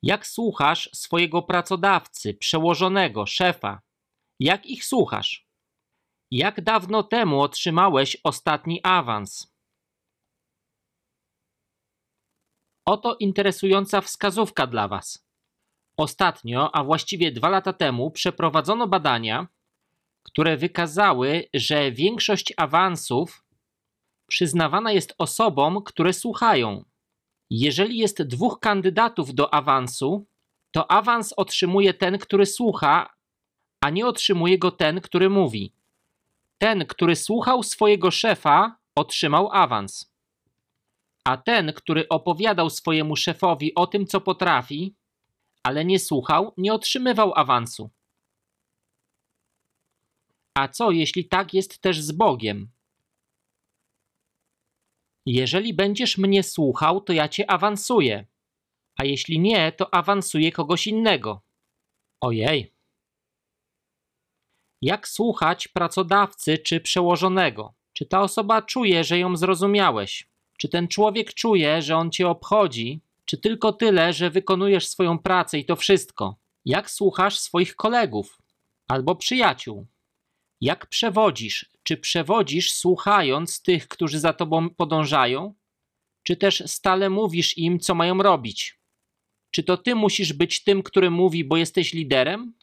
Jak 0.02 0.26
słuchasz 0.26 0.90
swojego 0.94 1.42
pracodawcy, 1.42 2.34
przełożonego, 2.34 3.26
szefa? 3.26 3.80
Jak 4.38 4.66
ich 4.66 4.84
słuchasz? 4.84 5.46
Jak 6.30 6.60
dawno 6.60 7.02
temu 7.02 7.40
otrzymałeś 7.42 8.16
ostatni 8.24 8.80
awans? 8.82 9.49
Oto 12.84 13.16
interesująca 13.20 14.00
wskazówka 14.00 14.66
dla 14.66 14.88
Was. 14.88 15.26
Ostatnio, 15.96 16.74
a 16.74 16.84
właściwie 16.84 17.32
dwa 17.32 17.48
lata 17.48 17.72
temu, 17.72 18.10
przeprowadzono 18.10 18.88
badania, 18.88 19.46
które 20.22 20.56
wykazały, 20.56 21.44
że 21.54 21.92
większość 21.92 22.52
awansów 22.56 23.44
przyznawana 24.26 24.92
jest 24.92 25.14
osobom, 25.18 25.82
które 25.84 26.12
słuchają. 26.12 26.84
Jeżeli 27.50 27.98
jest 27.98 28.22
dwóch 28.22 28.60
kandydatów 28.60 29.34
do 29.34 29.54
awansu, 29.54 30.26
to 30.70 30.90
awans 30.90 31.32
otrzymuje 31.32 31.94
ten, 31.94 32.18
który 32.18 32.46
słucha, 32.46 33.14
a 33.80 33.90
nie 33.90 34.06
otrzymuje 34.06 34.58
go 34.58 34.70
ten, 34.70 35.00
który 35.00 35.30
mówi. 35.30 35.72
Ten, 36.58 36.86
który 36.86 37.16
słuchał 37.16 37.62
swojego 37.62 38.10
szefa, 38.10 38.76
otrzymał 38.94 39.48
awans. 39.52 40.09
A 41.24 41.36
ten, 41.36 41.72
który 41.72 42.08
opowiadał 42.08 42.70
swojemu 42.70 43.16
szefowi 43.16 43.74
o 43.74 43.86
tym, 43.86 44.06
co 44.06 44.20
potrafi, 44.20 44.94
ale 45.62 45.84
nie 45.84 45.98
słuchał, 45.98 46.54
nie 46.56 46.74
otrzymywał 46.74 47.32
awansu. 47.34 47.90
A 50.54 50.68
co 50.68 50.90
jeśli 50.90 51.28
tak 51.28 51.54
jest 51.54 51.80
też 51.80 52.00
z 52.00 52.12
Bogiem? 52.12 52.70
Jeżeli 55.26 55.74
będziesz 55.74 56.18
mnie 56.18 56.42
słuchał, 56.42 57.00
to 57.00 57.12
ja 57.12 57.28
cię 57.28 57.50
awansuję, 57.50 58.26
a 58.96 59.04
jeśli 59.04 59.40
nie, 59.40 59.72
to 59.72 59.94
awansuję 59.94 60.52
kogoś 60.52 60.86
innego. 60.86 61.42
Ojej. 62.20 62.74
Jak 64.82 65.08
słuchać 65.08 65.68
pracodawcy 65.68 66.58
czy 66.58 66.80
przełożonego? 66.80 67.74
Czy 67.92 68.06
ta 68.06 68.20
osoba 68.20 68.62
czuje, 68.62 69.04
że 69.04 69.18
ją 69.18 69.36
zrozumiałeś? 69.36 70.29
Czy 70.60 70.68
ten 70.68 70.88
człowiek 70.88 71.34
czuje, 71.34 71.82
że 71.82 71.96
on 71.96 72.10
cię 72.10 72.28
obchodzi? 72.28 73.00
Czy 73.24 73.38
tylko 73.38 73.72
tyle, 73.72 74.12
że 74.12 74.30
wykonujesz 74.30 74.88
swoją 74.88 75.18
pracę 75.18 75.58
i 75.58 75.64
to 75.64 75.76
wszystko? 75.76 76.36
Jak 76.64 76.90
słuchasz 76.90 77.38
swoich 77.38 77.76
kolegów 77.76 78.38
albo 78.88 79.16
przyjaciół? 79.16 79.86
Jak 80.60 80.86
przewodzisz? 80.86 81.70
Czy 81.82 81.96
przewodzisz 81.96 82.72
słuchając 82.72 83.62
tych, 83.62 83.88
którzy 83.88 84.18
za 84.18 84.32
tobą 84.32 84.70
podążają? 84.70 85.54
Czy 86.22 86.36
też 86.36 86.62
stale 86.66 87.10
mówisz 87.10 87.58
im, 87.58 87.80
co 87.80 87.94
mają 87.94 88.22
robić? 88.22 88.78
Czy 89.50 89.62
to 89.62 89.76
ty 89.76 89.94
musisz 89.94 90.32
być 90.32 90.64
tym, 90.64 90.82
który 90.82 91.10
mówi, 91.10 91.44
bo 91.44 91.56
jesteś 91.56 91.92
liderem? 91.92 92.54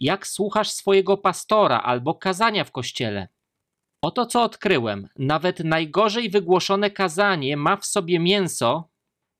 Jak 0.00 0.26
słuchasz 0.26 0.70
swojego 0.70 1.16
pastora 1.16 1.80
albo 1.80 2.14
kazania 2.14 2.64
w 2.64 2.72
kościele? 2.72 3.28
Oto 4.02 4.26
co 4.26 4.42
odkryłem. 4.42 5.08
Nawet 5.16 5.60
najgorzej 5.60 6.30
wygłoszone 6.30 6.90
kazanie 6.90 7.56
ma 7.56 7.76
w 7.76 7.86
sobie 7.86 8.18
mięso, 8.18 8.88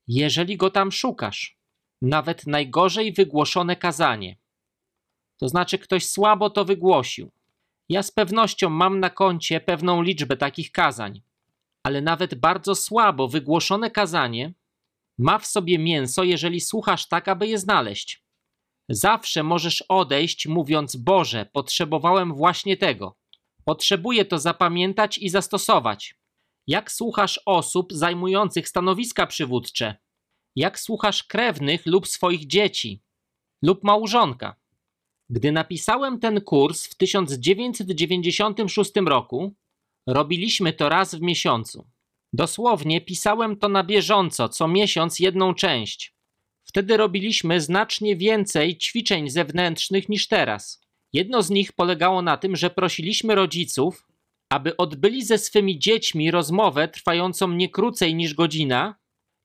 jeżeli 0.09 0.57
go 0.57 0.71
tam 0.71 0.93
szukasz. 0.93 1.59
Nawet 2.03 2.47
najgorzej 2.47 3.13
wygłoszone 3.13 3.77
kazanie. 3.77 4.37
To 5.41 5.49
znaczy, 5.49 5.79
ktoś 5.79 6.07
słabo 6.07 6.51
to 6.51 6.65
wygłosił. 6.65 7.31
Ja 7.89 8.03
z 8.03 8.11
pewnością 8.11 8.71
mam 8.71 9.01
na 9.01 9.11
koncie 9.11 9.61
pewną 9.61 10.03
liczbę 10.03 10.37
takich 10.37 10.73
kazań, 10.73 11.23
ale 11.83 12.01
nawet 12.01 12.35
bardzo 12.35 12.75
słabo 12.75 13.29
wygłoszone 13.29 13.91
kazanie 13.91 14.53
ma 15.19 15.39
w 15.39 15.47
sobie 15.47 15.79
mięso, 15.79 16.25
jeżeli 16.25 16.61
słuchasz 16.61 17.09
tak, 17.09 17.29
aby 17.29 17.47
je 17.47 17.59
znaleźć. 17.59 18.23
Zawsze 18.89 19.43
możesz 19.43 19.83
odejść, 19.83 20.47
mówiąc: 20.47 20.97
Boże, 20.97 21.47
potrzebowałem 21.53 22.35
właśnie 22.35 22.77
tego. 22.77 23.17
Potrzebuję 23.69 24.25
to 24.25 24.39
zapamiętać 24.39 25.19
i 25.19 25.29
zastosować. 25.29 26.15
Jak 26.67 26.93
słuchasz 26.93 27.41
osób 27.47 27.93
zajmujących 27.93 28.69
stanowiska 28.69 29.27
przywódcze? 29.27 29.97
Jak 30.57 30.81
słuchasz 30.81 31.25
krewnych 31.25 31.87
lub 31.87 32.09
swoich 32.09 32.47
dzieci? 32.47 33.03
Lub 33.63 33.85
małżonka? 33.85 34.57
Gdy 35.31 35.53
napisałem 35.53 36.21
ten 36.21 36.41
kurs 36.41 36.87
w 36.87 36.95
1996 36.95 38.93
roku, 39.07 39.55
robiliśmy 40.07 40.73
to 40.73 40.89
raz 40.89 41.15
w 41.15 41.21
miesiącu. 41.21 41.87
Dosłownie 42.33 43.01
pisałem 43.01 43.57
to 43.57 43.69
na 43.69 43.85
bieżąco, 43.85 44.49
co 44.49 44.69
miesiąc 44.69 45.19
jedną 45.19 45.55
część. 45.55 46.15
Wtedy 46.65 46.97
robiliśmy 46.97 47.61
znacznie 47.61 48.17
więcej 48.17 48.79
ćwiczeń 48.79 49.31
zewnętrznych 49.31 50.09
niż 50.09 50.29
teraz. 50.29 50.88
Jedno 51.13 51.43
z 51.43 51.51
nich 51.51 51.73
polegało 51.73 52.23
na 52.23 52.37
tym, 52.37 52.57
że 52.57 52.71
prosiliśmy 52.71 53.35
rodziców, 53.35 54.07
aby 54.51 54.77
odbyli 54.77 55.25
ze 55.25 55.39
swymi 55.39 55.79
dziećmi 55.79 56.31
rozmowę 56.31 56.89
trwającą 56.89 57.49
nie 57.49 57.69
krócej 57.69 58.15
niż 58.15 58.35
godzina 58.35 58.99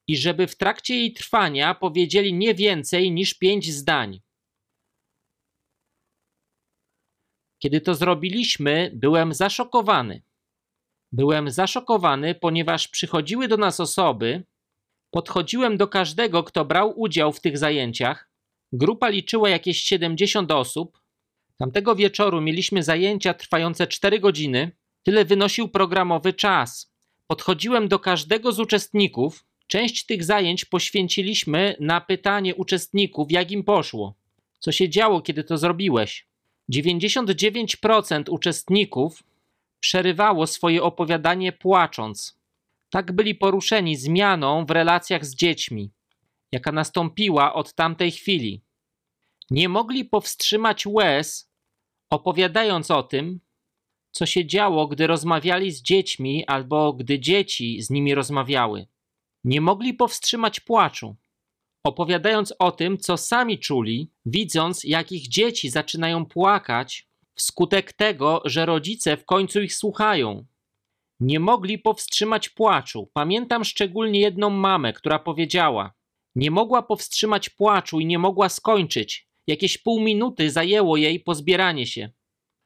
i 0.08 0.18
żeby 0.18 0.48
w 0.48 0.56
trakcie 0.56 0.96
jej 0.96 1.14
trwania 1.14 1.76
powiedzieli 1.76 2.34
nie 2.34 2.54
więcej 2.54 3.12
niż 3.12 3.34
pięć 3.34 3.74
zdań. 3.74 4.22
Kiedy 7.60 7.82
to 7.82 7.96
zrobiliśmy, 7.96 8.92
byłem 8.94 9.34
zaszokowany. 9.34 10.24
Byłem 11.12 11.52
zaszokowany, 11.52 12.36
ponieważ 12.36 12.88
przychodziły 12.88 13.48
do 13.48 13.58
nas 13.58 13.80
osoby, 13.80 14.44
podchodziłem 15.12 15.78
do 15.78 15.88
każdego, 15.88 16.44
kto 16.44 16.66
brał 16.66 17.00
udział 17.00 17.34
w 17.34 17.40
tych 17.40 17.58
zajęciach. 17.58 18.30
Grupa 18.72 19.10
liczyła 19.10 19.50
jakieś 19.50 19.84
70 19.84 20.52
osób. 20.52 21.03
Tamtego 21.58 21.96
wieczoru 21.96 22.42
mieliśmy 22.42 22.84
zajęcia 22.84 23.34
trwające 23.34 23.88
4 23.88 24.20
godziny. 24.20 24.72
Tyle 25.04 25.26
wynosił 25.26 25.68
programowy 25.68 26.34
czas. 26.34 26.94
Podchodziłem 27.28 27.88
do 27.88 28.00
każdego 28.00 28.52
z 28.52 28.60
uczestników. 28.60 29.46
Część 29.68 30.06
tych 30.06 30.24
zajęć 30.24 30.66
poświęciliśmy 30.66 31.76
na 31.80 32.02
pytanie 32.02 32.56
uczestników, 32.56 33.32
jak 33.32 33.52
im 33.52 33.64
poszło. 33.64 34.16
Co 34.60 34.72
się 34.72 34.90
działo, 34.90 35.22
kiedy 35.22 35.44
to 35.44 35.58
zrobiłeś? 35.58 36.28
99% 36.72 38.24
uczestników 38.30 39.24
przerywało 39.80 40.48
swoje 40.48 40.84
opowiadanie 40.84 41.52
płacząc. 41.52 42.40
Tak 42.90 43.12
byli 43.12 43.36
poruszeni 43.36 43.96
zmianą 43.98 44.66
w 44.66 44.72
relacjach 44.72 45.26
z 45.26 45.36
dziećmi, 45.36 45.92
jaka 46.52 46.72
nastąpiła 46.72 47.54
od 47.54 47.74
tamtej 47.74 48.12
chwili. 48.12 48.63
Nie 49.52 49.70
mogli 49.70 50.06
powstrzymać 50.06 50.86
łez, 50.86 51.52
opowiadając 52.10 52.92
o 52.92 53.04
tym, 53.04 53.40
co 54.12 54.26
się 54.26 54.46
działo, 54.46 54.88
gdy 54.88 55.08
rozmawiali 55.08 55.72
z 55.72 55.82
dziećmi 55.82 56.46
albo 56.46 56.94
gdy 56.94 57.20
dzieci 57.20 57.82
z 57.82 57.90
nimi 57.90 58.16
rozmawiały. 58.16 58.88
Nie 59.44 59.62
mogli 59.62 59.94
powstrzymać 59.94 60.60
płaczu, 60.60 61.16
opowiadając 61.84 62.54
o 62.60 62.72
tym, 62.72 62.98
co 62.98 63.18
sami 63.18 63.60
czuli, 63.60 64.12
widząc, 64.26 64.84
jak 64.84 65.12
ich 65.12 65.28
dzieci 65.28 65.70
zaczynają 65.70 66.26
płakać 66.26 67.08
wskutek 67.36 67.94
tego, 67.94 68.42
że 68.46 68.66
rodzice 68.66 69.18
w 69.18 69.26
końcu 69.26 69.62
ich 69.62 69.76
słuchają. 69.76 70.46
Nie 71.20 71.40
mogli 71.40 71.80
powstrzymać 71.80 72.50
płaczu. 72.50 73.10
Pamiętam 73.14 73.64
szczególnie 73.64 74.20
jedną 74.20 74.50
mamę, 74.50 74.94
która 74.94 75.20
powiedziała: 75.20 75.94
Nie 76.36 76.52
mogła 76.52 76.84
powstrzymać 76.84 77.50
płaczu 77.50 78.00
i 78.00 78.06
nie 78.06 78.20
mogła 78.20 78.50
skończyć. 78.50 79.33
Jakieś 79.48 79.78
pół 79.78 80.00
minuty 80.00 80.52
zajęło 80.52 80.98
jej 80.98 81.20
pozbieranie 81.20 81.88
się. 81.88 82.10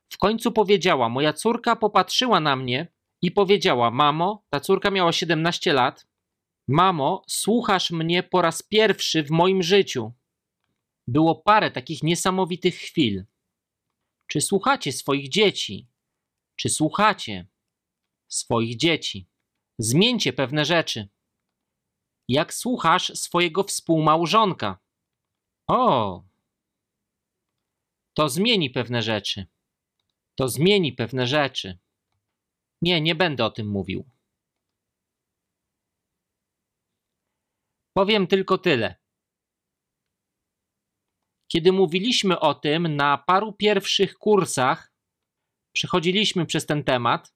W 0.10 0.18
końcu 0.18 0.52
powiedziała: 0.52 1.10
Moja 1.10 1.34
córka 1.34 1.76
popatrzyła 1.76 2.40
na 2.40 2.56
mnie 2.56 2.88
i 3.22 3.32
powiedziała: 3.32 3.92
Mamo, 3.92 4.46
ta 4.50 4.60
córka 4.60 4.92
miała 4.92 5.12
17 5.12 5.74
lat. 5.74 6.08
Mamo, 6.68 7.24
słuchasz 7.28 7.92
mnie 7.92 8.24
po 8.24 8.42
raz 8.42 8.64
pierwszy 8.64 9.24
w 9.24 9.32
moim 9.32 9.64
życiu. 9.64 10.14
Było 11.08 11.36
parę 11.36 11.72
takich 11.72 12.04
niesamowitych 12.04 12.76
chwil. 12.76 13.26
Czy 14.28 14.42
słuchacie 14.42 14.92
swoich 14.92 15.30
dzieci? 15.30 15.88
Czy 16.56 16.70
słuchacie 16.70 17.48
swoich 18.28 18.78
dzieci? 18.78 19.28
Zmieńcie 19.78 20.34
pewne 20.34 20.66
rzeczy. 20.66 21.08
Jak 22.28 22.54
słuchasz 22.54 23.12
swojego 23.16 23.64
współmałżonka? 23.64 24.80
O, 25.68 26.24
to 28.18 28.30
zmieni 28.30 28.70
pewne 28.70 29.02
rzeczy. 29.02 29.46
To 30.36 30.48
zmieni 30.48 30.94
pewne 30.94 31.28
rzeczy. 31.28 31.78
Nie, 32.82 33.02
nie 33.02 33.16
będę 33.16 33.46
o 33.46 33.52
tym 33.52 33.68
mówił. 33.68 34.10
Powiem 37.94 38.28
tylko 38.28 38.58
tyle. 38.58 38.96
Kiedy 41.48 41.72
mówiliśmy 41.72 42.40
o 42.40 42.54
tym 42.54 42.96
na 42.96 43.18
paru 43.18 43.54
pierwszych 43.54 44.14
kursach, 44.14 44.94
przechodziliśmy 45.72 46.46
przez 46.46 46.66
ten 46.66 46.84
temat, 46.84 47.34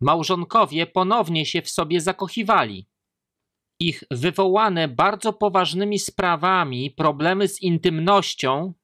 małżonkowie 0.00 0.86
ponownie 0.86 1.46
się 1.46 1.62
w 1.62 1.70
sobie 1.70 2.00
zakochiwali. 2.00 2.88
Ich 3.80 4.04
wywołane 4.10 4.88
bardzo 4.88 5.32
poważnymi 5.32 5.98
sprawami 5.98 6.90
problemy 6.90 7.48
z 7.48 7.62
intymnością 7.62 8.74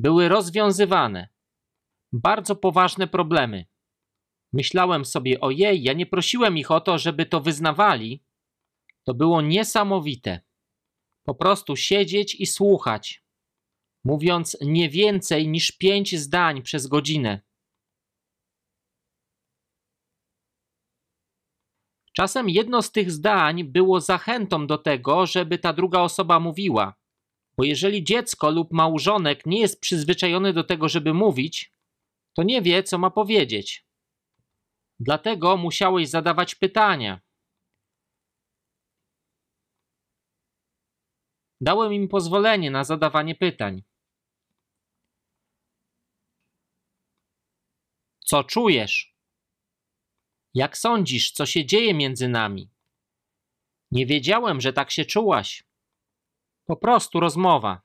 były 0.00 0.28
rozwiązywane. 0.28 1.28
Bardzo 2.12 2.56
poważne 2.56 3.06
problemy. 3.06 3.66
Myślałem 4.52 5.04
sobie, 5.04 5.40
ojej, 5.40 5.82
ja 5.82 5.92
nie 5.92 6.06
prosiłem 6.06 6.58
ich 6.58 6.70
o 6.70 6.80
to, 6.80 6.98
żeby 6.98 7.26
to 7.26 7.40
wyznawali. 7.40 8.22
To 9.04 9.14
było 9.14 9.40
niesamowite. 9.40 10.40
Po 11.24 11.34
prostu 11.34 11.76
siedzieć 11.76 12.34
i 12.34 12.46
słuchać 12.46 13.24
mówiąc 14.04 14.56
nie 14.60 14.88
więcej 14.90 15.48
niż 15.48 15.72
pięć 15.72 16.18
zdań 16.18 16.62
przez 16.62 16.86
godzinę. 16.86 17.40
Czasem 22.12 22.48
jedno 22.48 22.82
z 22.82 22.92
tych 22.92 23.10
zdań 23.10 23.64
było 23.64 24.00
zachętą 24.00 24.66
do 24.66 24.78
tego, 24.78 25.26
żeby 25.26 25.58
ta 25.58 25.72
druga 25.72 26.00
osoba 26.00 26.40
mówiła. 26.40 26.94
Bo 27.56 27.64
jeżeli 27.64 28.04
dziecko 28.04 28.50
lub 28.50 28.72
małżonek 28.72 29.46
nie 29.46 29.60
jest 29.60 29.80
przyzwyczajony 29.80 30.52
do 30.52 30.64
tego, 30.64 30.88
żeby 30.88 31.14
mówić, 31.14 31.72
to 32.34 32.42
nie 32.42 32.62
wie, 32.62 32.82
co 32.82 32.98
ma 32.98 33.10
powiedzieć. 33.10 33.86
Dlatego 35.00 35.56
musiałeś 35.56 36.08
zadawać 36.08 36.54
pytania. 36.54 37.20
Dałem 41.60 41.92
im 41.92 42.08
pozwolenie 42.08 42.70
na 42.70 42.84
zadawanie 42.84 43.34
pytań. 43.34 43.82
Co 48.18 48.44
czujesz? 48.44 49.14
Jak 50.54 50.78
sądzisz, 50.78 51.32
co 51.32 51.46
się 51.46 51.66
dzieje 51.66 51.94
między 51.94 52.28
nami? 52.28 52.70
Nie 53.90 54.06
wiedziałem, 54.06 54.60
że 54.60 54.72
tak 54.72 54.90
się 54.90 55.04
czułaś. 55.04 55.64
Po 56.64 56.76
prostu 56.76 57.20
rozmowa. 57.20 57.82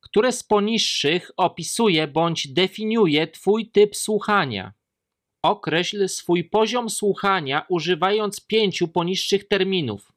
Które 0.00 0.32
z 0.32 0.42
poniższych 0.42 1.30
opisuje 1.36 2.08
bądź 2.08 2.48
definiuje 2.48 3.26
Twój 3.26 3.70
typ 3.70 3.96
słuchania? 3.96 4.72
Określ 5.42 6.08
swój 6.08 6.44
poziom 6.44 6.90
słuchania 6.90 7.66
używając 7.68 8.46
pięciu 8.46 8.88
poniższych 8.88 9.48
terminów. 9.48 10.12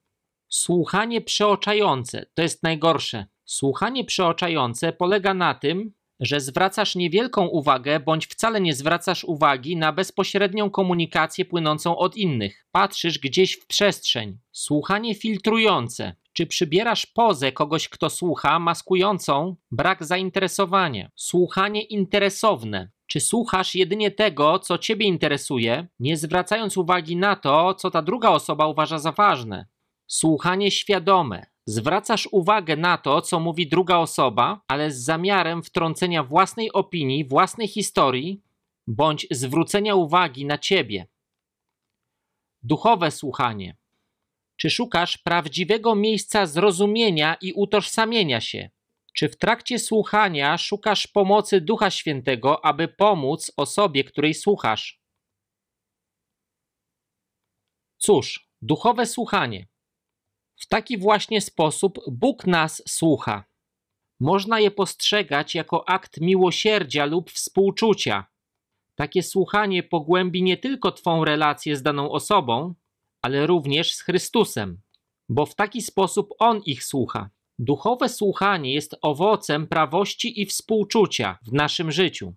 Słuchanie 0.50 1.22
przeoczające 1.22 2.26
to 2.34 2.42
jest 2.42 2.64
najgorsze. 2.64 3.26
Słuchanie 3.46 4.06
przeoczające 4.06 4.94
polega 4.94 5.34
na 5.34 5.56
tym, 5.56 5.94
że 6.20 6.40
zwracasz 6.42 6.96
niewielką 6.96 7.46
uwagę 7.48 8.00
bądź 8.00 8.28
wcale 8.28 8.62
nie 8.62 8.76
zwracasz 8.76 9.24
uwagi 9.24 9.78
na 9.78 9.94
bezpośrednią 9.94 10.70
komunikację 10.70 11.46
płynącą 11.46 11.98
od 11.98 12.18
innych. 12.18 12.66
Patrzysz 12.72 13.20
gdzieś 13.20 13.54
w 13.54 13.68
przestrzeń. 13.68 14.38
Słuchanie 14.52 15.16
filtrujące. 15.16 16.16
Czy 16.34 16.48
przybierasz 16.48 17.06
pozę 17.06 17.52
kogoś, 17.52 17.90
kto 17.90 18.10
słucha, 18.10 18.60
maskującą 18.60 19.56
brak 19.72 20.06
zainteresowania? 20.06 21.10
Słuchanie 21.16 21.82
interesowne. 21.84 22.92
Czy 23.08 23.20
słuchasz 23.20 23.76
jedynie 23.76 24.12
tego, 24.12 24.60
co 24.60 24.78
ciebie 24.78 25.06
interesuje, 25.06 25.88
nie 26.00 26.18
zwracając 26.18 26.78
uwagi 26.78 27.16
na 27.16 27.36
to, 27.36 27.74
co 27.74 27.92
ta 27.92 28.02
druga 28.02 28.30
osoba 28.30 28.68
uważa 28.68 29.00
za 29.00 29.12
ważne? 29.12 29.66
Słuchanie 30.08 30.72
świadome 30.72 31.54
Zwracasz 31.66 32.30
uwagę 32.32 32.76
na 32.76 32.98
to, 32.98 33.22
co 33.22 33.40
mówi 33.40 33.68
druga 33.68 33.98
osoba, 33.98 34.62
ale 34.68 34.92
z 34.92 35.04
zamiarem 35.04 35.64
wtrącenia 35.64 36.24
własnej 36.24 36.72
opinii, 36.72 37.26
własnej 37.26 37.68
historii 37.68 38.44
bądź 38.88 39.28
zwrócenia 39.32 39.96
uwagi 39.96 40.46
na 40.46 40.58
ciebie. 40.58 41.08
Duchowe 42.64 43.12
słuchanie. 43.12 43.78
Czy 44.58 44.70
szukasz 44.70 45.18
prawdziwego 45.18 45.96
miejsca 45.96 46.46
zrozumienia 46.46 47.38
i 47.42 47.54
utożsamienia 47.54 48.42
się? 48.42 48.70
Czy 49.14 49.30
w 49.30 49.38
trakcie 49.38 49.80
słuchania 49.80 50.58
szukasz 50.58 51.08
pomocy 51.08 51.62
Ducha 51.62 51.90
Świętego, 51.90 52.66
aby 52.66 52.88
pomóc 52.88 53.52
osobie, 53.58 54.04
której 54.04 54.34
słuchasz? 54.34 55.02
Cóż, 57.98 58.50
duchowe 58.62 59.06
słuchanie. 59.06 59.68
W 60.56 60.68
taki 60.68 60.98
właśnie 60.98 61.42
sposób 61.42 62.00
Bóg 62.12 62.48
nas 62.48 62.84
słucha. 62.88 63.46
Można 64.20 64.60
je 64.60 64.72
postrzegać 64.72 65.56
jako 65.56 65.90
akt 65.90 66.22
miłosierdzia 66.22 67.06
lub 67.06 67.32
współczucia. 67.32 68.26
Takie 68.96 69.24
słuchanie 69.24 69.84
pogłębi 69.84 70.44
nie 70.44 70.58
tylko 70.58 70.92
Twą 70.92 71.26
relację 71.26 71.76
z 71.78 71.82
daną 71.82 72.12
osobą, 72.12 72.76
ale 73.24 73.48
również 73.48 73.94
z 73.94 74.02
Chrystusem, 74.02 74.82
bo 75.30 75.46
w 75.46 75.56
taki 75.56 75.82
sposób 75.82 76.30
On 76.40 76.62
ich 76.66 76.84
słucha. 76.84 77.30
Duchowe 77.60 78.10
słuchanie 78.10 78.74
jest 78.74 78.96
owocem 79.02 79.68
prawości 79.68 80.42
i 80.42 80.46
współczucia 80.46 81.40
w 81.48 81.54
naszym 81.54 81.92
życiu. 81.92 82.34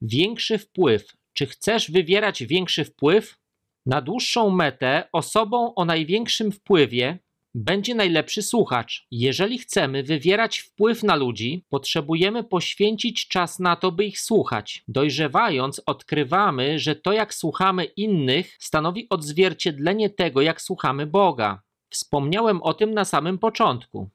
Większy 0.00 0.58
wpływ. 0.58 1.16
Czy 1.32 1.46
chcesz 1.46 1.90
wywierać 1.90 2.44
większy 2.44 2.84
wpływ? 2.84 3.38
Na 3.86 4.02
dłuższą 4.02 4.50
metę 4.50 5.08
osobą 5.12 5.74
o 5.74 5.84
największym 5.84 6.52
wpływie 6.52 7.18
będzie 7.54 7.94
najlepszy 7.94 8.42
słuchacz. 8.42 9.06
Jeżeli 9.10 9.58
chcemy 9.58 10.02
wywierać 10.02 10.58
wpływ 10.58 11.02
na 11.02 11.16
ludzi, 11.16 11.64
potrzebujemy 11.68 12.44
poświęcić 12.44 13.28
czas 13.28 13.58
na 13.58 13.76
to, 13.76 13.92
by 13.92 14.04
ich 14.04 14.20
słuchać. 14.20 14.84
Dojrzewając, 14.88 15.82
odkrywamy, 15.86 16.78
że 16.78 16.96
to, 16.96 17.12
jak 17.12 17.34
słuchamy 17.34 17.84
innych, 17.84 18.56
stanowi 18.58 19.06
odzwierciedlenie 19.10 20.10
tego, 20.10 20.40
jak 20.40 20.62
słuchamy 20.62 21.06
Boga. 21.06 21.62
Wspomniałem 21.90 22.62
o 22.62 22.74
tym 22.74 22.94
na 22.94 23.04
samym 23.04 23.38
początku. 23.38 24.10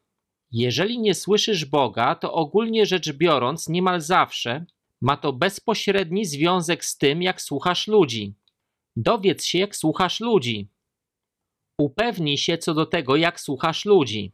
Jeżeli 0.52 1.00
nie 1.00 1.16
słyszysz 1.16 1.66
Boga, 1.66 2.16
to 2.16 2.34
ogólnie 2.34 2.86
rzecz 2.86 3.12
biorąc, 3.12 3.70
niemal 3.70 4.02
zawsze 4.02 4.66
ma 5.02 5.18
to 5.18 5.34
bezpośredni 5.34 6.26
związek 6.26 6.86
z 6.86 6.98
tym, 6.98 7.22
jak 7.22 7.42
słuchasz 7.42 7.88
ludzi. 7.88 8.34
Dowiedz 8.96 9.46
się, 9.46 9.60
jak 9.60 9.76
słuchasz 9.76 10.20
ludzi. 10.20 10.68
Upewnij 11.78 12.38
się 12.38 12.58
co 12.58 12.74
do 12.74 12.86
tego, 12.86 13.16
jak 13.16 13.40
słuchasz 13.40 13.86
ludzi, 13.86 14.34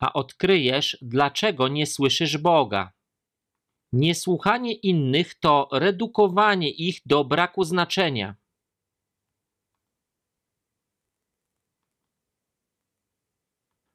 a 0.00 0.12
odkryjesz, 0.12 0.98
dlaczego 1.02 1.68
nie 1.68 1.86
słyszysz 1.86 2.38
Boga. 2.38 2.92
Niesłuchanie 3.92 4.72
innych 4.72 5.34
to 5.34 5.68
redukowanie 5.72 6.70
ich 6.70 7.00
do 7.06 7.24
braku 7.24 7.64
znaczenia. 7.64 8.36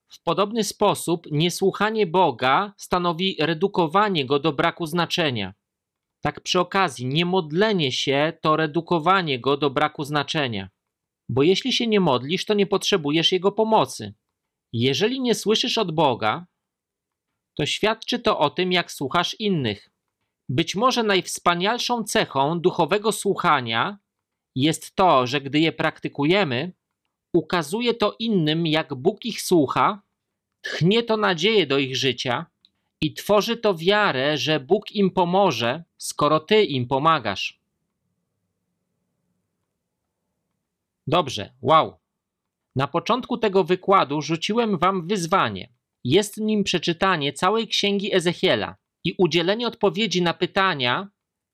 W 0.07 0.23
podobny 0.23 0.63
sposób 0.63 1.27
niesłuchanie 1.31 2.07
Boga 2.07 2.73
stanowi 2.77 3.35
redukowanie 3.39 4.25
go 4.25 4.39
do 4.39 4.53
braku 4.53 4.85
znaczenia. 4.85 5.53
Tak 6.21 6.41
przy 6.41 6.59
okazji, 6.59 7.05
niemodlenie 7.05 7.91
się 7.91 8.33
to 8.41 8.55
redukowanie 8.55 9.39
go 9.39 9.57
do 9.57 9.69
braku 9.69 10.03
znaczenia. 10.03 10.69
Bo 11.29 11.43
jeśli 11.43 11.73
się 11.73 11.87
nie 11.87 11.99
modlisz, 11.99 12.45
to 12.45 12.53
nie 12.53 12.67
potrzebujesz 12.67 13.31
Jego 13.31 13.51
pomocy. 13.51 14.13
Jeżeli 14.73 15.21
nie 15.21 15.35
słyszysz 15.35 15.77
od 15.77 15.91
Boga, 15.91 16.45
to 17.57 17.65
świadczy 17.65 18.19
to 18.19 18.39
o 18.39 18.49
tym, 18.49 18.71
jak 18.71 18.91
słuchasz 18.91 19.35
innych. 19.39 19.89
Być 20.49 20.75
może 20.75 21.03
najwspanialszą 21.03 22.03
cechą 22.03 22.59
duchowego 22.59 23.11
słuchania 23.11 23.97
jest 24.55 24.95
to, 24.95 25.27
że 25.27 25.41
gdy 25.41 25.59
je 25.59 25.71
praktykujemy, 25.71 26.71
ukazuje 27.33 27.93
to 27.93 28.15
innym, 28.19 28.67
jak 28.67 28.95
Bóg 28.95 29.25
ich 29.25 29.41
słucha, 29.41 30.01
tchnie 30.61 31.03
to 31.03 31.17
nadzieję 31.17 31.67
do 31.67 31.77
ich 31.77 31.95
życia 31.95 32.45
i 33.01 33.13
tworzy 33.13 33.57
to 33.57 33.75
wiarę, 33.75 34.37
że 34.37 34.59
Bóg 34.59 34.91
im 34.91 35.11
pomoże, 35.11 35.83
skoro 35.97 36.39
Ty 36.39 36.63
im 36.63 36.87
pomagasz. 36.87 37.58
Dobrze, 41.09 41.53
wow. 41.61 41.99
Na 42.75 42.87
początku 42.87 43.37
tego 43.37 43.63
wykładu 43.63 44.21
rzuciłem 44.21 44.77
Wam 44.77 45.07
wyzwanie. 45.07 45.73
Jest 46.03 46.37
nim 46.37 46.63
przeczytanie 46.63 47.33
całej 47.33 47.67
księgi 47.67 48.15
Ezechiela 48.15 48.75
i 49.03 49.15
udzielenie 49.17 49.67
odpowiedzi 49.67 50.21
na 50.21 50.33
pytania, 50.33 51.09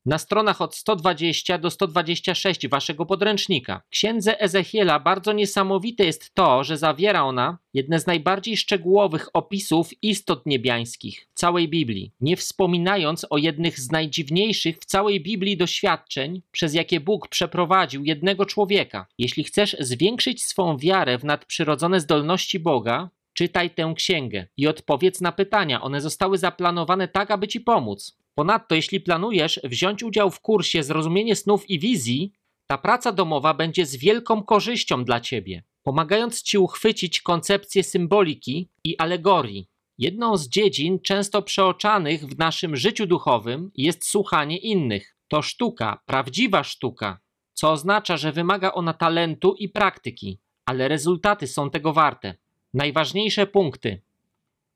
na 0.06 0.18
stronach 0.18 0.62
od 0.62 0.76
120 0.76 1.58
do 1.58 1.70
126 1.70 2.68
waszego 2.68 3.06
podręcznika. 3.06 3.82
Księdze 3.90 4.42
Ezechiela 4.42 5.00
bardzo 5.00 5.34
niesamowite 5.34 6.06
jest 6.06 6.34
to, 6.34 6.64
że 6.64 6.78
zawiera 6.78 7.24
ona 7.24 7.58
jedne 7.74 8.00
z 8.00 8.08
najbardziej 8.08 8.58
szczegółowych 8.58 9.30
opisów 9.34 9.90
istot 10.02 10.46
niebiańskich 10.46 11.28
całej 11.34 11.70
Biblii, 11.70 12.12
nie 12.22 12.38
wspominając 12.38 13.26
o 13.30 13.38
jednych 13.38 13.80
z 13.80 13.92
najdziwniejszych 13.92 14.80
w 14.80 14.86
całej 14.86 15.22
Biblii 15.22 15.58
doświadczeń, 15.58 16.42
przez 16.52 16.74
jakie 16.74 17.00
Bóg 17.00 17.28
przeprowadził 17.28 18.06
jednego 18.06 18.46
człowieka. 18.46 19.08
Jeśli 19.18 19.44
chcesz 19.44 19.76
zwiększyć 19.80 20.44
swą 20.44 20.78
wiarę 20.78 21.18
w 21.18 21.24
nadprzyrodzone 21.24 22.00
zdolności 22.00 22.60
Boga, 22.60 23.10
czytaj 23.34 23.70
tę 23.70 23.94
księgę 23.96 24.48
i 24.58 24.68
odpowiedz 24.68 25.22
na 25.22 25.32
pytania. 25.32 25.82
One 25.82 26.02
zostały 26.02 26.38
zaplanowane 26.38 27.08
tak, 27.08 27.32
aby 27.32 27.48
ci 27.48 27.60
pomóc. 27.60 28.18
Ponadto, 28.36 28.76
jeśli 28.76 29.00
planujesz 29.00 29.60
wziąć 29.64 30.04
udział 30.04 30.32
w 30.32 30.40
kursie 30.40 30.84
Zrozumienie 30.84 31.36
snów 31.36 31.70
i 31.70 31.80
wizji, 31.80 32.34
ta 32.68 32.78
praca 32.78 33.12
domowa 33.12 33.54
będzie 33.54 33.86
z 33.86 33.96
wielką 33.96 34.44
korzyścią 34.44 35.04
dla 35.04 35.20
ciebie, 35.20 35.64
pomagając 35.84 36.42
ci 36.42 36.58
uchwycić 36.58 37.22
koncepcję 37.22 37.84
symboliki 37.84 38.70
i 38.84 38.98
alegorii. 38.98 39.70
Jedną 39.98 40.38
z 40.38 40.50
dziedzin 40.50 41.00
często 41.00 41.42
przeoczanych 41.42 42.26
w 42.26 42.38
naszym 42.38 42.76
życiu 42.76 43.06
duchowym 43.06 43.72
jest 43.76 44.06
słuchanie 44.06 44.58
innych. 44.58 45.16
To 45.28 45.42
sztuka, 45.42 46.00
prawdziwa 46.06 46.64
sztuka, 46.64 47.20
co 47.54 47.72
oznacza, 47.72 48.18
że 48.18 48.32
wymaga 48.32 48.72
ona 48.72 48.94
talentu 48.94 49.56
i 49.60 49.70
praktyki, 49.70 50.40
ale 50.66 50.88
rezultaty 50.88 51.48
są 51.48 51.70
tego 51.70 51.94
warte. 51.94 52.36
Najważniejsze 52.74 53.48
punkty. 53.48 54.02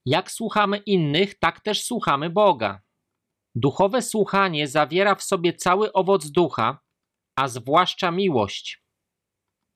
Jak 0.05 0.31
słuchamy 0.31 0.77
innych, 0.77 1.39
tak 1.39 1.59
też 1.59 1.83
słuchamy 1.83 2.29
Boga. 2.29 2.81
Duchowe 3.55 4.01
słuchanie 4.01 4.67
zawiera 4.67 5.15
w 5.15 5.23
sobie 5.23 5.53
cały 5.53 5.93
owoc 5.93 6.31
ducha, 6.31 6.79
a 7.35 7.47
zwłaszcza 7.47 8.11
miłość. 8.11 8.83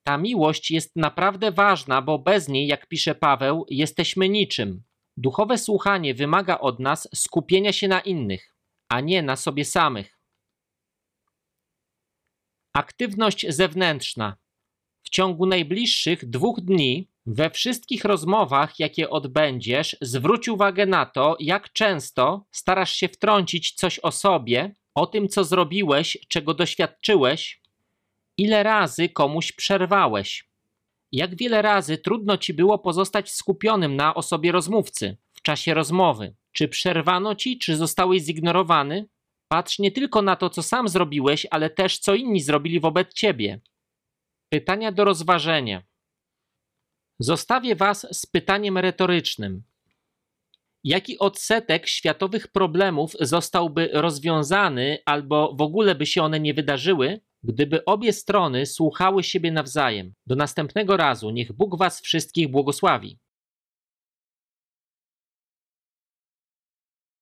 Ta 0.08 0.18
miłość 0.18 0.72
jest 0.72 0.96
naprawdę 0.96 1.52
ważna, 1.52 2.02
bo 2.02 2.20
bez 2.20 2.48
niej, 2.48 2.68
jak 2.68 2.88
pisze 2.88 3.16
Paweł, 3.16 3.66
jesteśmy 3.70 4.30
niczym. 4.30 4.84
Duchowe 5.18 5.58
słuchanie 5.58 6.14
wymaga 6.14 6.60
od 6.60 6.80
nas 6.80 7.10
skupienia 7.16 7.74
się 7.74 7.88
na 7.88 8.02
innych, 8.02 8.56
a 8.90 9.02
nie 9.02 9.22
na 9.22 9.36
sobie 9.36 9.66
samych. 9.66 10.20
Aktywność 12.74 13.46
zewnętrzna. 13.50 14.38
W 15.04 15.10
ciągu 15.10 15.46
najbliższych 15.46 16.30
dwóch 16.30 16.62
dni 16.62 17.13
we 17.26 17.50
wszystkich 17.50 18.06
rozmowach, 18.06 18.80
jakie 18.80 19.10
odbędziesz, 19.10 19.98
zwróć 20.02 20.48
uwagę 20.48 20.86
na 20.86 21.06
to, 21.06 21.36
jak 21.40 21.74
często 21.74 22.46
starasz 22.52 22.96
się 22.96 23.08
wtrącić 23.08 23.72
coś 23.72 24.00
o 24.00 24.12
sobie, 24.12 24.76
o 24.96 25.08
tym, 25.08 25.28
co 25.28 25.44
zrobiłeś, 25.44 26.18
czego 26.28 26.54
doświadczyłeś, 26.54 27.62
ile 28.38 28.64
razy 28.64 29.10
komuś 29.10 29.52
przerwałeś. 29.52 30.50
Jak 31.12 31.36
wiele 31.36 31.62
razy 31.62 31.98
trudno 31.98 32.38
ci 32.38 32.54
było 32.54 32.80
pozostać 32.80 33.32
skupionym 33.32 33.96
na 33.96 34.16
osobie 34.16 34.52
rozmówcy 34.52 35.18
w 35.34 35.42
czasie 35.42 35.74
rozmowy? 35.74 36.36
Czy 36.52 36.68
przerwano 36.68 37.36
ci, 37.36 37.58
czy 37.58 37.78
zostałeś 37.78 38.22
zignorowany? 38.22 39.06
Patrz 39.48 39.80
nie 39.80 39.92
tylko 39.92 40.22
na 40.22 40.36
to, 40.36 40.50
co 40.50 40.64
sam 40.64 40.88
zrobiłeś, 40.88 41.48
ale 41.52 41.70
też 41.70 42.00
co 42.00 42.16
inni 42.16 42.42
zrobili 42.42 42.80
wobec 42.80 43.14
ciebie. 43.14 43.60
Pytania 44.50 44.92
do 44.92 45.06
rozważenia. 45.06 45.84
Zostawię 47.24 47.76
Was 47.76 48.08
z 48.12 48.26
pytaniem 48.26 48.78
retorycznym. 48.78 49.64
Jaki 50.84 51.20
odsetek 51.20 51.88
światowych 51.88 52.48
problemów 52.48 53.16
zostałby 53.20 53.90
rozwiązany, 53.94 54.98
albo 55.06 55.56
w 55.56 55.62
ogóle 55.62 55.96
by 55.96 56.06
się 56.06 56.24
one 56.24 56.40
nie 56.40 56.54
wydarzyły, 56.54 57.22
gdyby 57.44 57.86
obie 57.86 58.14
strony 58.14 58.66
słuchały 58.66 59.24
siebie 59.24 59.52
nawzajem? 59.52 60.14
Do 60.26 60.36
następnego 60.36 60.98
razu 60.98 61.30
niech 61.30 61.54
Bóg 61.54 61.78
Was 61.78 62.02
wszystkich 62.02 62.52
błogosławi. 62.52 63.20